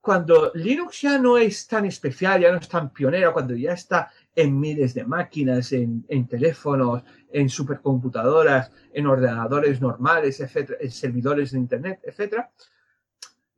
cuando 0.00 0.50
Linux 0.54 1.02
ya 1.02 1.18
no 1.18 1.36
es 1.36 1.66
tan 1.66 1.84
especial, 1.84 2.40
ya 2.40 2.50
no 2.50 2.58
es 2.58 2.68
tan 2.68 2.90
pionero, 2.90 3.32
cuando 3.32 3.54
ya 3.54 3.72
está 3.72 4.10
en 4.34 4.58
miles 4.58 4.94
de 4.94 5.04
máquinas, 5.04 5.72
en, 5.72 6.26
teléfonos, 6.26 7.02
en 7.30 7.48
supercomputadoras, 7.48 8.72
en 8.92 9.06
ordenadores 9.06 9.80
normales, 9.80 10.40
etcétera, 10.40 10.78
en 10.80 10.90
servidores 10.90 11.52
de 11.52 11.58
Internet, 11.58 12.00
etcétera, 12.02 12.50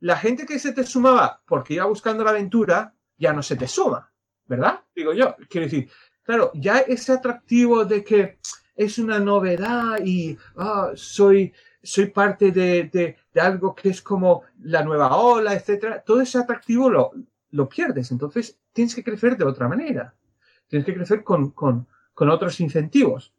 la 0.01 0.17
gente 0.17 0.45
que 0.45 0.59
se 0.59 0.73
te 0.73 0.83
sumaba 0.83 1.41
porque 1.47 1.75
iba 1.75 1.85
buscando 1.85 2.25
la 2.25 2.31
aventura 2.31 2.93
ya 3.17 3.31
no 3.31 3.41
se 3.41 3.55
te 3.55 3.67
suma, 3.67 4.11
¿verdad? 4.45 4.81
Digo 4.93 5.13
yo, 5.13 5.37
quiero 5.49 5.67
decir, 5.67 5.89
claro, 6.23 6.51
ya 6.55 6.79
ese 6.79 7.13
atractivo 7.13 7.85
de 7.85 8.03
que 8.03 8.39
es 8.75 8.97
una 8.97 9.19
novedad 9.19 9.99
y 10.03 10.37
ah, 10.57 10.91
soy 10.95 11.53
soy 11.83 12.07
parte 12.07 12.51
de, 12.51 12.89
de, 12.91 13.17
de, 13.33 13.41
algo 13.41 13.75
que 13.75 13.89
es 13.89 14.01
como 14.01 14.43
la 14.61 14.83
nueva 14.83 15.15
ola, 15.17 15.53
etcétera, 15.53 16.01
todo 16.01 16.21
ese 16.21 16.37
atractivo 16.37 16.89
lo, 16.89 17.11
lo 17.51 17.69
pierdes. 17.69 18.11
Entonces 18.11 18.57
tienes 18.71 18.95
que 18.95 19.03
crecer 19.03 19.37
de 19.37 19.45
otra 19.45 19.67
manera. 19.67 20.15
Tienes 20.67 20.85
que 20.85 20.95
crecer 20.95 21.23
con, 21.23 21.51
con, 21.51 21.87
con 22.13 22.29
otros 22.29 22.59
incentivos. 22.59 23.33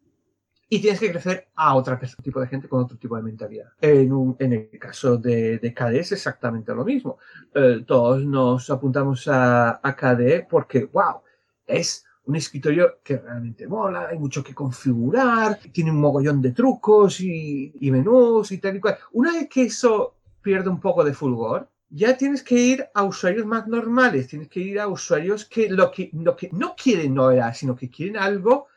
Y 0.68 0.80
tienes 0.80 0.98
que 0.98 1.10
crecer 1.10 1.48
a 1.54 1.74
otro 1.74 1.98
tipo 2.22 2.40
de 2.40 2.46
gente 2.46 2.68
con 2.68 2.82
otro 2.82 2.96
tipo 2.96 3.16
de 3.16 3.22
mentalidad. 3.22 3.72
En, 3.80 4.34
en 4.38 4.52
el 4.52 4.78
caso 4.78 5.16
de, 5.18 5.58
de 5.58 5.74
KDE 5.74 6.00
es 6.00 6.12
exactamente 6.12 6.74
lo 6.74 6.84
mismo. 6.84 7.18
Eh, 7.54 7.84
todos 7.86 8.24
nos 8.24 8.70
apuntamos 8.70 9.28
a, 9.28 9.80
a 9.82 9.94
KDE 9.94 10.46
porque, 10.48 10.86
wow, 10.86 11.20
es 11.66 12.04
un 12.26 12.36
escritorio 12.36 13.00
que 13.02 13.18
realmente 13.18 13.66
mola, 13.66 14.08
hay 14.08 14.18
mucho 14.18 14.42
que 14.42 14.54
configurar, 14.54 15.58
tiene 15.72 15.90
un 15.90 16.00
mogollón 16.00 16.40
de 16.40 16.52
trucos 16.52 17.20
y, 17.20 17.72
menús 17.80 18.50
y 18.52 18.58
tal 18.58 18.76
y 18.76 18.80
cual. 18.80 18.98
Una 19.12 19.32
vez 19.32 19.48
que 19.48 19.62
eso 19.62 20.16
pierde 20.40 20.70
un 20.70 20.80
poco 20.80 21.04
de 21.04 21.12
fulgor, 21.12 21.68
ya 21.90 22.16
tienes 22.16 22.42
que 22.42 22.54
ir 22.54 22.86
a 22.94 23.04
usuarios 23.04 23.46
más 23.46 23.68
normales, 23.68 24.26
tienes 24.28 24.48
que 24.48 24.60
ir 24.60 24.80
a 24.80 24.88
usuarios 24.88 25.44
que 25.44 25.68
lo 25.68 25.90
que, 25.90 26.10
no 26.52 26.74
quieren 26.74 27.14
novedad, 27.14 27.54
sino 27.54 27.76
que 27.76 27.90
quieren 27.90 28.16
algo 28.16 28.68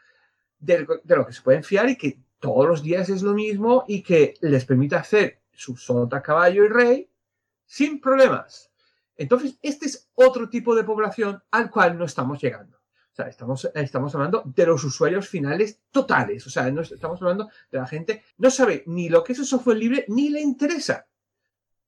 de, 0.59 0.85
lo 1.05 1.25
que 1.25 1.33
se 1.33 1.41
pueden 1.41 1.63
fiar 1.63 1.89
y 1.89 1.97
que 1.97 2.19
todos 2.39 2.67
los 2.67 2.83
días 2.83 3.09
es 3.09 3.21
lo 3.21 3.33
mismo 3.33 3.85
y 3.87 4.03
que 4.03 4.35
les 4.41 4.65
permite 4.65 4.95
hacer 4.95 5.41
su 5.51 5.75
sota, 5.77 6.21
caballo 6.21 6.65
y 6.65 6.67
rey 6.67 7.09
sin 7.65 7.99
problemas. 7.99 8.71
Entonces, 9.15 9.57
este 9.63 9.87
es 9.87 10.09
otro 10.13 10.49
tipo 10.49 10.75
de 10.75 10.83
población 10.83 11.41
al 11.49 11.71
cual 11.71 11.97
no 11.97 12.05
estamos 12.05 12.39
llegando. 12.39 12.76
O 13.17 13.19
sea, 13.19 13.29
estamos, 13.29 13.67
estamos 13.73 14.13
hablando 14.13 14.43
de 14.45 14.65
los 14.67 14.83
usuarios 14.83 15.27
finales 15.27 15.79
totales. 15.89 16.45
O 16.45 16.51
sea, 16.51 16.69
no 16.69 16.81
estamos 16.81 17.19
hablando 17.19 17.49
de 17.71 17.79
la 17.79 17.87
gente 17.87 18.23
no 18.37 18.51
sabe 18.51 18.83
ni 18.85 19.09
lo 19.09 19.23
que 19.23 19.33
es 19.33 19.39
el 19.39 19.45
software 19.45 19.77
libre 19.77 20.05
ni 20.07 20.29
le 20.29 20.39
interesa. 20.39 21.07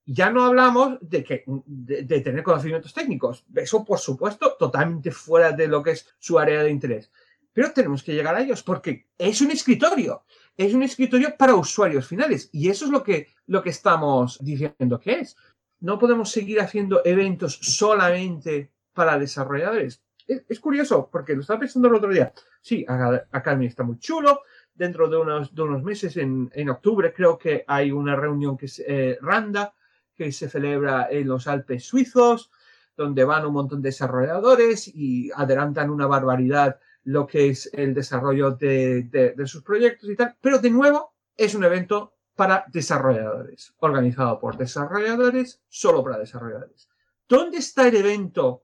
Ya 0.05 0.31
no 0.31 0.43
hablamos 0.43 0.97
de, 1.01 1.23
que, 1.23 1.43
de 1.45 2.21
tener 2.21 2.41
conocimientos 2.41 2.95
técnicos. 2.95 3.45
Eso, 3.53 3.85
por 3.85 3.99
supuesto, 3.99 4.55
totalmente 4.57 5.11
fuera 5.11 5.51
de 5.51 5.67
lo 5.67 5.83
que 5.83 5.91
es 5.91 6.07
su 6.17 6.39
área 6.39 6.63
de 6.63 6.71
interés 6.71 7.11
pero 7.51 7.73
tenemos 7.73 8.03
que 8.03 8.13
llegar 8.13 8.35
a 8.35 8.41
ellos 8.41 8.63
porque 8.63 9.07
es 9.17 9.41
un 9.41 9.51
escritorio, 9.51 10.23
es 10.55 10.73
un 10.73 10.83
escritorio 10.83 11.35
para 11.35 11.55
usuarios 11.55 12.07
finales 12.07 12.49
y 12.53 12.69
eso 12.69 12.85
es 12.85 12.91
lo 12.91 13.03
que, 13.03 13.27
lo 13.47 13.61
que 13.61 13.71
estamos 13.71 14.37
diciendo 14.41 14.99
que 14.99 15.19
es. 15.19 15.35
No 15.81 15.99
podemos 15.99 16.31
seguir 16.31 16.61
haciendo 16.61 17.01
eventos 17.03 17.59
solamente 17.61 18.71
para 18.93 19.19
desarrolladores. 19.19 20.01
Es, 20.29 20.59
curioso 20.59 21.09
porque 21.11 21.33
lo 21.33 21.41
estaba 21.41 21.61
pensando 21.61 21.87
el 21.87 21.95
otro 21.95 22.11
día. 22.11 22.31
Sí, 22.61 22.85
Academy 22.87 23.65
está 23.65 23.83
muy 23.83 23.97
chulo. 23.97 24.41
Dentro 24.75 25.09
de 25.09 25.17
unos, 25.17 25.51
unos 25.53 25.83
meses, 25.83 26.15
en, 26.17 26.51
en, 26.53 26.69
octubre, 26.69 27.11
creo 27.11 27.37
que 27.37 27.65
hay 27.67 27.91
una 27.91 28.15
reunión 28.15 28.55
que 28.55 28.67
es 28.67 28.81
eh, 28.87 29.17
Randa, 29.21 29.73
que 30.15 30.31
se 30.31 30.47
celebra 30.47 31.07
en 31.09 31.27
los 31.27 31.47
Alpes 31.47 31.83
suizos, 31.83 32.51
donde 32.95 33.23
van 33.23 33.45
un 33.45 33.53
montón 33.53 33.81
de 33.81 33.89
desarrolladores 33.89 34.87
y 34.87 35.31
adelantan 35.35 35.89
una 35.89 36.05
barbaridad 36.05 36.79
lo 37.05 37.25
que 37.25 37.49
es 37.49 37.69
el 37.73 37.95
desarrollo 37.95 38.51
de, 38.51 39.03
de, 39.03 39.31
de, 39.31 39.47
sus 39.47 39.63
proyectos 39.63 40.09
y 40.09 40.15
tal, 40.15 40.35
pero 40.39 40.59
de 40.59 40.69
nuevo 40.69 41.15
es 41.35 41.55
un 41.55 41.63
evento 41.63 42.13
para 42.35 42.65
desarrolladores, 42.67 43.73
organizado 43.79 44.39
por 44.39 44.57
desarrolladores, 44.57 45.61
solo 45.67 46.03
para 46.03 46.19
desarrolladores. 46.19 46.87
¿Dónde 47.27 47.57
está 47.57 47.87
el 47.87 47.95
evento 47.95 48.63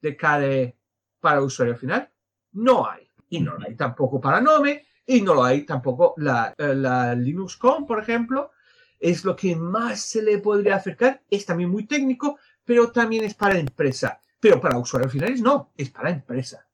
de 0.00 0.16
KDE 0.16 0.76
para 1.24 1.40
usuario 1.40 1.74
final? 1.74 2.10
No 2.52 2.86
hay. 2.86 3.08
Y 3.30 3.40
no 3.40 3.56
lo 3.56 3.66
hay 3.66 3.74
tampoco 3.74 4.20
para 4.20 4.42
Nome, 4.42 4.84
y 5.06 5.22
no 5.22 5.34
lo 5.34 5.42
hay 5.42 5.62
tampoco 5.62 6.12
la, 6.18 6.54
la 6.58 7.14
LinuxCon, 7.14 7.86
por 7.86 7.98
ejemplo. 7.98 8.50
Es 9.00 9.24
lo 9.24 9.34
que 9.34 9.56
más 9.56 10.00
se 10.00 10.22
le 10.22 10.36
podría 10.38 10.76
acercar. 10.76 11.22
Es 11.30 11.46
también 11.46 11.70
muy 11.70 11.86
técnico, 11.86 12.38
pero 12.62 12.92
también 12.92 13.24
es 13.24 13.32
para 13.32 13.58
empresa. 13.58 14.20
Pero 14.38 14.60
para 14.60 14.76
usuarios 14.76 15.10
finales 15.10 15.40
no, 15.40 15.72
es 15.78 15.88
para 15.88 16.10
empresa 16.10 16.66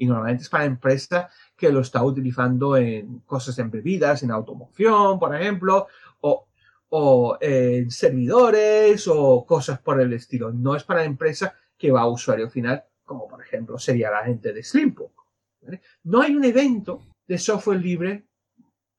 y 0.00 0.06
normalmente 0.06 0.44
es 0.44 0.48
para 0.48 0.64
empresa 0.64 1.28
que 1.54 1.70
lo 1.70 1.80
está 1.80 2.02
utilizando 2.02 2.74
en 2.78 3.18
cosas 3.20 3.58
embebidas, 3.58 4.22
en 4.22 4.30
automoción, 4.30 5.18
por 5.18 5.36
ejemplo, 5.36 5.88
o, 6.22 6.48
o 6.88 7.36
en 7.38 7.90
servidores 7.90 9.06
o 9.08 9.44
cosas 9.44 9.78
por 9.78 10.00
el 10.00 10.14
estilo. 10.14 10.52
No 10.52 10.74
es 10.74 10.84
para 10.84 11.04
empresa 11.04 11.54
que 11.76 11.90
va 11.90 12.00
a 12.00 12.08
usuario 12.08 12.48
final, 12.48 12.82
como 13.10 13.26
por 13.26 13.42
ejemplo 13.42 13.76
sería 13.76 14.08
la 14.08 14.22
gente 14.22 14.52
de 14.52 14.62
Slimbook. 14.62 15.24
¿vale? 15.62 15.82
No 16.04 16.22
hay 16.22 16.36
un 16.36 16.44
evento 16.44 17.02
de 17.26 17.38
software 17.38 17.80
libre 17.80 18.24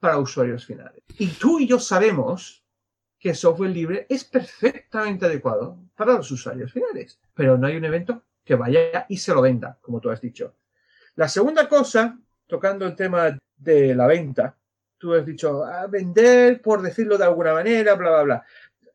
para 0.01 0.18
usuarios 0.18 0.66
finales. 0.66 1.01
Y 1.18 1.28
tú 1.28 1.62
y 1.62 1.66
yo 1.66 1.80
sabemos 1.80 2.62
que 3.18 3.34
software 3.34 3.70
libre 3.70 4.05
es 4.09 4.26
perfectamente 4.26 5.28
adecuado 5.28 5.78
para 5.95 6.16
los 6.16 6.30
usuarios 6.30 6.74
finales, 6.74 7.22
pero 7.34 7.57
no 7.57 7.68
hay 7.68 7.78
un 7.78 7.86
evento 7.86 8.24
que 8.43 8.55
vaya 8.55 9.05
y 9.07 9.16
se 9.16 9.34
lo 9.34 9.41
venda, 9.41 9.78
como 9.80 10.01
tú 10.01 10.09
has 10.09 10.20
dicho. 10.20 10.57
La 11.16 11.30
segunda 11.30 11.70
cosa, 11.70 12.20
tocando 12.47 12.86
el 12.86 12.97
tema 12.97 13.39
de 13.55 13.95
la 13.95 14.07
venta, 14.07 14.57
tú 14.97 15.14
has 15.14 15.26
dicho, 15.26 15.64
a 15.64 15.88
vender, 15.88 16.62
por 16.62 16.82
decirlo 16.82 17.18
de 17.18 17.24
alguna 17.24 17.53
manera, 17.53 17.95
bla, 17.95 18.09
bla, 18.09 18.24
bla. 18.24 18.45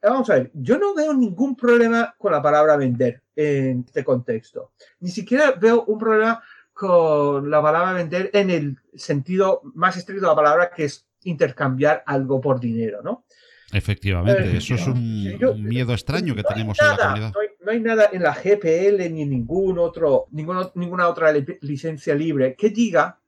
Vamos 0.03 0.31
a 0.31 0.35
ver, 0.35 0.51
yo 0.55 0.79
no 0.79 0.95
veo 0.95 1.13
ningún 1.15 1.57
problema 1.57 2.15
con 2.19 2.33
la 2.33 2.43
palabra 2.43 2.77
vender 2.77 3.23
en 3.35 3.85
este 3.87 4.05
contexto. 4.05 4.73
Ni 5.01 5.11
siquiera 5.11 5.53
veo 5.53 5.85
un 5.85 5.99
problema 5.99 6.43
con 6.73 7.51
la 7.51 7.63
palabra 7.63 7.93
vender 7.95 8.31
en 8.33 8.51
el 8.51 8.77
sentido 8.95 9.63
más 9.75 9.97
estricto 9.97 10.27
de 10.27 10.29
la 10.29 10.37
palabra, 10.37 10.71
que 10.71 10.85
es 10.85 11.07
intercambiar 11.25 12.03
algo 12.07 12.41
por 12.41 12.61
dinero, 12.61 13.03
¿no? 13.03 13.25
Efectivamente, 13.73 14.45
eh, 14.45 14.57
eso 14.59 14.75
es 14.75 14.87
un, 14.87 15.39
yo, 15.39 15.53
un, 15.53 15.65
miedo 15.65 15.93
extraño 15.93 16.35
que 16.35 16.45
tenemos 16.45 16.79
nada, 16.81 16.93
en 16.93 16.99
la 16.99 17.05
comunidad. 17.05 17.33
No 17.33 17.41
hay, 17.41 17.49
no 17.61 17.71
hay, 17.73 17.81
nada 17.81 18.11
en 18.13 18.23
la 18.23 18.33
GPL 18.33 19.13
ni 19.13 19.23
en 19.23 19.31
ningún 19.31 19.79
otro, 19.79 20.27
ningún, 20.31 20.71
ninguna 20.75 21.09
otra 21.09 21.33
licencia 21.63 22.15
libre 22.15 22.55
que 22.55 22.71
diga, 22.71 23.19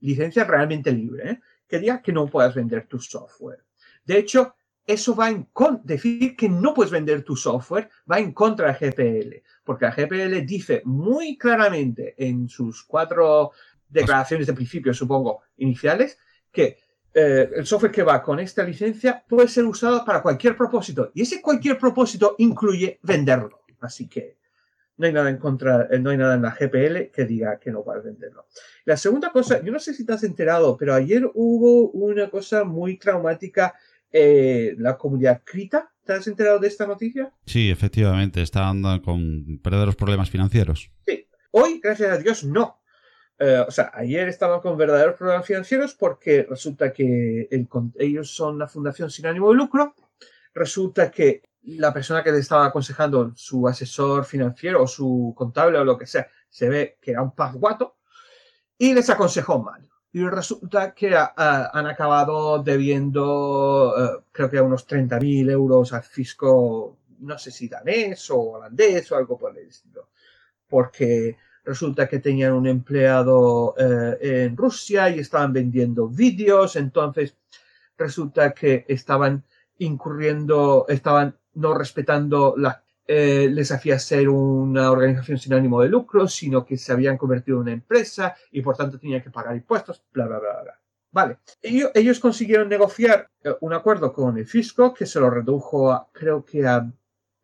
licencia 0.00 0.44
realmente 0.44 0.92
libre, 0.92 1.30
¿eh? 1.30 1.40
que 1.66 1.78
diga 1.78 2.00
que 2.00 2.12
no 2.12 2.26
puedas 2.26 2.54
vender 2.54 2.86
tu 2.86 3.00
software. 3.00 3.64
De 4.04 4.18
hecho, 4.18 4.54
eso 4.88 5.14
va 5.14 5.28
en 5.28 5.44
contra, 5.52 5.82
decir 5.84 6.34
que 6.34 6.48
no 6.48 6.72
puedes 6.72 6.90
vender 6.90 7.22
tu 7.22 7.36
software 7.36 7.90
va 8.10 8.18
en 8.18 8.32
contra 8.32 8.72
de 8.72 8.90
GPL, 8.90 9.42
porque 9.62 9.84
la 9.84 9.92
GPL 9.92 10.46
dice 10.46 10.80
muy 10.86 11.36
claramente 11.36 12.14
en 12.16 12.48
sus 12.48 12.84
cuatro 12.84 13.52
declaraciones 13.86 14.46
de 14.46 14.54
principio, 14.54 14.94
supongo, 14.94 15.42
iniciales, 15.58 16.18
que 16.50 16.78
eh, 17.12 17.50
el 17.54 17.66
software 17.66 17.92
que 17.92 18.02
va 18.02 18.22
con 18.22 18.40
esta 18.40 18.64
licencia 18.64 19.22
puede 19.28 19.48
ser 19.48 19.66
usado 19.66 20.04
para 20.06 20.22
cualquier 20.22 20.56
propósito 20.56 21.10
y 21.14 21.20
ese 21.20 21.42
cualquier 21.42 21.76
propósito 21.76 22.34
incluye 22.38 22.98
venderlo. 23.02 23.64
Así 23.80 24.08
que 24.08 24.38
no 24.96 25.06
hay 25.06 25.12
nada 25.12 25.28
en 25.28 25.36
contra, 25.36 25.86
eh, 25.90 25.98
no 25.98 26.10
hay 26.10 26.16
nada 26.16 26.34
en 26.34 26.42
la 26.42 26.56
GPL 26.58 27.10
que 27.12 27.26
diga 27.26 27.58
que 27.58 27.70
no 27.70 27.84
puedes 27.84 28.04
venderlo. 28.04 28.46
La 28.86 28.96
segunda 28.96 29.30
cosa, 29.30 29.62
yo 29.62 29.70
no 29.70 29.78
sé 29.78 29.92
si 29.92 30.06
te 30.06 30.14
has 30.14 30.24
enterado, 30.24 30.78
pero 30.78 30.94
ayer 30.94 31.30
hubo 31.34 31.90
una 31.90 32.30
cosa 32.30 32.64
muy 32.64 32.96
traumática 32.96 33.74
eh, 34.12 34.74
la 34.78 34.96
comunidad 34.96 35.42
Krita. 35.44 35.90
¿Te 36.04 36.14
has 36.14 36.26
enterado 36.26 36.58
de 36.58 36.68
esta 36.68 36.86
noticia? 36.86 37.32
Sí, 37.44 37.70
efectivamente, 37.70 38.40
están 38.40 38.82
con 39.00 39.60
verdaderos 39.62 39.96
problemas 39.96 40.30
financieros. 40.30 40.90
Sí. 41.06 41.26
Hoy, 41.50 41.80
gracias 41.82 42.10
a 42.10 42.18
Dios, 42.18 42.44
no. 42.44 42.80
Uh, 43.40 43.68
o 43.68 43.70
sea, 43.70 43.92
ayer 43.94 44.26
estaban 44.28 44.60
con 44.60 44.76
verdaderos 44.76 45.16
problemas 45.16 45.46
financieros 45.46 45.94
porque 45.94 46.44
resulta 46.48 46.92
que 46.92 47.46
el, 47.50 47.68
ellos 47.98 48.34
son 48.34 48.56
una 48.56 48.66
fundación 48.66 49.10
sin 49.10 49.26
ánimo 49.26 49.50
de 49.50 49.56
lucro. 49.56 49.94
Resulta 50.54 51.10
que 51.10 51.42
la 51.62 51.92
persona 51.92 52.24
que 52.24 52.32
le 52.32 52.38
estaba 52.38 52.66
aconsejando, 52.66 53.32
su 53.36 53.68
asesor 53.68 54.24
financiero 54.24 54.82
o 54.82 54.86
su 54.86 55.34
contable 55.36 55.78
o 55.78 55.84
lo 55.84 55.96
que 55.96 56.06
sea, 56.06 56.26
se 56.48 56.68
ve 56.68 56.98
que 57.00 57.12
era 57.12 57.22
un 57.22 57.34
pasguato 57.34 57.98
y 58.76 58.94
les 58.94 59.08
aconsejó 59.10 59.62
mal. 59.62 59.88
Y 60.18 60.28
resulta 60.28 60.94
que 60.94 61.14
uh, 61.14 61.30
han 61.36 61.86
acabado 61.86 62.60
debiendo, 62.60 63.90
uh, 63.90 64.22
creo 64.32 64.50
que 64.50 64.60
unos 64.60 64.84
30.000 64.84 65.48
euros 65.52 65.92
al 65.92 66.02
fisco, 66.02 66.98
no 67.20 67.38
sé 67.38 67.52
si 67.52 67.68
danés 67.68 68.28
o 68.32 68.40
holandés 68.40 69.12
o 69.12 69.16
algo 69.16 69.38
por 69.38 69.56
el 69.56 69.68
estilo. 69.68 70.08
Porque 70.66 71.36
resulta 71.64 72.08
que 72.08 72.18
tenían 72.18 72.52
un 72.52 72.66
empleado 72.66 73.76
eh, 73.78 74.46
en 74.46 74.56
Rusia 74.56 75.08
y 75.08 75.20
estaban 75.20 75.52
vendiendo 75.52 76.08
vídeos, 76.08 76.74
entonces 76.74 77.36
resulta 77.96 78.50
que 78.50 78.86
estaban 78.88 79.44
incurriendo, 79.78 80.86
estaban 80.88 81.38
no 81.54 81.74
respetando 81.74 82.54
la 82.56 82.82
eh, 83.10 83.48
les 83.50 83.72
hacía 83.72 83.98
ser 83.98 84.28
una 84.28 84.90
organización 84.90 85.38
sin 85.38 85.54
ánimo 85.54 85.80
de 85.80 85.88
lucro, 85.88 86.28
sino 86.28 86.62
que 86.62 86.76
se 86.76 86.92
habían 86.92 87.16
convertido 87.16 87.56
en 87.56 87.62
una 87.62 87.72
empresa 87.72 88.36
y 88.52 88.60
por 88.60 88.76
tanto 88.76 88.98
tenían 88.98 89.22
que 89.22 89.30
pagar 89.30 89.56
impuestos, 89.56 90.04
bla, 90.12 90.26
bla, 90.26 90.38
bla, 90.38 90.62
bla. 90.62 90.80
Vale, 91.10 91.38
ellos, 91.62 91.90
ellos 91.94 92.20
consiguieron 92.20 92.68
negociar 92.68 93.30
eh, 93.42 93.54
un 93.62 93.72
acuerdo 93.72 94.12
con 94.12 94.36
el 94.36 94.46
fisco 94.46 94.92
que 94.92 95.06
se 95.06 95.18
lo 95.20 95.30
redujo 95.30 95.90
a, 95.90 96.06
creo 96.12 96.44
que 96.44 96.66
a 96.66 96.86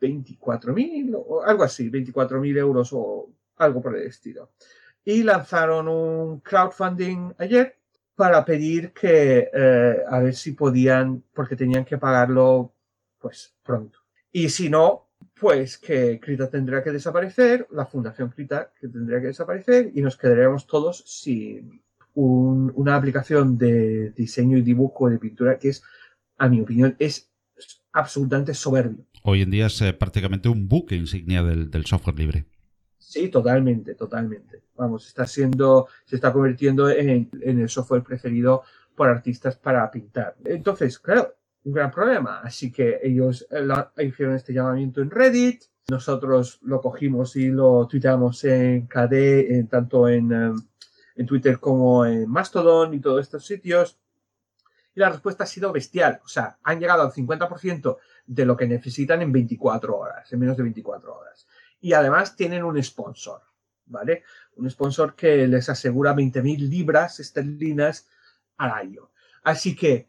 24.000 0.03 1.15
o 1.17 1.43
algo 1.43 1.62
así, 1.62 1.91
24.000 1.91 2.59
euros 2.59 2.91
o 2.93 3.31
algo 3.57 3.81
por 3.81 3.97
el 3.97 4.07
estilo. 4.07 4.51
Y 5.03 5.23
lanzaron 5.23 5.89
un 5.89 6.41
crowdfunding 6.41 7.33
ayer 7.39 7.79
para 8.15 8.45
pedir 8.45 8.93
que 8.93 9.51
eh, 9.51 9.97
a 10.07 10.19
ver 10.19 10.35
si 10.35 10.53
podían, 10.53 11.25
porque 11.33 11.57
tenían 11.57 11.87
que 11.87 11.97
pagarlo 11.97 12.75
pues 13.19 13.55
pronto. 13.62 14.01
Y 14.31 14.51
si 14.51 14.69
no, 14.69 15.04
pues 15.45 15.77
que 15.77 16.19
Krita 16.21 16.49
tendría 16.49 16.83
que 16.83 16.91
desaparecer, 16.91 17.69
la 17.71 17.85
Fundación 17.85 18.31
Krita 18.31 18.73
que 18.81 18.89
tendría 18.89 19.21
que 19.21 19.27
desaparecer 19.27 19.91
y 19.95 20.01
nos 20.01 20.17
quedaríamos 20.17 20.67
todos 20.67 21.05
sin 21.07 21.83
una 22.15 22.97
aplicación 22.97 23.59
de 23.59 24.13
diseño 24.13 24.57
y 24.57 24.63
dibujo 24.63 25.11
de 25.11 25.19
pintura 25.19 25.59
que 25.59 25.69
es, 25.69 25.83
a 26.39 26.49
mi 26.49 26.63
opinión, 26.63 26.97
es 26.99 27.31
absolutamente 27.93 28.55
soberbio. 28.55 29.05
Hoy 29.23 29.43
en 29.43 29.51
día 29.51 29.67
es 29.67 29.83
eh, 29.83 29.93
prácticamente 29.93 30.49
un 30.49 30.67
buque 30.67 30.97
insignia 30.97 31.43
del, 31.43 31.85
software 31.85 32.19
libre. 32.19 32.47
Sí, 32.97 33.29
totalmente, 33.29 33.95
totalmente. 33.97 34.63
Vamos, 34.77 35.07
está 35.09 35.27
siendo, 35.27 35.89
se 36.07 36.17
está 36.17 36.33
convirtiendo 36.33 36.89
en, 36.89 37.29
el 37.43 37.69
software 37.69 38.03
preferido 38.03 38.63
por 38.97 39.11
artistas 39.11 39.57
para 39.57 39.91
pintar. 39.91 40.37
Entonces, 40.47 40.99
claro, 40.99 41.35
un 41.65 41.73
gran 41.73 41.91
problema. 41.91 42.41
Así 42.41 42.71
que 42.71 43.01
ellos 43.03 43.47
eh, 43.51 44.05
hicieron 44.05 44.35
este 44.37 44.53
llamamiento 44.53 45.01
en 45.01 45.11
Reddit. 45.11 45.65
Nosotros 45.89 46.61
lo 46.62 46.81
cogimos 46.81 47.37
y 47.37 47.49
lo 47.49 47.87
tuiteamos 47.87 48.45
en 48.45 48.87
KD, 48.87 49.69
tanto 49.69 50.09
en, 50.09 50.33
em, 50.33 50.62
en 51.17 51.27
Twitter 51.27 51.59
como 51.59 52.07
en 52.07 52.29
Mastodon 52.29 52.95
y 52.95 53.01
todos 53.01 53.21
estos 53.21 53.45
sitios. 53.45 53.99
Y 54.95 55.01
la 55.01 55.11
respuesta 55.11 55.45
ha 55.45 55.47
sido 55.47 55.73
bestial. 55.73 56.21
O 56.25 56.29
sea, 56.29 56.59
han 56.62 56.81
llegado 56.81 57.03
al 57.03 57.12
50% 57.12 57.99
de 58.27 58.47
lo 58.47 58.57
que 58.57 58.67
necesitan 58.67 59.23
en 59.23 59.33
24 59.33 59.97
horas, 59.97 60.33
en 60.33 60.39
menos 60.39 60.57
de 60.57 60.62
24 60.62 61.15
horas. 61.15 61.47
Y 61.81 61.93
además 61.93 62.37
tienen 62.37 62.65
un 62.65 62.83
sponsor, 62.83 63.43
¿vale? 63.87 64.23
Un 64.57 64.71
sponsor 64.71 65.15
que 65.15 65.47
les 65.47 65.69
asegura 65.69 66.15
20.000 66.15 66.69
libras 66.71 67.21
esterlinas 67.21 68.09
al 68.57 68.71
año. 68.71 69.11
Así 69.43 69.77
que 69.77 70.09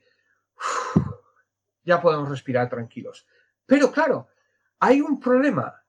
ya 1.85 2.01
podemos 2.01 2.29
respirar 2.29 2.69
tranquilos. 2.69 3.25
Pero 3.65 3.91
claro, 3.91 4.27
hay 4.79 5.01
un 5.01 5.19
problema. 5.19 5.83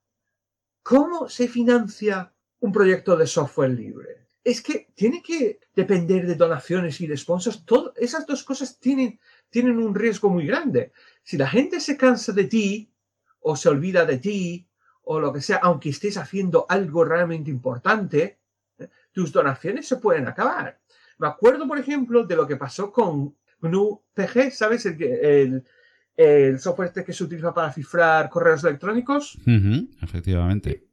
¿Cómo 0.82 1.28
se 1.28 1.48
financia 1.48 2.32
un 2.60 2.70
proyecto 2.72 3.16
de 3.16 3.26
software 3.26 3.70
libre? 3.70 4.26
es 4.46 4.62
que 4.62 4.92
tiene 4.94 5.20
que 5.22 5.58
depender 5.74 6.24
de 6.24 6.36
donaciones 6.36 7.00
y 7.00 7.08
de 7.08 7.16
sponsors. 7.16 7.64
Todo, 7.64 7.92
esas 7.96 8.24
dos 8.28 8.44
cosas 8.44 8.78
tienen, 8.78 9.18
tienen 9.50 9.76
un 9.76 9.92
riesgo 9.92 10.30
muy 10.30 10.46
grande. 10.46 10.92
Si 11.24 11.36
la 11.36 11.48
gente 11.48 11.80
se 11.80 11.96
cansa 11.96 12.30
de 12.30 12.44
ti 12.44 12.88
o 13.40 13.56
se 13.56 13.68
olvida 13.68 14.04
de 14.04 14.18
ti 14.18 14.68
o 15.02 15.18
lo 15.18 15.32
que 15.32 15.40
sea, 15.40 15.56
aunque 15.64 15.88
estés 15.88 16.16
haciendo 16.16 16.64
algo 16.68 17.04
realmente 17.04 17.50
importante, 17.50 18.38
¿eh? 18.78 18.88
tus 19.10 19.32
donaciones 19.32 19.88
se 19.88 19.96
pueden 19.96 20.28
acabar. 20.28 20.78
Me 21.18 21.26
acuerdo, 21.26 21.66
por 21.66 21.80
ejemplo, 21.80 22.24
de 22.24 22.36
lo 22.36 22.46
que 22.46 22.54
pasó 22.54 22.92
con 22.92 23.34
GNU 23.60 24.00
PG, 24.14 24.52
¿sabes? 24.52 24.86
El, 24.86 25.64
software 26.58 26.88
este 26.88 27.04
que 27.04 27.12
se 27.12 27.24
utiliza 27.24 27.52
para 27.52 27.72
cifrar 27.72 28.30
correos 28.30 28.64
electrónicos. 28.64 29.38
efectivamente. 30.02 30.86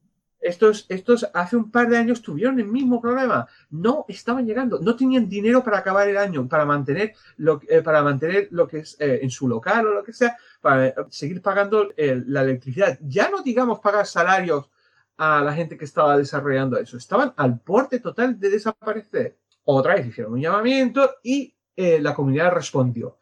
Estos, 0.44 0.86
estos 0.90 1.26
hace 1.34 1.56
un 1.56 1.72
par 1.72 1.90
de 1.90 1.98
años 1.98 2.22
tuvieron 2.22 2.60
el 2.60 2.68
mismo 2.68 3.02
problema. 3.02 3.48
No 3.70 4.04
estaban 4.10 4.46
llegando, 4.46 4.78
no 4.80 4.96
tenían 4.96 5.30
dinero 5.30 5.64
para 5.64 5.78
acabar 5.78 6.08
el 6.10 6.18
año, 6.18 6.48
para 6.50 6.66
mantener 6.66 7.14
lo, 7.38 7.62
eh, 7.70 7.82
para 7.82 8.04
mantener 8.04 8.50
lo 8.52 8.68
que 8.68 8.80
es 8.80 8.98
eh, 9.00 9.20
en 9.24 9.30
su 9.30 9.48
local 9.48 9.88
o 9.88 9.94
lo 9.94 10.04
que 10.04 10.12
sea, 10.12 10.36
para 10.60 10.88
eh, 10.88 10.96
seguir 11.10 11.42
pagando 11.42 11.94
la 11.96 12.42
electricidad. 12.42 13.00
Ya 13.02 13.30
no 13.30 13.42
digamos 13.42 13.80
pagar 13.80 14.06
salarios 14.06 14.70
a 15.16 15.42
la 15.42 15.54
gente 15.54 15.78
que 15.78 15.86
estaba 15.86 16.18
desarrollando 16.18 16.78
eso. 16.78 16.98
Estaban 16.98 17.34
al 17.38 17.62
porte 17.62 18.02
total 18.02 18.38
de 18.38 18.50
desaparecer. 18.50 19.38
Otra 19.64 19.96
vez 19.96 20.08
hicieron 20.08 20.34
un 20.34 20.42
llamamiento 20.42 21.10
y 21.24 21.56
la 21.78 22.14
comunidad 22.14 22.52
respondió. 22.52 23.18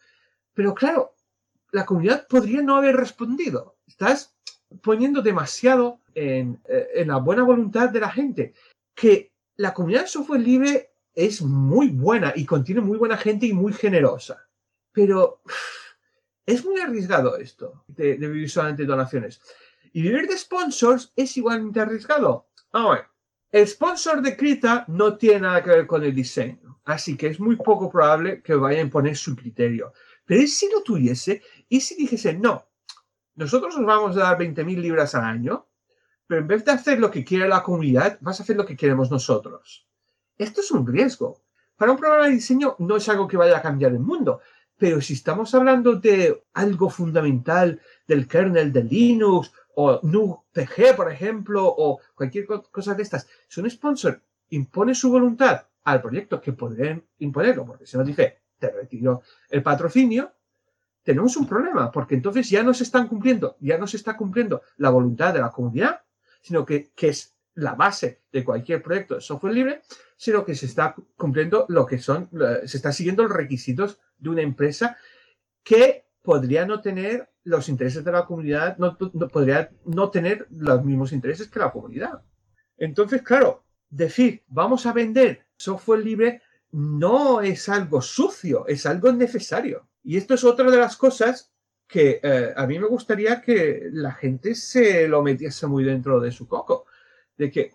Pero 0.56 0.74
claro, 0.74 1.14
la 1.72 1.86
comunidad 1.86 2.28
podría 2.28 2.61
no 2.61 2.76
haber 2.76 2.95
respondido. 2.95 3.78
Estás 3.88 4.36
poniendo 4.82 5.22
demasiado 5.22 6.01
eh, 6.13 6.53
en, 6.65 7.07
la 7.07 7.17
buena 7.17 7.43
voluntad 7.43 7.89
de 7.89 7.99
la 7.99 8.11
gente. 8.11 8.53
Que 8.93 9.34
la 9.55 9.74
comunidad 9.74 10.01
de 10.01 10.07
software 10.07 10.41
libre 10.41 10.91
es 11.13 11.41
muy 11.41 11.89
buena 11.89 12.34
y 12.36 12.45
contiene 12.45 12.82
muy 12.82 12.97
buena 12.97 13.17
gente 13.17 13.45
y 13.45 13.53
muy 13.53 13.74
generosa. 13.74 14.47
Pero 14.91 15.41
es 16.45 16.65
muy 16.65 16.80
arriesgado 16.80 17.38
esto 17.38 17.84
de, 17.88 18.15
vivir 18.15 18.49
solamente 18.49 18.84
de 18.84 18.88
donaciones. 18.88 19.41
Y 19.93 20.01
vivir 20.01 20.28
de 20.28 20.38
sponsors 20.38 21.11
es 21.15 21.36
igualmente 21.38 21.80
arriesgado. 21.80 22.47
Ahora, 22.72 23.09
el 23.51 23.67
sponsor 23.67 24.22
de 24.22 24.38
Krita 24.38 24.86
no 24.88 25.17
tiene 25.17 25.41
nada 25.41 25.63
que 25.63 25.69
ver 25.69 25.88
con 25.88 26.03
el 26.03 26.15
diseño, 26.15 26.80
así 26.86 27.17
que 27.17 27.28
es 27.28 27.39
muy 27.39 27.57
poco 27.57 27.89
probable 27.89 28.41
que 28.41 28.55
vaya 28.55 28.80
a 28.80 28.84
imponer 28.84 29.17
su 29.17 29.36
criterio. 29.36 29.91
Pero 30.32 30.48
si 30.48 30.70
lo 30.72 30.82
tuviese 30.82 31.42
y 31.68 31.82
si 31.82 31.94
dijese, 31.94 32.34
no, 32.34 32.66
nosotros 33.36 33.76
os 33.76 33.86
vamos 33.86 34.16
a 34.16 34.22
dar 34.22 34.38
20.000 34.38 34.78
libras 34.78 35.14
al 35.14 35.26
año, 35.26 35.68
pero 36.26 36.40
en 36.40 36.48
vez 36.48 36.64
de 36.64 36.72
hacer 36.72 37.02
lo 37.02 37.12
que 37.12 37.26
quiere 37.26 37.50
la 37.50 37.62
comunidad, 37.62 38.18
vas 38.22 38.40
a 38.40 38.44
hacer 38.44 38.56
lo 38.56 38.66
que 38.66 38.78
queremos 38.78 39.12
nosotros. 39.12 39.86
Esto 40.38 40.62
es 40.62 40.72
un 40.72 40.88
riesgo. 40.88 41.42
Para 41.76 41.92
un 41.92 41.98
programa 41.98 42.28
de 42.28 42.36
diseño 42.36 42.78
no 42.80 42.96
es 42.96 43.10
algo 43.10 43.28
que 43.28 43.36
vaya 43.36 43.58
a 43.58 43.62
cambiar 43.62 43.92
el 43.92 44.00
mundo, 44.00 44.40
pero 44.78 45.02
si 45.02 45.16
estamos 45.16 45.54
hablando 45.54 45.98
de 45.98 46.46
algo 46.54 46.90
fundamental 46.90 47.82
del 48.08 48.26
kernel 48.26 48.72
de 48.72 48.86
Linux 48.86 49.52
o 49.76 50.00
NUPG, 50.02 50.96
por 50.96 51.12
ejemplo, 51.12 51.66
o 51.66 52.00
cualquier 52.16 52.46
cosa 52.46 52.94
de 52.94 53.04
estas, 53.04 53.28
si 53.50 53.60
un 53.60 53.70
sponsor 53.70 54.22
impone 54.52 54.96
su 54.96 55.12
voluntad 55.12 55.68
al 55.84 56.02
proyecto, 56.02 56.40
que 56.40 56.54
podrían 56.54 57.04
imponerlo, 57.20 57.66
porque 57.66 57.86
si 57.86 57.98
no 57.98 58.06
dice, 58.06 58.41
te 58.62 58.72
retiro 58.72 59.24
el 59.49 59.64
patrocinio, 59.64 60.32
tenemos 61.03 61.36
un 61.36 61.47
problema, 61.47 61.91
porque 61.91 62.16
entonces 62.16 62.49
ya 62.49 62.64
no 62.64 62.74
se 62.74 62.84
están 62.84 63.07
cumpliendo, 63.07 63.57
ya 63.59 63.78
no 63.78 63.88
se 63.88 63.97
está 63.97 64.16
cumpliendo 64.16 64.62
la 64.78 64.91
voluntad 64.91 65.34
de 65.34 65.41
la 65.41 65.49
comunidad, 65.49 66.01
sino 66.41 66.66
que, 66.66 66.91
es 66.95 67.36
la 67.55 67.74
base 67.74 68.22
de 68.32 68.45
cualquier 68.45 68.82
proyecto 68.82 69.16
de 69.16 69.22
software 69.22 69.53
libre, 69.53 69.82
sino 70.16 70.45
que 70.45 70.55
se 70.55 70.68
está 70.68 70.95
cumpliendo 71.18 71.66
lo 71.68 71.86
que 71.86 71.97
son, 71.97 72.30
se 72.66 72.78
está 72.78 72.93
siguiendo 72.93 73.24
los 73.24 73.34
requisitos 73.34 73.99
de 74.18 74.30
una 74.30 74.41
empresa 74.41 74.95
que 75.64 76.05
podría 76.22 76.66
no 76.66 76.82
tener 76.82 77.30
los 77.43 77.68
intereses 77.68 78.05
de 78.05 78.12
la 78.12 78.26
comunidad, 78.26 78.78
no, 78.78 78.97
podría 78.97 79.72
no 79.86 80.12
tener 80.12 80.47
los 80.51 80.86
mismos 80.86 81.12
intereses 81.12 81.49
que 81.49 81.59
la 81.59 81.72
comunidad. 81.72 82.22
Entonces, 82.78 83.24
claro, 83.24 83.66
decir, 83.89 84.43
vamos 84.47 84.86
a 84.86 84.93
vender 84.93 85.47
software 85.57 86.03
libre 86.03 86.41
no 86.72 87.41
es 87.41 87.69
algo 87.69 88.01
sucio, 88.01 88.65
es 88.67 88.86
algo 88.86 89.11
necesario. 89.11 89.88
Y 90.03 90.17
esto 90.17 90.34
es 90.34 90.43
otra 90.43 90.69
de 90.72 90.78
las 90.78 90.97
cosas 90.97 91.51
que 91.88 92.19
eh, 92.24 92.53
a 92.55 92.65
mí 92.65 92.80
me 92.80 92.88
gustaría 92.88 93.41
que 93.41 93.89
la 93.91 94.13
gente 94.13 94.55
se 94.55 95.07
lo 95.07 95.22
metiese 95.22 95.67
muy 95.67 95.84
dentro 95.84 96.19
de 96.19 96.32
su 96.32 96.47
coco. 96.47 96.86
De 97.38 97.51
que, 97.51 97.74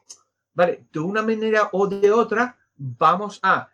vale, 0.54 0.86
de 0.92 1.00
una 1.00 1.22
manera 1.22 1.68
o 1.72 1.86
de 1.86 2.10
otra 2.10 2.58
vamos 2.76 3.38
a 3.42 3.70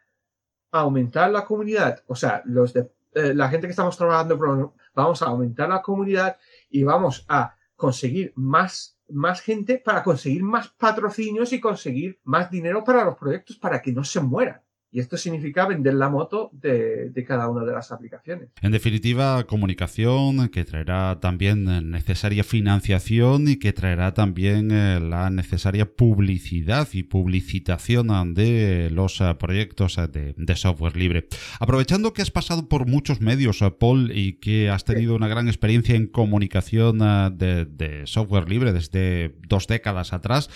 aumentar 0.72 1.30
la 1.30 1.44
comunidad, 1.44 2.02
o 2.06 2.16
sea, 2.16 2.42
los 2.46 2.72
de, 2.72 2.90
eh, 3.14 3.34
la 3.34 3.48
gente 3.48 3.66
que 3.66 3.72
estamos 3.72 3.96
trabajando, 3.96 4.72
vamos 4.94 5.22
a 5.22 5.26
aumentar 5.26 5.68
la 5.68 5.82
comunidad 5.82 6.38
y 6.70 6.82
vamos 6.82 7.26
a 7.28 7.56
conseguir 7.76 8.32
más, 8.36 8.98
más 9.08 9.42
gente 9.42 9.78
para 9.78 10.02
conseguir 10.02 10.42
más 10.42 10.68
patrocinios 10.68 11.52
y 11.52 11.60
conseguir 11.60 12.20
más 12.24 12.50
dinero 12.50 12.82
para 12.84 13.04
los 13.04 13.16
proyectos 13.16 13.56
para 13.56 13.82
que 13.82 13.92
no 13.92 14.02
se 14.02 14.20
mueran. 14.20 14.62
Y 14.94 15.00
esto 15.00 15.16
significa 15.16 15.66
vender 15.66 15.94
la 15.94 16.10
moto 16.10 16.50
de, 16.52 17.10
cada 17.26 17.48
una 17.48 17.64
de 17.64 17.72
las 17.72 17.90
aplicaciones. 17.92 18.50
En 18.60 18.72
definitiva, 18.72 19.42
comunicación 19.44 20.50
que 20.50 20.66
traerá 20.66 21.18
también 21.18 21.90
necesaria 21.90 22.44
financiación 22.44 23.48
y 23.48 23.56
que 23.56 23.72
traerá 23.72 24.12
también 24.12 24.70
eh, 24.70 25.00
la 25.00 25.30
necesaria 25.30 25.90
publicidad 25.90 26.86
y 26.92 27.04
publicitación 27.04 28.34
de 28.34 28.90
los 28.92 29.18
eh, 29.22 29.34
proyectos 29.38 29.96
eh, 29.96 30.34
de, 30.36 30.56
software 30.56 30.94
libre. 30.94 31.26
Aprovechando 31.58 32.12
que 32.12 32.20
has 32.20 32.30
pasado 32.30 32.68
por 32.68 32.86
muchos 32.86 33.22
medios, 33.22 33.64
Paul, 33.80 34.12
y 34.14 34.34
que 34.34 34.68
has 34.68 34.84
tenido 34.84 35.16
una 35.16 35.26
gran 35.26 35.48
experiencia 35.48 35.94
en 35.94 36.06
comunicación 36.06 36.98
de, 37.38 37.64
de 37.64 38.06
software 38.06 38.46
libre 38.46 38.74
desde 38.74 39.34
dos 39.48 39.66
décadas 39.66 40.12
atrás, 40.12 40.50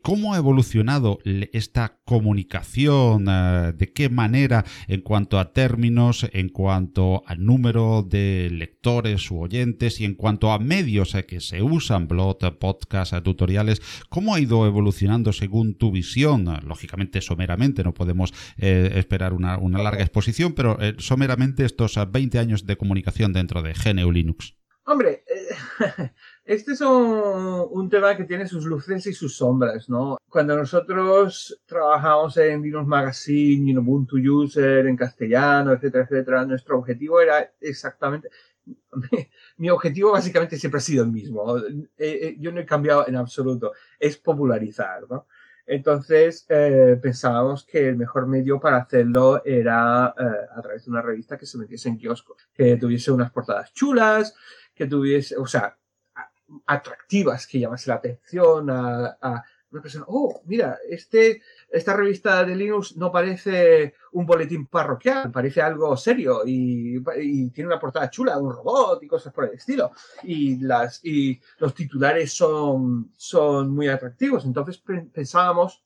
¿cómo 0.00 0.32
ha 0.32 0.38
evolucionado 0.38 1.18
esta 1.24 1.98
comunicación? 2.06 3.26
De 3.76 3.92
qué 3.92 4.08
manera 4.08 4.64
en 4.88 5.00
cuanto 5.00 5.38
a 5.38 5.52
términos, 5.52 6.26
en 6.32 6.48
cuanto 6.48 7.22
al 7.26 7.44
número 7.44 8.02
de 8.02 8.48
lectores 8.52 9.30
u 9.30 9.38
oyentes 9.38 10.00
y 10.00 10.04
en 10.04 10.14
cuanto 10.14 10.52
a 10.52 10.58
medios 10.58 11.16
que 11.26 11.40
se 11.40 11.62
usan, 11.62 12.08
blog, 12.08 12.38
podcast, 12.58 13.14
tutoriales, 13.22 13.82
cómo 14.08 14.34
ha 14.34 14.40
ido 14.40 14.66
evolucionando 14.66 15.32
según 15.32 15.74
tu 15.74 15.90
visión. 15.90 16.44
Lógicamente, 16.66 17.20
someramente, 17.20 17.84
no 17.84 17.94
podemos 17.94 18.32
eh, 18.56 18.92
esperar 18.94 19.32
una, 19.32 19.58
larga 19.58 20.02
exposición, 20.02 20.52
pero 20.54 20.80
eh, 20.80 20.94
someramente 20.98 21.64
estos 21.64 21.98
20 22.10 22.38
años 22.38 22.66
de 22.66 22.76
comunicación 22.76 23.32
dentro 23.32 23.62
de 23.62 23.72
GNU 23.72 24.10
Linux. 24.10 24.54
Hombre, 24.86 25.24
eh, 25.26 25.54
este 26.44 26.72
es 26.72 26.80
un, 26.82 27.66
un, 27.70 27.88
tema 27.88 28.14
que 28.16 28.24
tiene 28.24 28.46
sus 28.46 28.66
luces 28.66 29.06
y 29.06 29.14
sus 29.14 29.34
sombras, 29.34 29.88
¿no? 29.88 30.18
Cuando 30.28 30.56
nosotros 30.56 31.62
trabajamos 31.64 32.36
en 32.36 32.60
Linux 32.60 32.86
Magazine, 32.86 33.70
en 33.70 33.78
Ubuntu 33.78 34.16
User, 34.16 34.86
en 34.86 34.96
castellano, 34.96 35.72
etcétera, 35.72 36.04
etcétera, 36.04 36.44
nuestro 36.44 36.78
objetivo 36.78 37.18
era 37.20 37.50
exactamente, 37.60 38.28
mi 39.56 39.70
objetivo 39.70 40.12
básicamente 40.12 40.58
siempre 40.58 40.78
ha 40.78 40.82
sido 40.82 41.04
el 41.04 41.10
mismo. 41.10 41.56
Eh, 41.58 41.86
eh, 41.98 42.36
yo 42.38 42.52
no 42.52 42.60
he 42.60 42.66
cambiado 42.66 43.08
en 43.08 43.16
absoluto. 43.16 43.72
Es 43.98 44.18
popularizar, 44.18 45.04
¿no? 45.08 45.26
Entonces 45.66 46.44
eh, 46.50 46.98
pensábamos 47.00 47.64
que 47.64 47.88
el 47.88 47.96
mejor 47.96 48.26
medio 48.26 48.60
para 48.60 48.78
hacerlo 48.78 49.42
era 49.44 50.14
eh, 50.18 50.46
a 50.54 50.60
través 50.60 50.84
de 50.84 50.90
una 50.90 51.00
revista 51.00 51.38
que 51.38 51.46
se 51.46 51.56
metiese 51.56 51.88
en 51.88 51.96
kiosco, 51.96 52.36
que 52.52 52.76
tuviese 52.76 53.10
unas 53.10 53.30
portadas 53.30 53.72
chulas, 53.72 54.34
que 54.74 54.86
tuviese, 54.86 55.36
o 55.36 55.46
sea, 55.46 55.76
atractivas, 56.66 57.46
que 57.46 57.60
llamase 57.60 57.90
la 57.90 57.96
atención 57.96 58.70
a, 58.70 59.44
una 59.70 59.82
persona, 59.82 60.04
oh, 60.06 60.40
mira, 60.44 60.78
este, 60.88 61.42
esta 61.68 61.96
revista 61.96 62.44
de 62.44 62.54
Linux 62.54 62.96
no 62.96 63.10
parece 63.10 63.94
un 64.12 64.24
boletín 64.24 64.66
parroquial, 64.66 65.32
parece 65.32 65.62
algo 65.62 65.96
serio 65.96 66.42
y, 66.46 67.02
y, 67.16 67.50
tiene 67.50 67.66
una 67.66 67.80
portada 67.80 68.08
chula, 68.08 68.38
un 68.38 68.52
robot 68.52 69.02
y 69.02 69.08
cosas 69.08 69.32
por 69.32 69.46
el 69.46 69.54
estilo. 69.54 69.90
Y, 70.22 70.60
las, 70.60 71.04
y 71.04 71.40
los 71.58 71.74
titulares 71.74 72.32
son, 72.32 73.10
son 73.16 73.70
muy 73.70 73.88
atractivos. 73.88 74.44
Entonces 74.44 74.80
pensábamos 75.12 75.82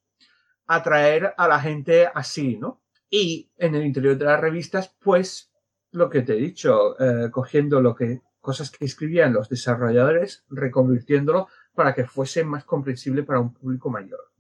atraer 0.67 1.35
a 1.37 1.49
la 1.49 1.59
gente 1.59 2.09
así, 2.15 2.59
¿no? 2.59 2.83
Y 3.11 3.51
en 3.57 3.75
el 3.75 3.87
interior 3.87 4.19
de 4.19 4.27
las 4.27 4.39
revistas, 4.39 4.95
pues, 5.01 5.51
lo 5.93 6.11
que 6.11 6.21
te 6.21 6.35
he 6.35 6.37
dicho, 6.37 7.01
eh, 7.01 7.31
cogiendo 7.31 7.81
lo 7.81 7.95
que, 7.95 8.21
cosas 8.49 8.71
que 8.71 8.87
escribían 8.87 9.35
los 9.35 9.51
desarrolladores, 9.51 10.43
reconvirtiéndolo 10.49 11.49
para 11.75 11.95
que 11.95 12.07
fuese 12.07 12.45
más 12.45 12.65
comprensible 12.65 13.23
para 13.23 13.41
un 13.41 13.53
público 13.53 13.91
mayor. 13.91 14.33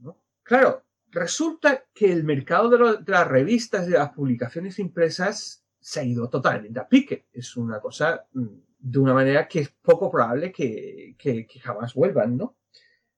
Claro, 0.42 0.82
resulta 1.10 1.84
que 1.92 2.10
el 2.10 2.24
mercado 2.24 2.70
de, 2.70 3.04
las 3.06 3.28
revistas, 3.28 3.86
de 3.86 3.98
las 3.98 4.08
publicaciones 4.14 4.78
impresas, 4.78 5.62
se 5.78 6.00
ha 6.00 6.04
ido 6.04 6.30
totalmente 6.30 6.80
a 6.80 6.88
pique. 6.88 7.26
Es 7.30 7.54
una 7.58 7.80
cosa 7.80 8.26
mm, 8.32 8.46
de 8.78 8.98
una 8.98 9.12
manera 9.12 9.46
que 9.46 9.60
es 9.60 9.68
poco 9.68 10.10
probable 10.10 10.50
que, 10.50 11.14
que, 11.18 11.46
que 11.46 11.60
jamás 11.60 11.92
vuelvan, 11.92 12.34
¿no? 12.38 12.56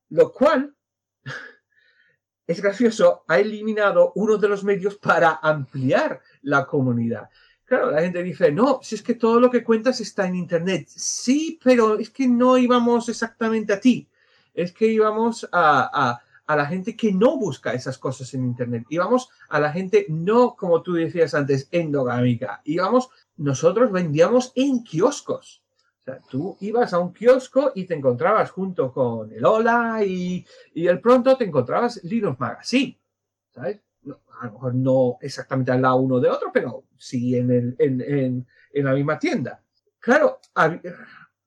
Lo 0.09 0.32
cual, 0.32 0.74
es 2.49 2.61
gracioso, 2.61 3.22
ha 3.28 3.38
eliminado 3.38 4.11
uno 4.16 4.38
de 4.38 4.49
los 4.49 4.64
medios 4.64 4.97
para 4.97 5.38
ampliar 5.41 6.20
la 6.43 6.66
comunidad. 6.66 7.30
Claro, 7.70 7.92
la 7.92 8.00
gente 8.00 8.20
dice, 8.24 8.50
no, 8.50 8.80
si 8.82 8.96
es 8.96 9.02
que 9.04 9.14
todo 9.14 9.38
lo 9.38 9.48
que 9.48 9.62
cuentas 9.62 10.00
está 10.00 10.26
en 10.26 10.34
Internet. 10.34 10.88
Sí, 10.88 11.56
pero 11.62 12.00
es 12.00 12.10
que 12.10 12.26
no 12.26 12.58
íbamos 12.58 13.08
exactamente 13.08 13.72
a 13.72 13.78
ti. 13.78 14.08
Es 14.52 14.72
que 14.72 14.88
íbamos 14.88 15.48
a, 15.52 16.20
a, 16.48 16.56
la 16.56 16.66
gente 16.66 16.96
que 16.96 17.12
no 17.12 17.36
busca 17.38 17.72
esas 17.72 17.96
cosas 17.96 18.34
en 18.34 18.44
Internet. 18.44 18.86
Íbamos 18.88 19.28
a 19.48 19.60
la 19.60 19.70
gente 19.70 20.04
no, 20.08 20.56
como 20.56 20.82
tú 20.82 20.94
decías 20.94 21.32
antes, 21.32 21.68
endogámica. 21.70 22.60
Íbamos, 22.64 23.10
nosotros 23.36 23.92
vendíamos 23.92 24.50
en 24.56 24.82
kioscos. 24.82 25.62
O 26.00 26.02
sea, 26.02 26.18
tú 26.28 26.56
ibas 26.58 26.92
a 26.92 26.98
un 26.98 27.12
kiosco 27.12 27.70
y 27.76 27.84
te 27.84 27.94
encontrabas 27.94 28.50
junto 28.50 28.92
con 28.92 29.32
el 29.32 29.46
Hola 29.46 30.02
y, 30.04 30.44
y 30.74 30.88
el 30.88 31.00
pronto 31.00 31.36
te 31.36 31.44
encontrabas 31.44 32.02
Linux 32.02 32.40
Magazine. 32.40 32.98
¿Sabes? 33.54 33.78
a 34.40 34.46
lo 34.46 34.52
mejor 34.52 34.74
no 34.74 35.18
exactamente 35.20 35.70
al 35.70 35.82
lado 35.82 35.96
uno 35.96 36.18
de 36.18 36.30
otro, 36.30 36.50
pero 36.52 36.84
sí 37.01 37.36
en, 37.36 37.51
el, 37.51 37.76
en, 37.78 38.01
en, 38.01 38.46
en 38.72 38.84
la 38.84 38.92
misma 38.92 39.18
tienda. 39.18 39.62
Claro, 39.98 40.38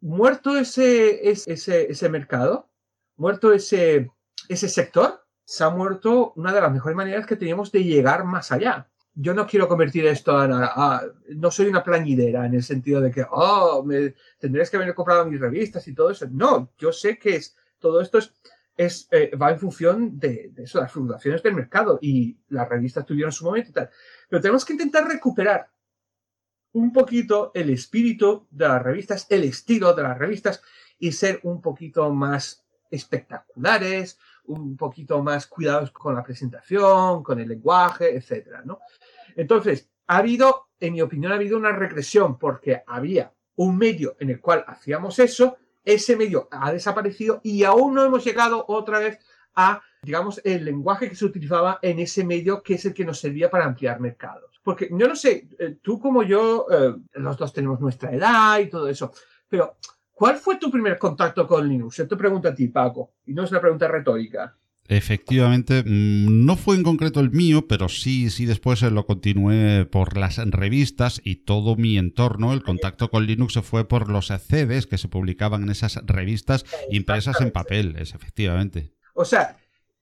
muerto 0.01 0.57
ese, 0.57 1.29
ese, 1.29 1.91
ese 1.91 2.09
mercado, 2.09 2.69
muerto 3.15 3.53
ese, 3.53 4.11
ese 4.49 4.67
sector, 4.67 5.23
se 5.45 5.63
ha 5.63 5.69
muerto 5.69 6.33
una 6.35 6.53
de 6.53 6.61
las 6.61 6.73
mejores 6.73 6.95
maneras 6.95 7.25
que 7.25 7.35
teníamos 7.35 7.71
de 7.71 7.83
llegar 7.83 8.25
más 8.25 8.51
allá. 8.51 8.89
Yo 9.15 9.33
no 9.33 9.45
quiero 9.45 9.67
convertir 9.67 10.07
esto 10.07 10.43
en... 10.43 10.51
Ah, 10.53 11.03
no 11.35 11.51
soy 11.51 11.67
una 11.67 11.83
plañidera 11.83 12.45
en 12.45 12.55
el 12.55 12.63
sentido 12.63 12.99
de 12.99 13.11
que, 13.11 13.23
oh, 13.29 13.83
me, 13.85 14.15
tendrías 14.39 14.69
que 14.71 14.77
haber 14.77 14.95
comprado 14.95 15.25
mis 15.25 15.39
revistas 15.39 15.87
y 15.87 15.93
todo 15.93 16.09
eso. 16.09 16.25
No, 16.31 16.71
yo 16.79 16.91
sé 16.91 17.19
que 17.19 17.35
es, 17.35 17.55
todo 17.79 18.01
esto 18.01 18.17
es 18.17 18.33
es, 18.75 19.07
eh, 19.11 19.31
va 19.35 19.51
en 19.51 19.59
función 19.59 20.19
de, 20.19 20.51
de, 20.53 20.65
las 20.73 20.91
fluctuaciones 20.91 21.43
del 21.43 21.55
mercado 21.55 21.99
y 22.01 22.37
las 22.49 22.67
revistas 22.67 23.05
tuvieron 23.05 23.31
su 23.31 23.45
momento 23.45 23.69
y 23.69 23.73
tal. 23.73 23.89
Pero 24.33 24.41
tenemos 24.41 24.65
que 24.65 24.73
intentar 24.73 25.07
recuperar 25.07 25.69
un 26.71 26.91
poquito 26.91 27.51
el 27.53 27.69
espíritu 27.69 28.47
de 28.49 28.67
las 28.67 28.81
revistas, 28.81 29.27
el 29.29 29.43
estilo 29.43 29.93
de 29.93 30.01
las 30.01 30.17
revistas 30.17 30.63
y 30.97 31.11
ser 31.11 31.39
un 31.43 31.61
poquito 31.61 32.11
más 32.11 32.65
espectaculares, 32.89 34.17
un 34.45 34.75
poquito 34.75 35.21
más 35.21 35.45
cuidados 35.45 35.91
con 35.91 36.15
la 36.15 36.23
presentación, 36.23 37.21
con 37.21 37.39
el 37.41 37.47
lenguaje, 37.47 38.17
etcétera, 38.17 38.63
¿no? 38.65 38.79
Entonces, 39.35 39.91
ha 40.07 40.17
habido, 40.17 40.69
en 40.79 40.93
mi 40.93 41.03
opinión, 41.03 41.31
ha 41.31 41.35
habido 41.35 41.55
una 41.55 41.71
regresión 41.71 42.39
porque 42.39 42.81
había 42.87 43.35
un 43.57 43.77
medio 43.77 44.15
en 44.19 44.31
el 44.31 44.41
cual 44.41 44.65
hacíamos 44.65 45.19
eso 45.19 45.57
ese 45.85 46.15
medio 46.15 46.47
ha 46.49 46.71
desaparecido 46.71 47.39
y 47.43 47.63
aún 47.65 47.93
no 47.93 48.03
hemos 48.03 48.23
llegado 48.23 48.65
otra 48.67 48.99
vez 48.99 49.19
a, 49.53 49.83
digamos, 50.03 50.41
el 50.43 50.65
lenguaje 50.65 51.09
que 51.09 51.15
se 51.15 51.25
utilizaba 51.25 51.79
en 51.81 51.99
ese 51.99 52.23
medio 52.25 52.61
que 52.61 52.75
es 52.75 52.85
el 52.85 52.93
que 52.93 53.05
nos 53.05 53.19
servía 53.19 53.49
para 53.49 53.65
ampliar 53.65 53.99
mercados. 53.99 54.59
Porque 54.63 54.89
yo 54.91 55.07
no 55.07 55.15
sé, 55.15 55.47
eh, 55.59 55.77
tú 55.81 55.99
como 55.99 56.23
yo, 56.23 56.67
eh, 56.71 56.93
los 57.13 57.37
dos 57.37 57.53
tenemos 57.53 57.79
nuestra 57.79 58.13
edad 58.13 58.59
y 58.59 58.69
todo 58.69 58.87
eso, 58.87 59.11
pero 59.47 59.77
¿cuál 60.11 60.37
fue 60.37 60.57
tu 60.57 60.69
primer 60.69 60.97
contacto 60.97 61.47
con 61.47 61.67
Linux? 61.67 61.97
Yo 61.97 62.07
te 62.07 62.15
pregunto 62.15 62.47
a 62.49 62.55
ti, 62.55 62.67
Paco, 62.67 63.13
y 63.25 63.33
no 63.33 63.43
es 63.43 63.51
una 63.51 63.61
pregunta 63.61 63.87
retórica. 63.87 64.55
Efectivamente, 64.89 65.81
mm, 65.83 66.45
no 66.45 66.57
fue 66.57 66.75
en 66.75 66.83
concreto 66.83 67.21
el 67.21 67.31
mío, 67.31 67.67
pero 67.67 67.87
sí, 67.87 68.29
sí 68.29 68.45
después 68.45 68.81
lo 68.81 69.05
continué 69.05 69.85
por 69.85 70.17
las 70.17 70.37
revistas 70.37 71.21
y 71.23 71.37
todo 71.37 71.77
mi 71.77 71.97
entorno, 71.97 72.51
el 72.51 72.63
contacto 72.63 73.09
con 73.09 73.25
Linux 73.25 73.53
se 73.53 73.61
fue 73.61 73.87
por 73.87 74.09
los 74.09 74.27
CDs 74.27 74.85
que 74.85 74.97
se 74.97 75.07
publicaban 75.07 75.63
en 75.63 75.69
esas 75.69 76.01
revistas 76.05 76.65
impresas 76.89 77.39
en 77.39 77.51
papel, 77.51 77.95
es 77.97 78.13
efectivamente. 78.13 78.93
O 79.13 79.23
sea, 79.23 79.57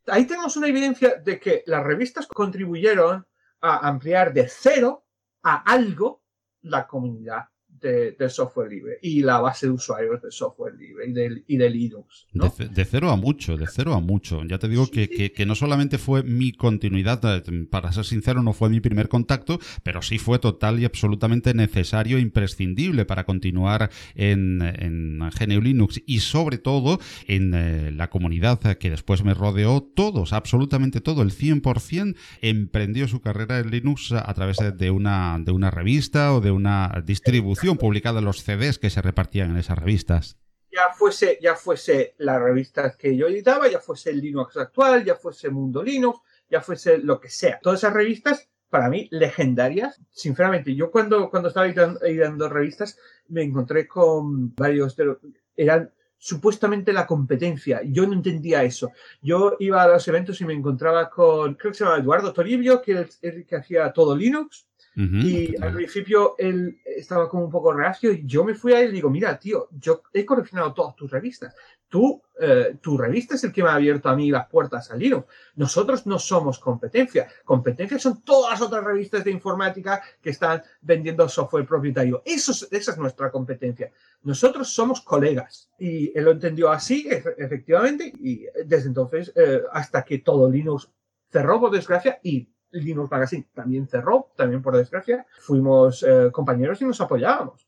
ahí 0.07 0.25
tenemos 0.25 0.57
una 0.57 0.67
evidencia 0.67 1.15
de 1.15 1.39
que 1.39 1.63
las 1.65 1.83
revistas 1.83 2.27
contribuyeron 2.27 3.25
a 3.61 3.87
ampliar 3.87 4.33
de 4.33 4.47
cero 4.47 5.05
a 5.43 5.63
algo 5.71 6.23
la 6.61 6.87
comunidad 6.87 7.45
de, 7.81 8.11
de, 8.11 8.29
software 8.29 8.69
libre 8.69 8.99
y 9.01 9.21
la 9.21 9.39
base 9.39 9.65
de 9.67 9.73
usuarios 9.73 10.21
de 10.21 10.31
software 10.31 10.75
libre 10.75 11.07
y 11.07 11.13
de, 11.13 11.43
y 11.47 11.57
de 11.57 11.69
Linux. 11.69 12.27
¿no? 12.33 12.53
De, 12.57 12.67
de, 12.67 12.85
cero 12.85 13.09
a 13.09 13.15
mucho, 13.15 13.57
de 13.57 13.67
cero 13.67 13.93
a 13.93 13.99
mucho. 13.99 14.43
Ya 14.43 14.59
te 14.59 14.67
digo 14.67 14.85
sí. 14.85 14.91
que, 14.91 15.09
que, 15.09 15.31
que, 15.31 15.45
no 15.45 15.55
solamente 15.55 15.97
fue 15.97 16.23
mi 16.23 16.51
continuidad, 16.51 17.19
eh, 17.23 17.67
para 17.69 17.91
ser 17.91 18.05
sincero, 18.05 18.43
no 18.43 18.53
fue 18.53 18.69
mi 18.69 18.79
primer 18.79 19.09
contacto, 19.09 19.59
pero 19.83 20.01
sí 20.01 20.17
fue 20.17 20.39
total 20.39 20.79
y 20.79 20.85
absolutamente 20.85 21.53
necesario 21.53 22.17
e 22.17 22.21
imprescindible 22.21 23.05
para 23.05 23.25
continuar 23.25 23.89
en, 24.15 24.61
en 24.61 25.19
GNU 25.19 25.61
Linux 25.61 26.01
y 26.05 26.19
sobre 26.19 26.57
todo 26.57 26.99
en 27.27 27.53
eh, 27.53 27.91
la 27.91 28.09
comunidad 28.09 28.59
que 28.77 28.89
después 28.89 29.23
me 29.23 29.33
rodeó, 29.33 29.81
todos, 29.81 30.33
absolutamente 30.33 31.01
todo, 31.01 31.21
el 31.21 31.31
100% 31.31 32.15
emprendió 32.41 33.07
su 33.07 33.21
carrera 33.21 33.59
en 33.59 33.71
Linux 33.71 34.11
a 34.11 34.33
través 34.33 34.57
de 34.77 34.91
una, 34.91 35.39
de 35.39 35.51
una 35.51 35.71
revista 35.71 36.33
o 36.33 36.41
de 36.41 36.51
una 36.51 37.03
distribución 37.05 37.70
en 37.79 38.25
los 38.25 38.43
CDs 38.43 38.79
que 38.79 38.89
se 38.89 39.01
repartían 39.01 39.51
en 39.51 39.57
esas 39.57 39.77
revistas. 39.77 40.37
Ya 40.71 40.93
fuese, 40.95 41.37
ya 41.41 41.55
fuese 41.55 42.15
la 42.17 42.39
revista 42.39 42.95
que 42.97 43.15
yo 43.15 43.27
editaba, 43.27 43.67
ya 43.67 43.79
fuese 43.79 44.11
el 44.11 44.21
Linux 44.21 44.55
actual, 44.57 45.03
ya 45.03 45.15
fuese 45.15 45.49
Mundo 45.49 45.83
Linux, 45.83 46.19
ya 46.49 46.61
fuese 46.61 46.97
lo 46.97 47.19
que 47.19 47.29
sea. 47.29 47.59
Todas 47.61 47.79
esas 47.79 47.93
revistas, 47.93 48.49
para 48.69 48.89
mí, 48.89 49.07
legendarias. 49.11 49.99
Sinceramente, 50.11 50.73
yo 50.73 50.89
cuando, 50.89 51.29
cuando 51.29 51.49
estaba 51.49 51.67
editando, 51.67 52.49
revistas, 52.49 52.97
me 53.27 53.43
encontré 53.43 53.87
con 53.87 54.55
varios 54.55 54.95
de 54.95 55.05
los... 55.05 55.17
Eran 55.57 55.91
supuestamente 56.17 56.93
la 56.93 57.05
competencia. 57.05 57.81
Yo 57.83 58.05
no 58.07 58.13
entendía 58.13 58.63
eso. 58.63 58.91
Yo 59.21 59.57
iba 59.59 59.83
a 59.83 59.87
los 59.87 60.07
eventos 60.07 60.39
y 60.39 60.45
me 60.45 60.53
encontraba 60.53 61.09
con, 61.09 61.55
creo 61.55 61.71
que 61.71 61.77
se 61.77 61.83
llama 61.83 61.97
Eduardo 61.97 62.31
Toribio, 62.31 62.81
que 62.81 63.01
es 63.01 63.19
el 63.21 63.45
que 63.45 63.57
hacía 63.57 63.91
todo 63.91 64.15
Linux. 64.15 64.67
Uh 64.93 65.01
-huh, 65.01 65.23
y 65.23 65.55
al 65.61 65.73
principio 65.73 66.35
él 66.37 66.79
estaba 66.83 67.29
como 67.29 67.45
un 67.45 67.51
poco 67.51 67.71
reacio 67.71 68.11
y 68.11 68.25
yo 68.25 68.43
me 68.43 68.55
fui 68.55 68.73
a 68.73 68.81
él 68.81 68.89
y 68.89 68.95
digo, 68.95 69.09
mira, 69.09 69.39
tío, 69.39 69.69
yo 69.71 70.03
he 70.13 70.25
coleccionado 70.25 70.73
todas 70.73 70.95
tus 70.95 71.09
revistas. 71.09 71.55
Tú, 71.87 72.21
eh, 72.39 72.77
tu 72.81 72.97
revista 72.97 73.35
es 73.35 73.43
el 73.43 73.51
que 73.51 73.63
me 73.63 73.69
ha 73.69 73.75
abierto 73.75 74.09
a 74.09 74.15
mí 74.15 74.31
las 74.31 74.47
puertas 74.47 74.91
al 74.91 74.99
Linux. 74.99 75.27
Nosotros 75.55 76.05
no 76.07 76.19
somos 76.19 76.59
competencia. 76.59 77.27
Competencia 77.43 77.99
son 77.99 78.21
todas 78.21 78.51
las 78.51 78.61
otras 78.61 78.83
revistas 78.83 79.23
de 79.23 79.31
informática 79.31 80.01
que 80.21 80.29
están 80.29 80.61
vendiendo 80.81 81.27
software 81.27 81.65
propietario. 81.65 82.21
Eso 82.25 82.51
es, 82.51 82.67
esa 82.71 82.91
es 82.91 82.97
nuestra 82.97 83.29
competencia. 83.29 83.91
Nosotros 84.23 84.69
somos 84.73 85.01
colegas. 85.01 85.69
Y 85.79 86.17
él 86.17 86.25
lo 86.25 86.31
entendió 86.31 86.69
así, 86.69 87.07
efectivamente, 87.37 88.13
y 88.19 88.45
desde 88.65 88.87
entonces, 88.87 89.33
eh, 89.35 89.61
hasta 89.71 90.03
que 90.03 90.19
todo 90.19 90.49
Linux 90.49 90.89
cerró, 91.29 91.59
por 91.59 91.71
desgracia, 91.71 92.19
y 92.23 92.47
Linux 92.71 93.11
Magazine 93.11 93.47
también 93.53 93.87
cerró, 93.87 94.31
también 94.35 94.61
por 94.61 94.75
desgracia. 94.75 95.25
Fuimos 95.39 96.03
eh, 96.03 96.29
compañeros 96.31 96.81
y 96.81 96.85
nos 96.85 97.01
apoyábamos. 97.01 97.67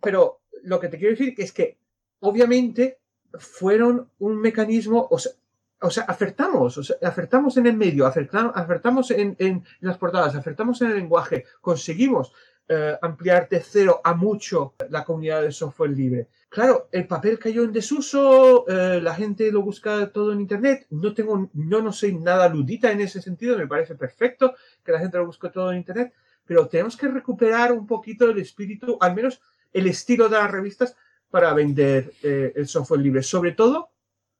Pero 0.00 0.40
lo 0.62 0.80
que 0.80 0.88
te 0.88 0.98
quiero 0.98 1.12
decir 1.12 1.34
es 1.38 1.52
que 1.52 1.78
obviamente 2.20 2.98
fueron 3.38 4.10
un 4.18 4.40
mecanismo, 4.40 5.06
o 5.10 5.18
sea, 5.18 5.32
o 5.80 5.90
sea, 5.90 6.04
acertamos, 6.04 6.78
o 6.78 6.82
sea, 6.82 6.96
acertamos 7.02 7.56
en 7.58 7.66
el 7.66 7.76
medio, 7.76 8.06
acertamos, 8.06 8.52
acertamos 8.54 9.10
en, 9.10 9.36
en, 9.38 9.64
las 9.80 9.98
portadas, 9.98 10.34
acertamos 10.34 10.80
en 10.80 10.90
el 10.90 10.96
lenguaje, 10.96 11.44
conseguimos 11.60 12.32
eh, 12.68 12.96
ampliar 13.02 13.48
de 13.48 13.60
cero 13.60 14.00
a 14.02 14.14
mucho 14.14 14.74
la 14.88 15.04
comunidad 15.04 15.42
de 15.42 15.52
software 15.52 15.90
libre. 15.90 16.28
Claro, 16.48 16.88
el 16.92 17.06
papel 17.06 17.38
cayó 17.38 17.64
en 17.64 17.72
desuso, 17.72 18.66
eh, 18.68 19.00
la 19.02 19.14
gente 19.14 19.50
lo 19.50 19.62
busca 19.62 20.10
todo 20.10 20.32
en 20.32 20.40
internet. 20.40 20.86
No 20.90 21.12
tengo, 21.12 21.50
yo 21.52 21.82
no 21.82 21.92
soy 21.92 22.14
nada 22.14 22.48
ludita 22.48 22.92
en 22.92 23.00
ese 23.00 23.20
sentido, 23.20 23.58
me 23.58 23.66
parece 23.66 23.96
perfecto 23.96 24.54
que 24.84 24.92
la 24.92 25.00
gente 25.00 25.18
lo 25.18 25.26
busque 25.26 25.50
todo 25.50 25.72
en 25.72 25.78
internet, 25.78 26.14
pero 26.46 26.66
tenemos 26.68 26.96
que 26.96 27.08
recuperar 27.08 27.72
un 27.72 27.86
poquito 27.86 28.30
el 28.30 28.38
espíritu, 28.38 28.96
al 29.00 29.14
menos 29.14 29.40
el 29.72 29.86
estilo 29.86 30.28
de 30.28 30.38
las 30.38 30.50
revistas 30.50 30.96
para 31.30 31.52
vender 31.52 32.12
eh, 32.22 32.52
el 32.54 32.68
software 32.68 33.00
libre, 33.00 33.22
sobre 33.22 33.52
todo 33.52 33.90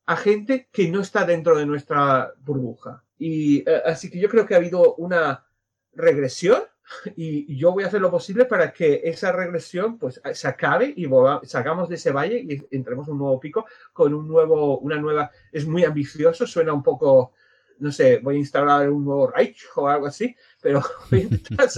a 0.07 0.17
gente 0.17 0.69
que 0.71 0.89
no 0.89 1.01
está 1.01 1.25
dentro 1.25 1.59
de 1.59 1.67
nuestra 1.67 2.33
burbuja. 2.41 3.03
Y 3.19 3.69
eh, 3.69 3.83
así 3.85 4.11
que 4.11 4.21
yo 4.21 4.29
creo 4.29 4.47
que 4.47 4.55
ha 4.55 4.59
habido 4.59 4.95
una 4.95 5.45
regresión 5.93 6.63
y 7.17 7.57
yo 7.57 7.73
voy 7.73 7.85
a 7.85 7.87
hacer 7.87 8.01
lo 8.01 8.11
posible 8.11 8.45
para 8.45 8.73
que 8.73 9.01
esa 9.05 9.33
regresión 9.33 9.99
pues 9.99 10.21
se 10.33 10.49
acabe 10.49 10.93
y 10.97 11.07
salgamos 11.45 11.89
de 11.89 11.97
ese 11.97 12.13
valle 12.13 12.39
y 12.41 12.77
entremos 12.77 13.09
un 13.09 13.19
nuevo 13.19 13.41
pico 13.41 13.67
con 13.93 14.15
un 14.15 14.29
nuevo, 14.29 14.79
una 14.79 14.97
nueva, 14.97 15.31
es 15.53 15.67
muy 15.67 15.85
ambicioso, 15.85 16.47
suena 16.47 16.73
un 16.73 16.83
poco, 16.83 17.33
no 17.79 17.91
sé, 17.91 18.19
voy 18.19 18.37
a 18.37 18.39
instalar 18.39 18.91
un 18.91 19.05
nuevo 19.05 19.29
Reich 19.29 19.65
o 19.77 19.89
algo 19.89 20.07
así, 20.07 20.35
pero 20.61 20.83
voy 21.11 21.21
a 21.21 21.23
intentar 21.23 21.69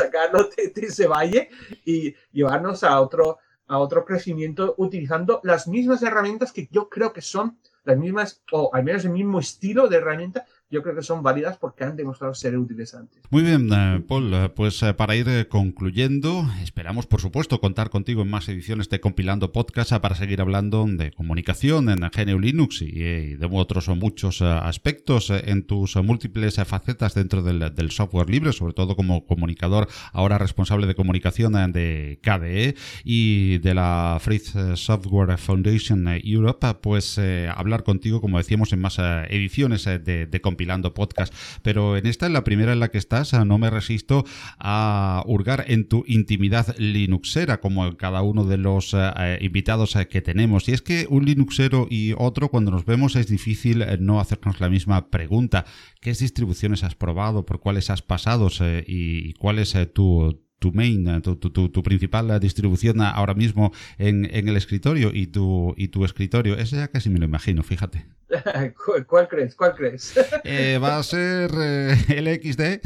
de, 0.57 0.69
de 0.75 0.87
ese 0.87 1.07
valle 1.07 1.51
y 1.85 2.15
llevarnos 2.33 2.85
a 2.85 3.01
otro, 3.01 3.39
a 3.67 3.79
otro 3.79 4.05
crecimiento 4.05 4.75
utilizando 4.79 5.41
las 5.45 5.69
mismas 5.69 6.03
herramientas 6.03 6.53
que 6.53 6.69
yo 6.71 6.89
creo 6.89 7.13
que 7.13 7.23
son 7.23 7.59
las 7.85 7.97
mismas, 7.97 8.43
o 8.51 8.71
al 8.75 8.83
menos 8.83 9.05
el 9.05 9.13
mismo 9.13 9.39
estilo 9.39 9.89
de 9.89 9.99
herramienta 9.99 10.45
yo 10.69 10.83
creo 10.83 10.97
que 10.97 11.03
son 11.03 11.23
válidas 11.23 11.59
porque 11.59 11.85
han 11.85 11.97
demostrado 11.97 12.35
ser 12.35 12.59
útiles 12.59 12.93
antes. 12.95 13.23
Muy 13.31 13.43
bien, 13.43 13.69
eh, 13.73 14.03
Paul, 14.07 14.35
eh, 14.35 14.49
pues 14.49 14.83
eh, 14.83 14.95
para 14.95 15.15
ir 15.15 15.47
concluyendo, 15.49 16.45
esperamos 16.63 17.07
por 17.07 17.21
supuesto 17.21 17.61
contar 17.61 17.89
contigo 17.89 18.23
en 18.23 18.31
más 18.31 18.49
ediciones 18.49 18.89
de 18.89 19.01
Compilando 19.01 19.53
Podcast 19.53 19.93
para 19.99 20.17
seguir 20.17 20.41
hablando 20.41 20.85
de 20.89 21.13
comunicación 21.13 21.89
en 21.89 22.01
GNU 22.01 22.41
Linux 22.41 22.83
y 22.83 22.91
de 23.37 23.49
otros 23.53 23.89
muchos 23.89 24.43
aspectos 24.43 25.31
en 25.31 25.63
tus 25.63 25.95
múltiples 25.97 26.57
facetas 26.67 27.15
dentro 27.15 27.43
del, 27.43 27.91
software 27.91 28.29
libre, 28.29 28.53
sobre 28.53 28.73
todo 28.73 28.97
como 28.97 29.25
comunicador, 29.25 29.87
ahora 30.13 30.39
responsable 30.39 30.87
de 30.87 30.97
comunicación 30.97 31.73
de 31.73 32.19
KDE 32.23 32.75
y 33.05 33.59
de 33.59 33.75
la 33.75 34.19
Free 34.21 34.41
Software 34.75 35.39
Foundation 35.39 36.09
Europe, 36.25 36.75
pues 36.83 37.19
hablar 37.55 37.85
contigo, 37.85 38.21
como 38.21 38.39
decíamos, 38.39 38.73
en 38.73 38.81
más 38.81 38.99
ediciones 38.99 39.85
de, 39.85 40.27
de 40.27 40.41
compilando 40.41 40.56
podcast, 40.95 41.35
pero 41.63 41.97
en 41.97 42.07
esta, 42.07 42.27
en 42.27 42.33
la 42.33 42.45
primera 42.45 42.73
en 42.73 42.81
la 42.81 42.89
que 42.89 42.99
estás, 42.99 43.35
ah, 43.35 43.45
no 43.45 43.59
me 43.59 43.71
resisto 43.71 44.25
a 44.59 45.23
hurgar 45.27 45.65
en 45.69 45.89
tu 45.89 46.05
intimidad 46.07 46.77
linuxera, 46.79 47.61
como 47.61 47.97
cada 47.97 48.23
uno 48.23 48.45
de 48.45 48.57
los 48.57 48.95
ah, 48.95 49.15
eh, 49.19 49.39
invitados 49.43 49.97
eh, 49.97 50.09
que 50.09 50.23
tenemos. 50.23 50.69
Y 50.69 50.73
es 50.73 50.83
que 50.83 51.07
un 51.09 51.25
linuxero 51.25 51.87
y 51.91 52.15
otro, 52.17 52.49
cuando 52.49 52.71
nos 52.71 52.85
vemos, 52.85 53.17
es 53.17 53.29
difícil 53.29 53.83
eh, 53.83 53.99
no 54.01 54.21
hacernos 54.21 54.61
la 54.61 54.69
misma 54.69 55.11
pregunta. 55.11 55.65
¿Qué 56.01 56.13
distribuciones 56.13 56.85
has 56.85 56.95
probado? 56.95 57.45
¿Por 57.45 57.61
cuáles 57.61 57.91
has 57.91 58.03
pasado? 58.03 58.49
¿Y 58.87 59.35
cuál 59.35 59.59
es 59.59 59.77
tu, 59.93 60.46
tu 60.59 60.73
main, 60.73 61.21
tu, 61.23 61.37
tu, 61.37 61.51
tu, 61.51 61.83
principal 61.83 62.41
distribución 62.41 63.01
ahora 63.01 63.35
mismo 63.35 63.73
en, 63.99 64.25
en, 64.35 64.49
el 64.49 64.57
escritorio 64.57 65.11
y 65.13 65.27
tu, 65.27 65.75
y 65.77 65.89
tu 65.89 66.05
escritorio. 66.05 66.57
Ese 66.57 66.77
ya 66.77 66.89
casi 66.89 67.11
me 67.11 67.19
lo 67.19 67.27
imagino, 67.27 67.63
fíjate. 67.63 68.07
¿Cuál 69.07 69.29
crees? 69.29 69.55
¿Cuál 69.55 69.75
crees? 69.75 70.15
Eh, 70.45 70.79
¿Va 70.83 70.99
a 70.99 71.03
ser 71.03 71.51
eh, 71.59 71.95
el 72.09 72.27
XD? 72.27 72.81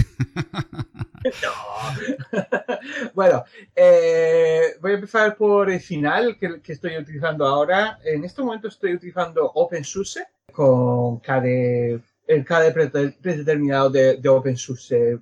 no. 1.43 1.53
bueno, 3.15 3.45
eh, 3.77 4.77
voy 4.81 4.93
a 4.93 4.95
empezar 4.95 5.37
por 5.37 5.71
el 5.71 5.81
final 5.81 6.37
que, 6.39 6.61
que, 6.61 6.73
estoy 6.73 6.97
utilizando 6.97 7.47
ahora. 7.47 7.99
En 8.05 8.25
este 8.25 8.43
momento 8.43 8.69
estoy 8.69 8.95
utilizando 8.95 9.51
OpenSUSE 9.55 10.25
con 10.53 11.21
KDE 11.21 12.01
el 12.31 12.45
KDE 12.45 12.73
predeterminado 13.21 13.91
de, 13.91 14.17
de 14.19 14.29
OpenSUSE. 14.29 15.19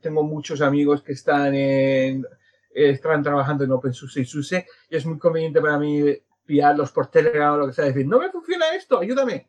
tengo 0.00 0.22
muchos 0.22 0.60
amigos 0.60 1.02
que 1.02 1.12
están 1.12 1.52
en, 1.52 2.24
están 2.72 3.24
trabajando 3.24 3.64
en 3.64 3.72
OpenSUSE 3.72 4.20
y 4.20 4.24
SUSE 4.24 4.66
y 4.88 4.96
es 4.96 5.04
muy 5.06 5.18
conveniente 5.18 5.60
para 5.60 5.76
mí 5.76 6.04
pillarlos 6.44 6.92
por 6.92 7.08
Telegram 7.08 7.54
o 7.54 7.56
lo 7.56 7.66
que 7.66 7.72
sea, 7.72 7.86
decir, 7.86 8.06
no 8.06 8.20
me 8.20 8.30
funciona 8.30 8.66
esto, 8.76 9.00
ayúdame. 9.00 9.48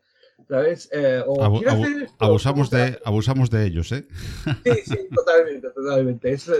¿Sabes? 0.49 0.89
Eh, 0.91 1.23
o 1.25 1.43
abusamos, 1.43 2.71
de, 2.71 2.99
abusamos 3.05 3.49
de 3.51 3.65
ellos, 3.65 3.91
¿eh? 3.91 4.07
Sí, 4.63 4.71
sí, 4.85 5.07
totalmente, 5.15 5.69
totalmente. 5.69 6.31
Es, 6.31 6.51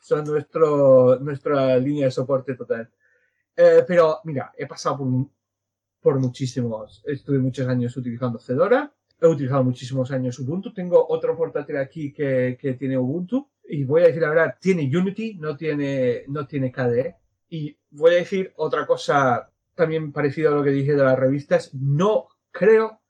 son 0.00 0.24
nuestro, 0.24 1.18
nuestra 1.20 1.76
línea 1.78 2.04
de 2.04 2.12
soporte 2.12 2.54
total. 2.54 2.88
Eh, 3.56 3.84
pero 3.88 4.20
mira, 4.22 4.52
he 4.56 4.66
pasado 4.66 4.98
por, 4.98 5.08
por 6.00 6.20
muchísimos, 6.20 7.02
estuve 7.06 7.38
muchos 7.40 7.66
años 7.66 7.96
utilizando 7.96 8.38
Fedora, 8.38 8.92
he 9.20 9.26
utilizado 9.26 9.64
muchísimos 9.64 10.10
años 10.10 10.38
Ubuntu. 10.38 10.72
Tengo 10.72 11.06
otro 11.08 11.36
portátil 11.36 11.76
aquí 11.76 12.12
que, 12.12 12.58
que, 12.60 12.74
tiene 12.74 12.98
Ubuntu. 12.98 13.48
Y 13.68 13.84
voy 13.84 14.02
a 14.02 14.06
decir 14.06 14.22
la 14.22 14.30
verdad, 14.30 14.56
tiene 14.60 14.84
Unity, 14.84 15.34
no 15.34 15.56
tiene, 15.56 16.24
no 16.28 16.46
tiene 16.46 16.72
KDE. 16.72 17.16
Y 17.48 17.76
voy 17.90 18.12
a 18.12 18.18
decir 18.18 18.52
otra 18.56 18.86
cosa 18.86 19.50
también 19.74 20.12
parecida 20.12 20.48
a 20.48 20.52
lo 20.52 20.62
que 20.62 20.70
dije 20.70 20.94
de 20.94 21.04
las 21.04 21.18
revistas. 21.18 21.74
No 21.74 22.28
creo 22.50 23.00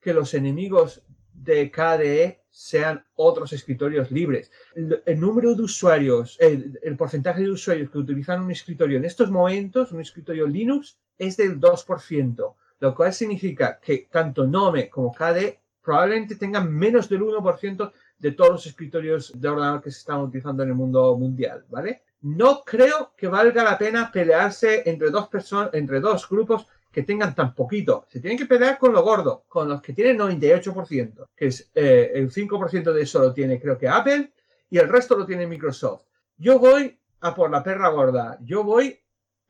que 0.00 0.14
los 0.14 0.34
enemigos 0.34 1.02
de 1.32 1.70
KDE 1.70 2.40
sean 2.50 3.04
otros 3.14 3.52
escritorios 3.52 4.10
libres. 4.10 4.50
El, 4.74 5.20
número 5.20 5.54
de 5.54 5.62
usuarios, 5.62 6.36
el, 6.40 6.78
el, 6.82 6.96
porcentaje 6.96 7.42
de 7.42 7.50
usuarios 7.50 7.90
que 7.90 7.98
utilizan 7.98 8.42
un 8.42 8.50
escritorio 8.50 8.98
en 8.98 9.04
estos 9.04 9.30
momentos, 9.30 9.92
un 9.92 10.00
escritorio 10.00 10.46
Linux, 10.46 10.98
es 11.16 11.36
del 11.36 11.60
2%, 11.60 12.54
lo 12.80 12.94
cual 12.94 13.12
significa 13.12 13.78
que 13.80 14.08
tanto 14.10 14.46
Nome 14.46 14.88
como 14.88 15.12
KDE 15.12 15.59
probablemente 15.82 16.36
tengan 16.36 16.72
menos 16.72 17.08
del 17.08 17.22
1% 17.22 17.92
de 18.18 18.32
todos 18.32 18.50
los 18.50 18.66
escritorios 18.66 19.32
de 19.34 19.48
ordenador 19.48 19.82
que 19.82 19.90
se 19.90 20.00
están 20.00 20.20
utilizando 20.20 20.62
en 20.62 20.70
el 20.70 20.74
mundo 20.74 21.16
mundial, 21.16 21.64
¿vale? 21.68 22.02
No 22.22 22.62
creo 22.64 23.12
que 23.16 23.28
valga 23.28 23.64
la 23.64 23.78
pena 23.78 24.10
pelearse 24.12 24.82
entre 24.84 25.10
dos 25.10 25.28
personas, 25.28 25.70
entre 25.72 26.00
dos 26.00 26.28
grupos 26.28 26.66
que 26.92 27.02
tengan 27.02 27.34
tan 27.34 27.54
poquito. 27.54 28.06
Se 28.08 28.20
tienen 28.20 28.38
que 28.38 28.46
pelear 28.46 28.78
con 28.78 28.92
lo 28.92 29.02
gordo, 29.02 29.44
con 29.48 29.68
los 29.68 29.80
que 29.80 29.92
tienen 29.92 30.18
98%, 30.18 31.28
que 31.34 31.46
es 31.46 31.70
eh, 31.74 32.12
el 32.14 32.30
5% 32.30 32.92
de 32.92 33.02
eso 33.02 33.20
lo 33.20 33.32
tiene 33.32 33.60
creo 33.60 33.78
que 33.78 33.88
Apple 33.88 34.32
y 34.68 34.78
el 34.78 34.88
resto 34.88 35.16
lo 35.16 35.24
tiene 35.24 35.46
Microsoft. 35.46 36.02
Yo 36.36 36.58
voy 36.58 36.98
a 37.20 37.34
por 37.34 37.50
la 37.50 37.62
perra 37.62 37.88
gorda, 37.88 38.38
yo 38.42 38.64
voy 38.64 38.98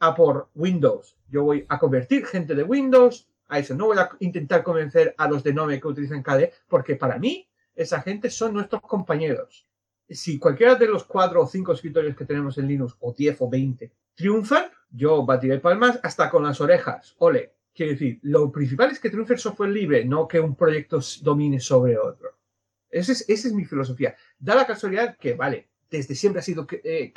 a 0.00 0.14
por 0.14 0.48
Windows, 0.54 1.16
yo 1.28 1.44
voy 1.44 1.64
a 1.68 1.78
convertir 1.78 2.26
gente 2.26 2.54
de 2.54 2.62
Windows 2.62 3.29
a 3.50 3.58
eso. 3.58 3.74
No 3.74 3.86
voy 3.86 3.98
a 3.98 4.08
intentar 4.20 4.62
convencer 4.62 5.14
a 5.18 5.28
los 5.28 5.42
de 5.42 5.52
Nome 5.52 5.80
que 5.80 5.88
utilizan 5.88 6.22
KDE, 6.22 6.52
porque 6.68 6.96
para 6.96 7.18
mí 7.18 7.48
esa 7.74 8.00
gente 8.02 8.30
son 8.30 8.54
nuestros 8.54 8.82
compañeros. 8.82 9.66
Si 10.08 10.38
cualquiera 10.38 10.74
de 10.74 10.86
los 10.86 11.04
cuatro 11.04 11.42
o 11.42 11.46
cinco 11.46 11.72
escritorios 11.72 12.16
que 12.16 12.24
tenemos 12.24 12.58
en 12.58 12.66
Linux, 12.66 12.96
o 13.00 13.12
10 13.12 13.36
o 13.40 13.48
20, 13.48 13.92
triunfan, 14.14 14.64
yo 14.90 15.24
batiré 15.24 15.60
palmas 15.60 16.00
hasta 16.02 16.28
con 16.30 16.44
las 16.44 16.60
orejas. 16.60 17.14
Ole. 17.18 17.54
Quiero 17.72 17.92
decir, 17.92 18.18
lo 18.22 18.50
principal 18.50 18.90
es 18.90 18.98
que 18.98 19.10
triunfe 19.10 19.34
el 19.34 19.38
software 19.38 19.70
libre, 19.70 20.04
no 20.04 20.26
que 20.26 20.40
un 20.40 20.56
proyecto 20.56 20.98
domine 21.22 21.60
sobre 21.60 21.96
otro. 21.96 22.36
Esa 22.90 23.12
es, 23.12 23.52
mi 23.52 23.64
filosofía. 23.64 24.16
Da 24.38 24.56
la 24.56 24.66
casualidad 24.66 25.16
que, 25.16 25.34
vale, 25.34 25.68
desde 25.88 26.14
siempre 26.14 26.40
ha 26.40 26.42
sido 26.42 26.66
eh, 26.70 27.12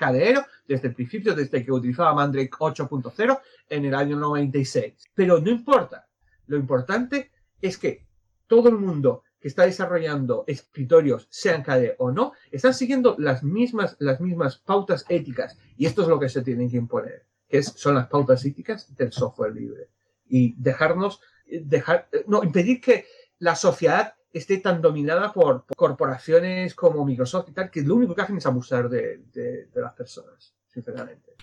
desde 0.67 0.87
el 0.87 0.93
principio, 0.93 1.33
desde 1.35 1.65
que 1.65 1.71
utilizaba 1.71 2.13
Mandrake 2.13 2.51
8.0 2.51 3.41
en 3.69 3.85
el 3.85 3.95
año 3.95 4.17
96. 4.17 4.93
Pero 5.15 5.39
no 5.39 5.49
importa. 5.49 6.07
Lo 6.53 6.59
importante 6.59 7.31
es 7.63 7.79
que 7.79 8.05
todo 8.45 8.69
el 8.69 8.75
mundo 8.75 9.23
que 9.39 9.47
está 9.47 9.65
desarrollando 9.65 10.43
escritorios, 10.45 11.25
sean 11.31 11.63
KDE 11.63 11.95
o 11.97 12.11
no, 12.11 12.33
están 12.51 12.75
siguiendo 12.75 13.15
las 13.17 13.41
mismas, 13.41 13.95
las 13.97 14.21
mismas 14.21 14.59
pautas 14.59 15.03
éticas. 15.09 15.57
Y 15.77 15.87
esto 15.87 16.03
es 16.03 16.07
lo 16.07 16.19
que 16.19 16.29
se 16.29 16.43
tienen 16.43 16.69
que 16.69 16.77
imponer, 16.77 17.25
que 17.49 17.63
son 17.63 17.95
las 17.95 18.05
pautas 18.05 18.45
éticas 18.45 18.95
del 18.95 19.11
software 19.11 19.55
libre. 19.55 19.89
Y 20.27 20.53
dejarnos, 20.61 21.21
dejar, 21.47 22.07
no, 22.27 22.43
impedir 22.43 22.79
que 22.79 23.07
la 23.39 23.55
sociedad 23.55 24.13
esté 24.31 24.59
tan 24.59 24.79
dominada 24.79 25.33
por, 25.33 25.65
corporaciones 25.75 26.75
como 26.75 27.03
Microsoft 27.03 27.49
y 27.49 27.53
tal, 27.53 27.71
que 27.71 27.81
lo 27.81 27.95
único 27.95 28.13
que 28.13 28.21
hacen 28.21 28.37
es 28.37 28.45
abusar 28.45 28.89
de 28.89 29.69
las 29.73 29.93
personas 29.95 30.53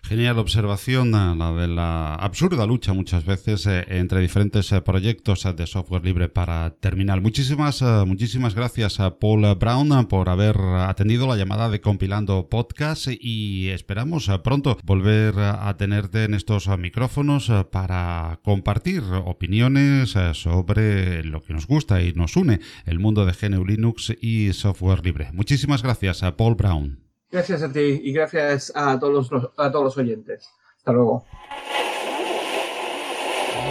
Genial 0.03 0.39
observación, 0.39 1.13
la 1.13 1.53
de 1.53 1.69
la 1.69 2.15
absurda 2.15 2.67
lucha 2.67 2.93
muchas 2.93 3.25
veces 3.25 3.67
eh, 3.67 3.85
entre 3.89 4.21
diferentes 4.21 4.73
eh, 4.73 4.81
proyectos 4.81 5.47
de 5.57 5.67
software 5.67 6.05
libre 6.05 6.29
para 6.29 6.71
terminal. 6.81 7.21
Muchísimas, 7.21 7.83
muchísimas 8.07 8.55
gracias 8.55 8.99
a 8.99 9.19
Paul 9.19 9.55
Brown 9.55 10.07
por 10.07 10.29
haber 10.29 10.57
atendido 10.59 11.29
la 11.29 11.37
llamada 11.37 11.69
de 11.69 11.81
Compilando 11.81 12.49
Podcast 12.49 13.09
y 13.09 13.69
esperamos 13.69 14.29
pronto 14.43 14.79
volver 14.83 15.39
a 15.39 15.77
tenerte 15.77 16.25
en 16.25 16.35
estos 16.35 16.67
micrófonos 16.79 17.53
para 17.71 18.41
compartir 18.43 19.03
opiniones 19.25 20.17
sobre 20.33 21.23
lo 21.25 21.43
que 21.43 21.53
nos 21.53 21.67
gusta 21.67 22.03
y 22.03 22.13
nos 22.15 22.37
une 22.37 22.61
el 22.85 22.99
mundo 22.99 23.27
de 23.27 23.33
GNU 23.33 23.65
Linux 23.65 24.13
y 24.21 24.53
software 24.55 25.05
libre. 25.05 25.31
Muchísimas 25.33 25.83
gracias 25.83 26.23
a 26.23 26.37
Paul 26.37 26.57
Brown. 26.57 27.10
Gracias 27.31 27.63
a 27.63 27.73
ti 27.73 28.01
y 28.03 28.13
gracias 28.13 28.73
a 28.75 28.99
todos 28.99 29.31
los, 29.31 29.51
a 29.57 29.71
todos 29.71 29.85
los 29.85 29.99
oyentes. 29.99 30.51
Hasta 30.79 30.93
luego. 30.93 31.25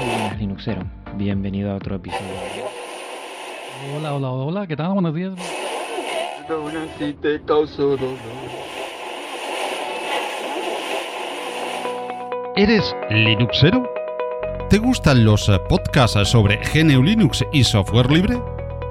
Hola, 0.01 0.33
Linuxero. 0.35 0.83
Bienvenido 1.15 1.71
a 1.71 1.75
otro 1.75 1.95
episodio. 1.95 2.23
Hola, 3.97 4.13
hola, 4.13 4.29
hola. 4.29 4.67
¿Qué 4.67 4.77
tal? 4.77 4.93
Buenos 4.93 5.13
días. 5.13 5.33
¿Eres 12.55 12.95
Linuxero? 13.09 13.89
¿Te 14.69 14.77
gustan 14.77 15.25
los 15.25 15.49
podcasts 15.67 16.29
sobre 16.29 16.61
GNU 16.73 17.03
Linux 17.03 17.43
y 17.51 17.63
software 17.63 18.09
libre? 18.11 18.39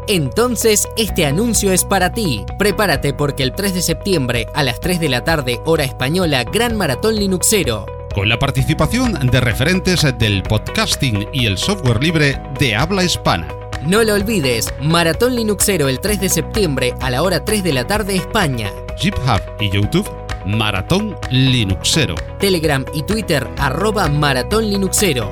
Entonces, 0.09 0.89
este 0.97 1.27
anuncio 1.27 1.71
es 1.71 1.85
para 1.85 2.13
ti. 2.13 2.47
Prepárate 2.59 3.13
porque 3.13 3.43
el 3.43 3.53
3 3.53 3.75
de 3.75 3.83
septiembre 3.83 4.47
a 4.55 4.63
las 4.63 4.81
3 4.81 5.01
de 5.01 5.11
la 5.11 5.23
tarde, 5.23 5.61
hora 5.67 5.85
española, 5.85 6.45
Gran 6.45 6.79
Maratón 6.79 7.17
Linuxero. 7.17 7.85
Con 8.15 8.31
la 8.31 8.39
participación 8.39 9.29
de 9.31 9.41
referentes 9.41 10.07
del 10.19 10.43
podcasting 10.45 11.29
y 11.35 11.45
el 11.45 11.59
software 11.59 12.03
libre 12.03 12.41
de 12.59 12.75
habla 12.75 13.05
hispana. 13.05 13.49
No 13.85 14.03
lo 14.03 14.15
olvides, 14.15 14.73
Maratón 14.81 15.37
Linuxero 15.37 15.89
el 15.89 16.01
3 16.01 16.23
de 16.23 16.29
septiembre 16.31 16.95
a 17.01 17.11
la 17.11 17.23
hora 17.23 17.45
3 17.45 17.63
de 17.63 17.75
la 17.75 17.87
tarde 17.87 18.17
España. 18.17 18.73
GitHub 18.97 19.43
y 19.61 19.69
YouTube, 19.71 20.11
Maratón 20.47 21.17
Linuxero. 21.31 22.15
Telegram 22.39 22.83
y 22.95 23.03
Twitter, 23.03 23.47
arroba 23.59 24.09
Maratón 24.09 24.71
Linuxero. 24.71 25.31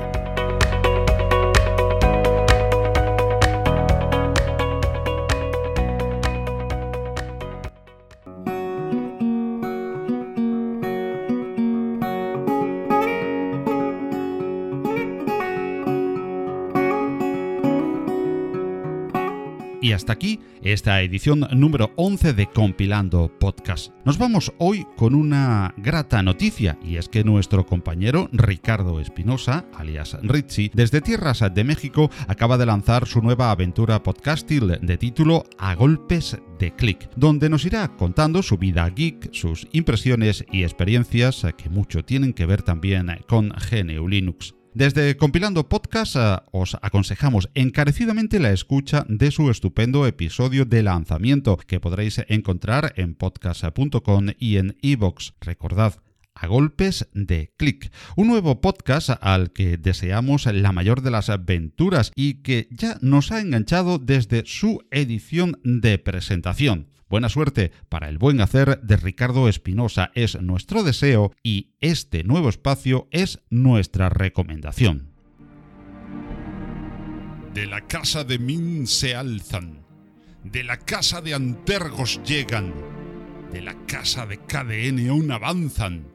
Y 19.87 19.93
hasta 19.93 20.11
aquí 20.11 20.41
esta 20.63 21.01
edición 21.01 21.47
número 21.53 21.93
11 21.95 22.33
de 22.33 22.47
Compilando 22.47 23.31
Podcast. 23.39 23.93
Nos 24.03 24.17
vamos 24.17 24.51
hoy 24.57 24.85
con 24.97 25.15
una 25.15 25.73
grata 25.77 26.21
noticia 26.21 26.77
y 26.83 26.97
es 26.97 27.07
que 27.07 27.23
nuestro 27.23 27.65
compañero 27.65 28.27
Ricardo 28.33 28.99
Espinosa, 28.99 29.63
alias 29.73 30.17
Richie, 30.23 30.71
desde 30.73 30.99
tierras 30.99 31.41
de 31.55 31.63
México 31.63 32.11
acaba 32.27 32.57
de 32.57 32.65
lanzar 32.65 33.07
su 33.07 33.21
nueva 33.21 33.49
aventura 33.49 34.03
podcastil 34.03 34.77
de 34.81 34.97
título 34.97 35.45
A 35.57 35.73
Golpes 35.73 36.37
de 36.59 36.75
Click, 36.75 37.09
donde 37.15 37.49
nos 37.49 37.63
irá 37.63 37.87
contando 37.95 38.43
su 38.43 38.57
vida 38.57 38.89
geek, 38.89 39.29
sus 39.31 39.69
impresiones 39.71 40.43
y 40.51 40.63
experiencias 40.63 41.45
que 41.57 41.69
mucho 41.69 42.03
tienen 42.03 42.33
que 42.33 42.45
ver 42.45 42.61
también 42.61 43.07
con 43.25 43.53
GNU 43.71 44.05
Linux. 44.05 44.56
Desde 44.77 45.17
Compilando 45.17 45.69
Podcast 45.69 46.15
eh, 46.17 46.37
os 46.51 46.77
aconsejamos 46.83 47.49
encarecidamente 47.55 48.39
la 48.39 48.51
escucha 48.51 49.07
de 49.09 49.31
su 49.31 49.49
estupendo 49.49 50.05
episodio 50.05 50.65
de 50.65 50.83
lanzamiento 50.83 51.57
que 51.57 51.79
podréis 51.79 52.21
encontrar 52.27 52.93
en 52.95 53.15
podcast.com 53.15 54.27
y 54.37 54.57
en 54.57 54.77
iVoox. 54.81 55.31
Recordad, 55.41 55.95
a 56.35 56.45
golpes 56.45 57.09
de 57.15 57.51
clic. 57.57 57.91
Un 58.15 58.27
nuevo 58.27 58.61
podcast 58.61 59.09
al 59.19 59.51
que 59.51 59.79
deseamos 59.79 60.45
la 60.45 60.71
mayor 60.71 61.01
de 61.01 61.09
las 61.09 61.31
aventuras 61.31 62.11
y 62.13 62.43
que 62.43 62.67
ya 62.69 62.99
nos 63.01 63.31
ha 63.31 63.41
enganchado 63.41 63.97
desde 63.97 64.43
su 64.45 64.85
edición 64.91 65.59
de 65.63 65.97
presentación. 65.97 66.85
Buena 67.09 67.29
suerte 67.29 67.71
para 67.87 68.09
el 68.09 68.17
buen 68.17 68.41
hacer 68.41 68.81
de 68.81 68.97
Ricardo 68.97 69.47
Espinosa 69.47 70.11
es 70.13 70.41
nuestro 70.41 70.83
deseo 70.83 71.31
y 71.41 71.71
este 71.79 72.23
nuevo 72.25 72.49
espacio 72.49 73.07
es 73.11 73.39
nuestra 73.49 74.09
recomendación. 74.09 75.13
De 77.53 77.65
la 77.65 77.87
casa 77.87 78.25
de 78.25 78.37
Min 78.39 78.87
se 78.87 79.15
alzan, 79.15 79.85
de 80.43 80.65
la 80.65 80.77
casa 80.77 81.21
de 81.21 81.33
Antergos 81.33 82.21
llegan, 82.23 82.73
de 83.53 83.61
la 83.61 83.73
casa 83.85 84.25
de 84.25 84.39
KDN 84.39 85.09
aún 85.09 85.31
avanzan. 85.31 86.07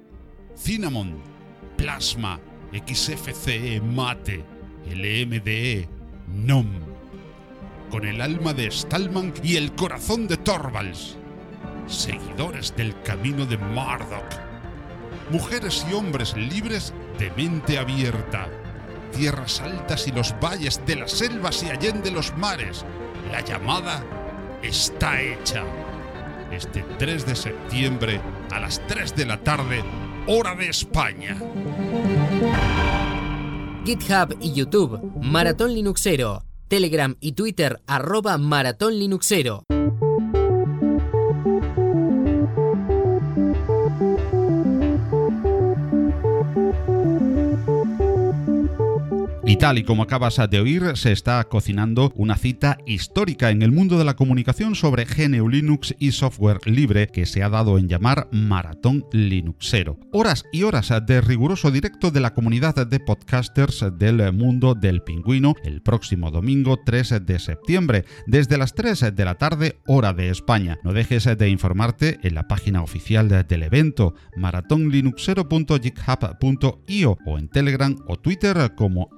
Cinnamon, 0.57 1.23
Plasma, 1.79 2.39
XFCE, 2.87 3.81
Mate, 3.81 4.45
LMDE, 4.87 5.89
NOM 6.29 6.92
con 7.93 8.07
el 8.07 8.23
alma 8.23 8.55
de 8.55 8.71
Stallman 8.71 9.35
y 9.43 9.57
el 9.57 9.75
corazón 9.75 10.27
de 10.27 10.39
Torvalds. 10.39 11.19
Seguidores 11.87 12.75
del 12.75 12.99
camino 13.03 13.45
de 13.45 13.59
Marduk. 13.59 14.25
Mujeres 15.31 15.87
y 15.91 15.93
hombres 15.93 16.35
libres 16.35 16.95
de 17.19 17.31
mente 17.33 17.79
abierta. 17.79 18.49
Tierras 19.15 19.61
altas 19.61 20.09
y 20.09 20.13
los 20.13 20.35
valles 20.41 20.81
de 20.87 20.97
las 20.97 21.13
selvas 21.13 21.63
y 21.65 21.69
allende 21.69 22.11
los 22.11 22.35
mares. 22.39 22.87
La 23.31 23.43
llamada 23.43 24.03
está 24.63 25.21
hecha. 25.21 25.63
Este 26.51 26.83
3 26.99 27.27
de 27.27 27.37
septiembre 27.37 28.23
a 28.51 28.59
las 28.59 28.81
3 28.87 29.15
de 29.15 29.27
la 29.27 29.37
tarde, 29.37 29.85
hora 30.27 30.55
de 30.55 30.71
España. 30.71 31.37
GitHub 33.85 34.35
y 34.41 34.55
YouTube, 34.55 35.13
Maratón 35.21 35.75
Linuxero 35.75 36.52
Telegram 36.73 37.17
y 37.21 37.33
Twitter 37.33 37.83
arroba 37.87 38.39
Maratón 38.39 38.99
Linuxero. 38.99 39.65
Y 49.53 49.57
tal 49.57 49.77
y 49.77 49.85
como 49.85 50.05
acabas 50.05 50.41
de 50.49 50.61
oír, 50.61 50.93
se 50.95 51.13
está 51.13 51.45
cocinando 51.45 52.11
una 52.17 52.39
cita 52.39 52.79
histórica 52.87 53.51
en 53.51 53.61
el 53.61 53.71
mundo 53.71 53.99
de 53.99 54.05
la 54.05 54.17
comunicación 54.17 54.75
sobre 54.75 55.05
GNU 55.05 55.47
Linux 55.47 55.95
y 55.99 56.13
software 56.13 56.61
libre 56.65 57.09
que 57.09 57.27
se 57.27 57.43
ha 57.43 57.51
dado 57.51 57.77
en 57.77 57.87
llamar 57.87 58.29
Maratón 58.33 59.05
Linuxero. 59.13 59.99
Horas 60.11 60.47
y 60.53 60.63
horas 60.63 60.91
de 61.07 61.21
riguroso 61.21 61.71
directo 61.71 62.11
de 62.11 62.21
la 62.21 62.33
comunidad 62.33 62.87
de 62.87 62.99
podcasters 62.99 63.85
del 63.99 64.33
mundo 64.33 64.75
del 64.75 65.03
pingüino 65.03 65.55
el 65.65 65.83
próximo 65.83 66.31
domingo 66.31 66.79
3 66.83 67.27
de 67.27 67.39
septiembre, 67.39 68.07
desde 68.27 68.57
las 68.57 68.73
3 68.73 69.15
de 69.15 69.25
la 69.27 69.35
tarde, 69.35 69.83
hora 69.87 70.15
de 70.15 70.31
España. 70.31 70.79
No 70.83 70.95
dejes 70.95 71.29
de 71.37 71.49
informarte 71.51 72.19
en 72.23 72.37
la 72.37 72.49
página 72.49 72.83
oficial 72.83 73.29
del 73.29 73.65
evento 73.65 74.15
maratonlinuxero.github.io 74.35 77.19
o 77.27 77.39
en 77.39 77.51
Telegram 77.51 77.95
o 78.07 78.17
Twitter 78.17 78.73
como 78.75 79.11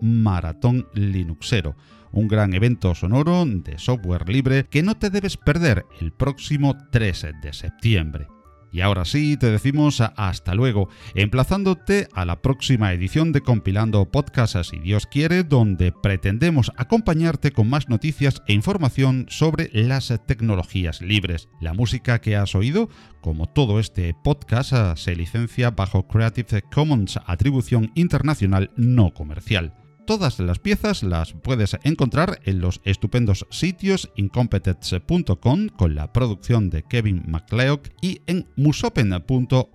Maratón 0.00 0.86
Linuxero, 0.94 1.76
un 2.12 2.28
gran 2.28 2.54
evento 2.54 2.94
sonoro 2.94 3.44
de 3.44 3.78
software 3.78 4.28
libre 4.28 4.66
que 4.70 4.82
no 4.82 4.96
te 4.96 5.10
debes 5.10 5.36
perder 5.36 5.84
el 6.00 6.12
próximo 6.12 6.76
13 6.90 7.32
de 7.42 7.52
septiembre. 7.52 8.28
Y 8.76 8.82
ahora 8.82 9.06
sí, 9.06 9.38
te 9.38 9.50
decimos 9.50 10.02
hasta 10.02 10.54
luego, 10.54 10.90
emplazándote 11.14 12.08
a 12.12 12.26
la 12.26 12.42
próxima 12.42 12.92
edición 12.92 13.32
de 13.32 13.40
Compilando 13.40 14.04
Podcast, 14.10 14.54
si 14.64 14.78
Dios 14.78 15.06
quiere, 15.06 15.44
donde 15.44 15.92
pretendemos 15.92 16.70
acompañarte 16.76 17.52
con 17.52 17.70
más 17.70 17.88
noticias 17.88 18.42
e 18.46 18.52
información 18.52 19.24
sobre 19.30 19.70
las 19.72 20.12
tecnologías 20.26 21.00
libres. 21.00 21.48
La 21.58 21.72
música 21.72 22.20
que 22.20 22.36
has 22.36 22.54
oído, 22.54 22.90
como 23.22 23.46
todo 23.46 23.80
este 23.80 24.12
podcast, 24.12 24.74
se 24.98 25.16
licencia 25.16 25.70
bajo 25.70 26.06
Creative 26.06 26.60
Commons 26.70 27.18
Atribución 27.24 27.92
Internacional 27.94 28.72
No 28.76 29.14
Comercial. 29.14 29.85
Todas 30.06 30.38
las 30.38 30.60
piezas 30.60 31.02
las 31.02 31.32
puedes 31.32 31.76
encontrar 31.82 32.40
en 32.44 32.60
los 32.60 32.80
estupendos 32.84 33.46
sitios 33.50 34.10
incompetence.com 34.14 35.68
con 35.68 35.94
la 35.96 36.12
producción 36.12 36.70
de 36.70 36.84
Kevin 36.84 37.24
MacLeod 37.26 37.80
y 38.00 38.20
en 38.26 38.46
musopen.org. 38.56 39.66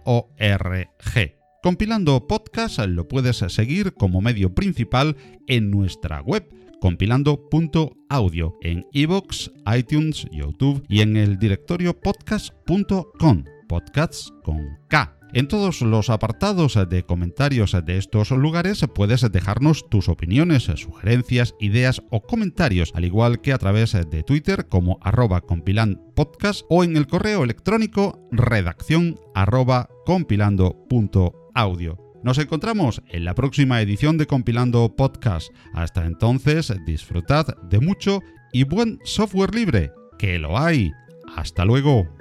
Compilando 1.61 2.27
podcast 2.27 2.79
lo 2.79 3.07
puedes 3.07 3.37
seguir 3.37 3.93
como 3.93 4.21
medio 4.21 4.55
principal 4.55 5.17
en 5.47 5.69
nuestra 5.69 6.21
web 6.21 6.47
compilando.audio 6.81 8.57
en 8.61 8.85
iVoox, 8.91 9.51
iTunes, 9.77 10.25
YouTube 10.31 10.83
y 10.89 11.01
en 11.01 11.15
el 11.15 11.37
directorio 11.37 11.93
podcast.com. 11.93 13.45
Podcasts 13.67 14.33
con 14.43 14.79
K 14.89 15.20
En 15.33 15.47
todos 15.47 15.81
los 15.81 16.09
apartados 16.09 16.77
de 16.89 17.03
comentarios 17.03 17.77
de 17.85 17.97
estos 17.97 18.31
lugares 18.31 18.85
puedes 18.93 19.21
dejarnos 19.31 19.89
tus 19.89 20.09
opiniones, 20.09 20.63
sugerencias, 20.63 21.55
ideas 21.59 22.01
o 22.09 22.21
comentarios, 22.21 22.91
al 22.95 23.05
igual 23.05 23.39
que 23.39 23.53
a 23.53 23.57
través 23.57 23.93
de 23.93 24.23
Twitter 24.23 24.67
como 24.67 24.99
arroba 25.01 25.39
compilandpodcast 25.39 26.65
o 26.69 26.83
en 26.83 26.97
el 26.97 27.07
correo 27.07 27.45
electrónico 27.45 28.27
redacción 28.31 29.17
arroba 29.33 29.87
compilando.audio. 30.05 31.97
Nos 32.23 32.37
encontramos 32.37 33.01
en 33.07 33.23
la 33.23 33.33
próxima 33.33 33.81
edición 33.81 34.17
de 34.17 34.27
Compilando 34.27 34.95
Podcast. 34.95 35.49
Hasta 35.73 36.05
entonces, 36.05 36.73
disfrutad 36.85 37.47
de 37.69 37.79
mucho 37.79 38.21
y 38.51 38.65
buen 38.65 38.99
software 39.05 39.55
libre, 39.55 39.91
que 40.19 40.37
lo 40.37 40.59
hay. 40.59 40.91
Hasta 41.35 41.63
luego. 41.63 42.20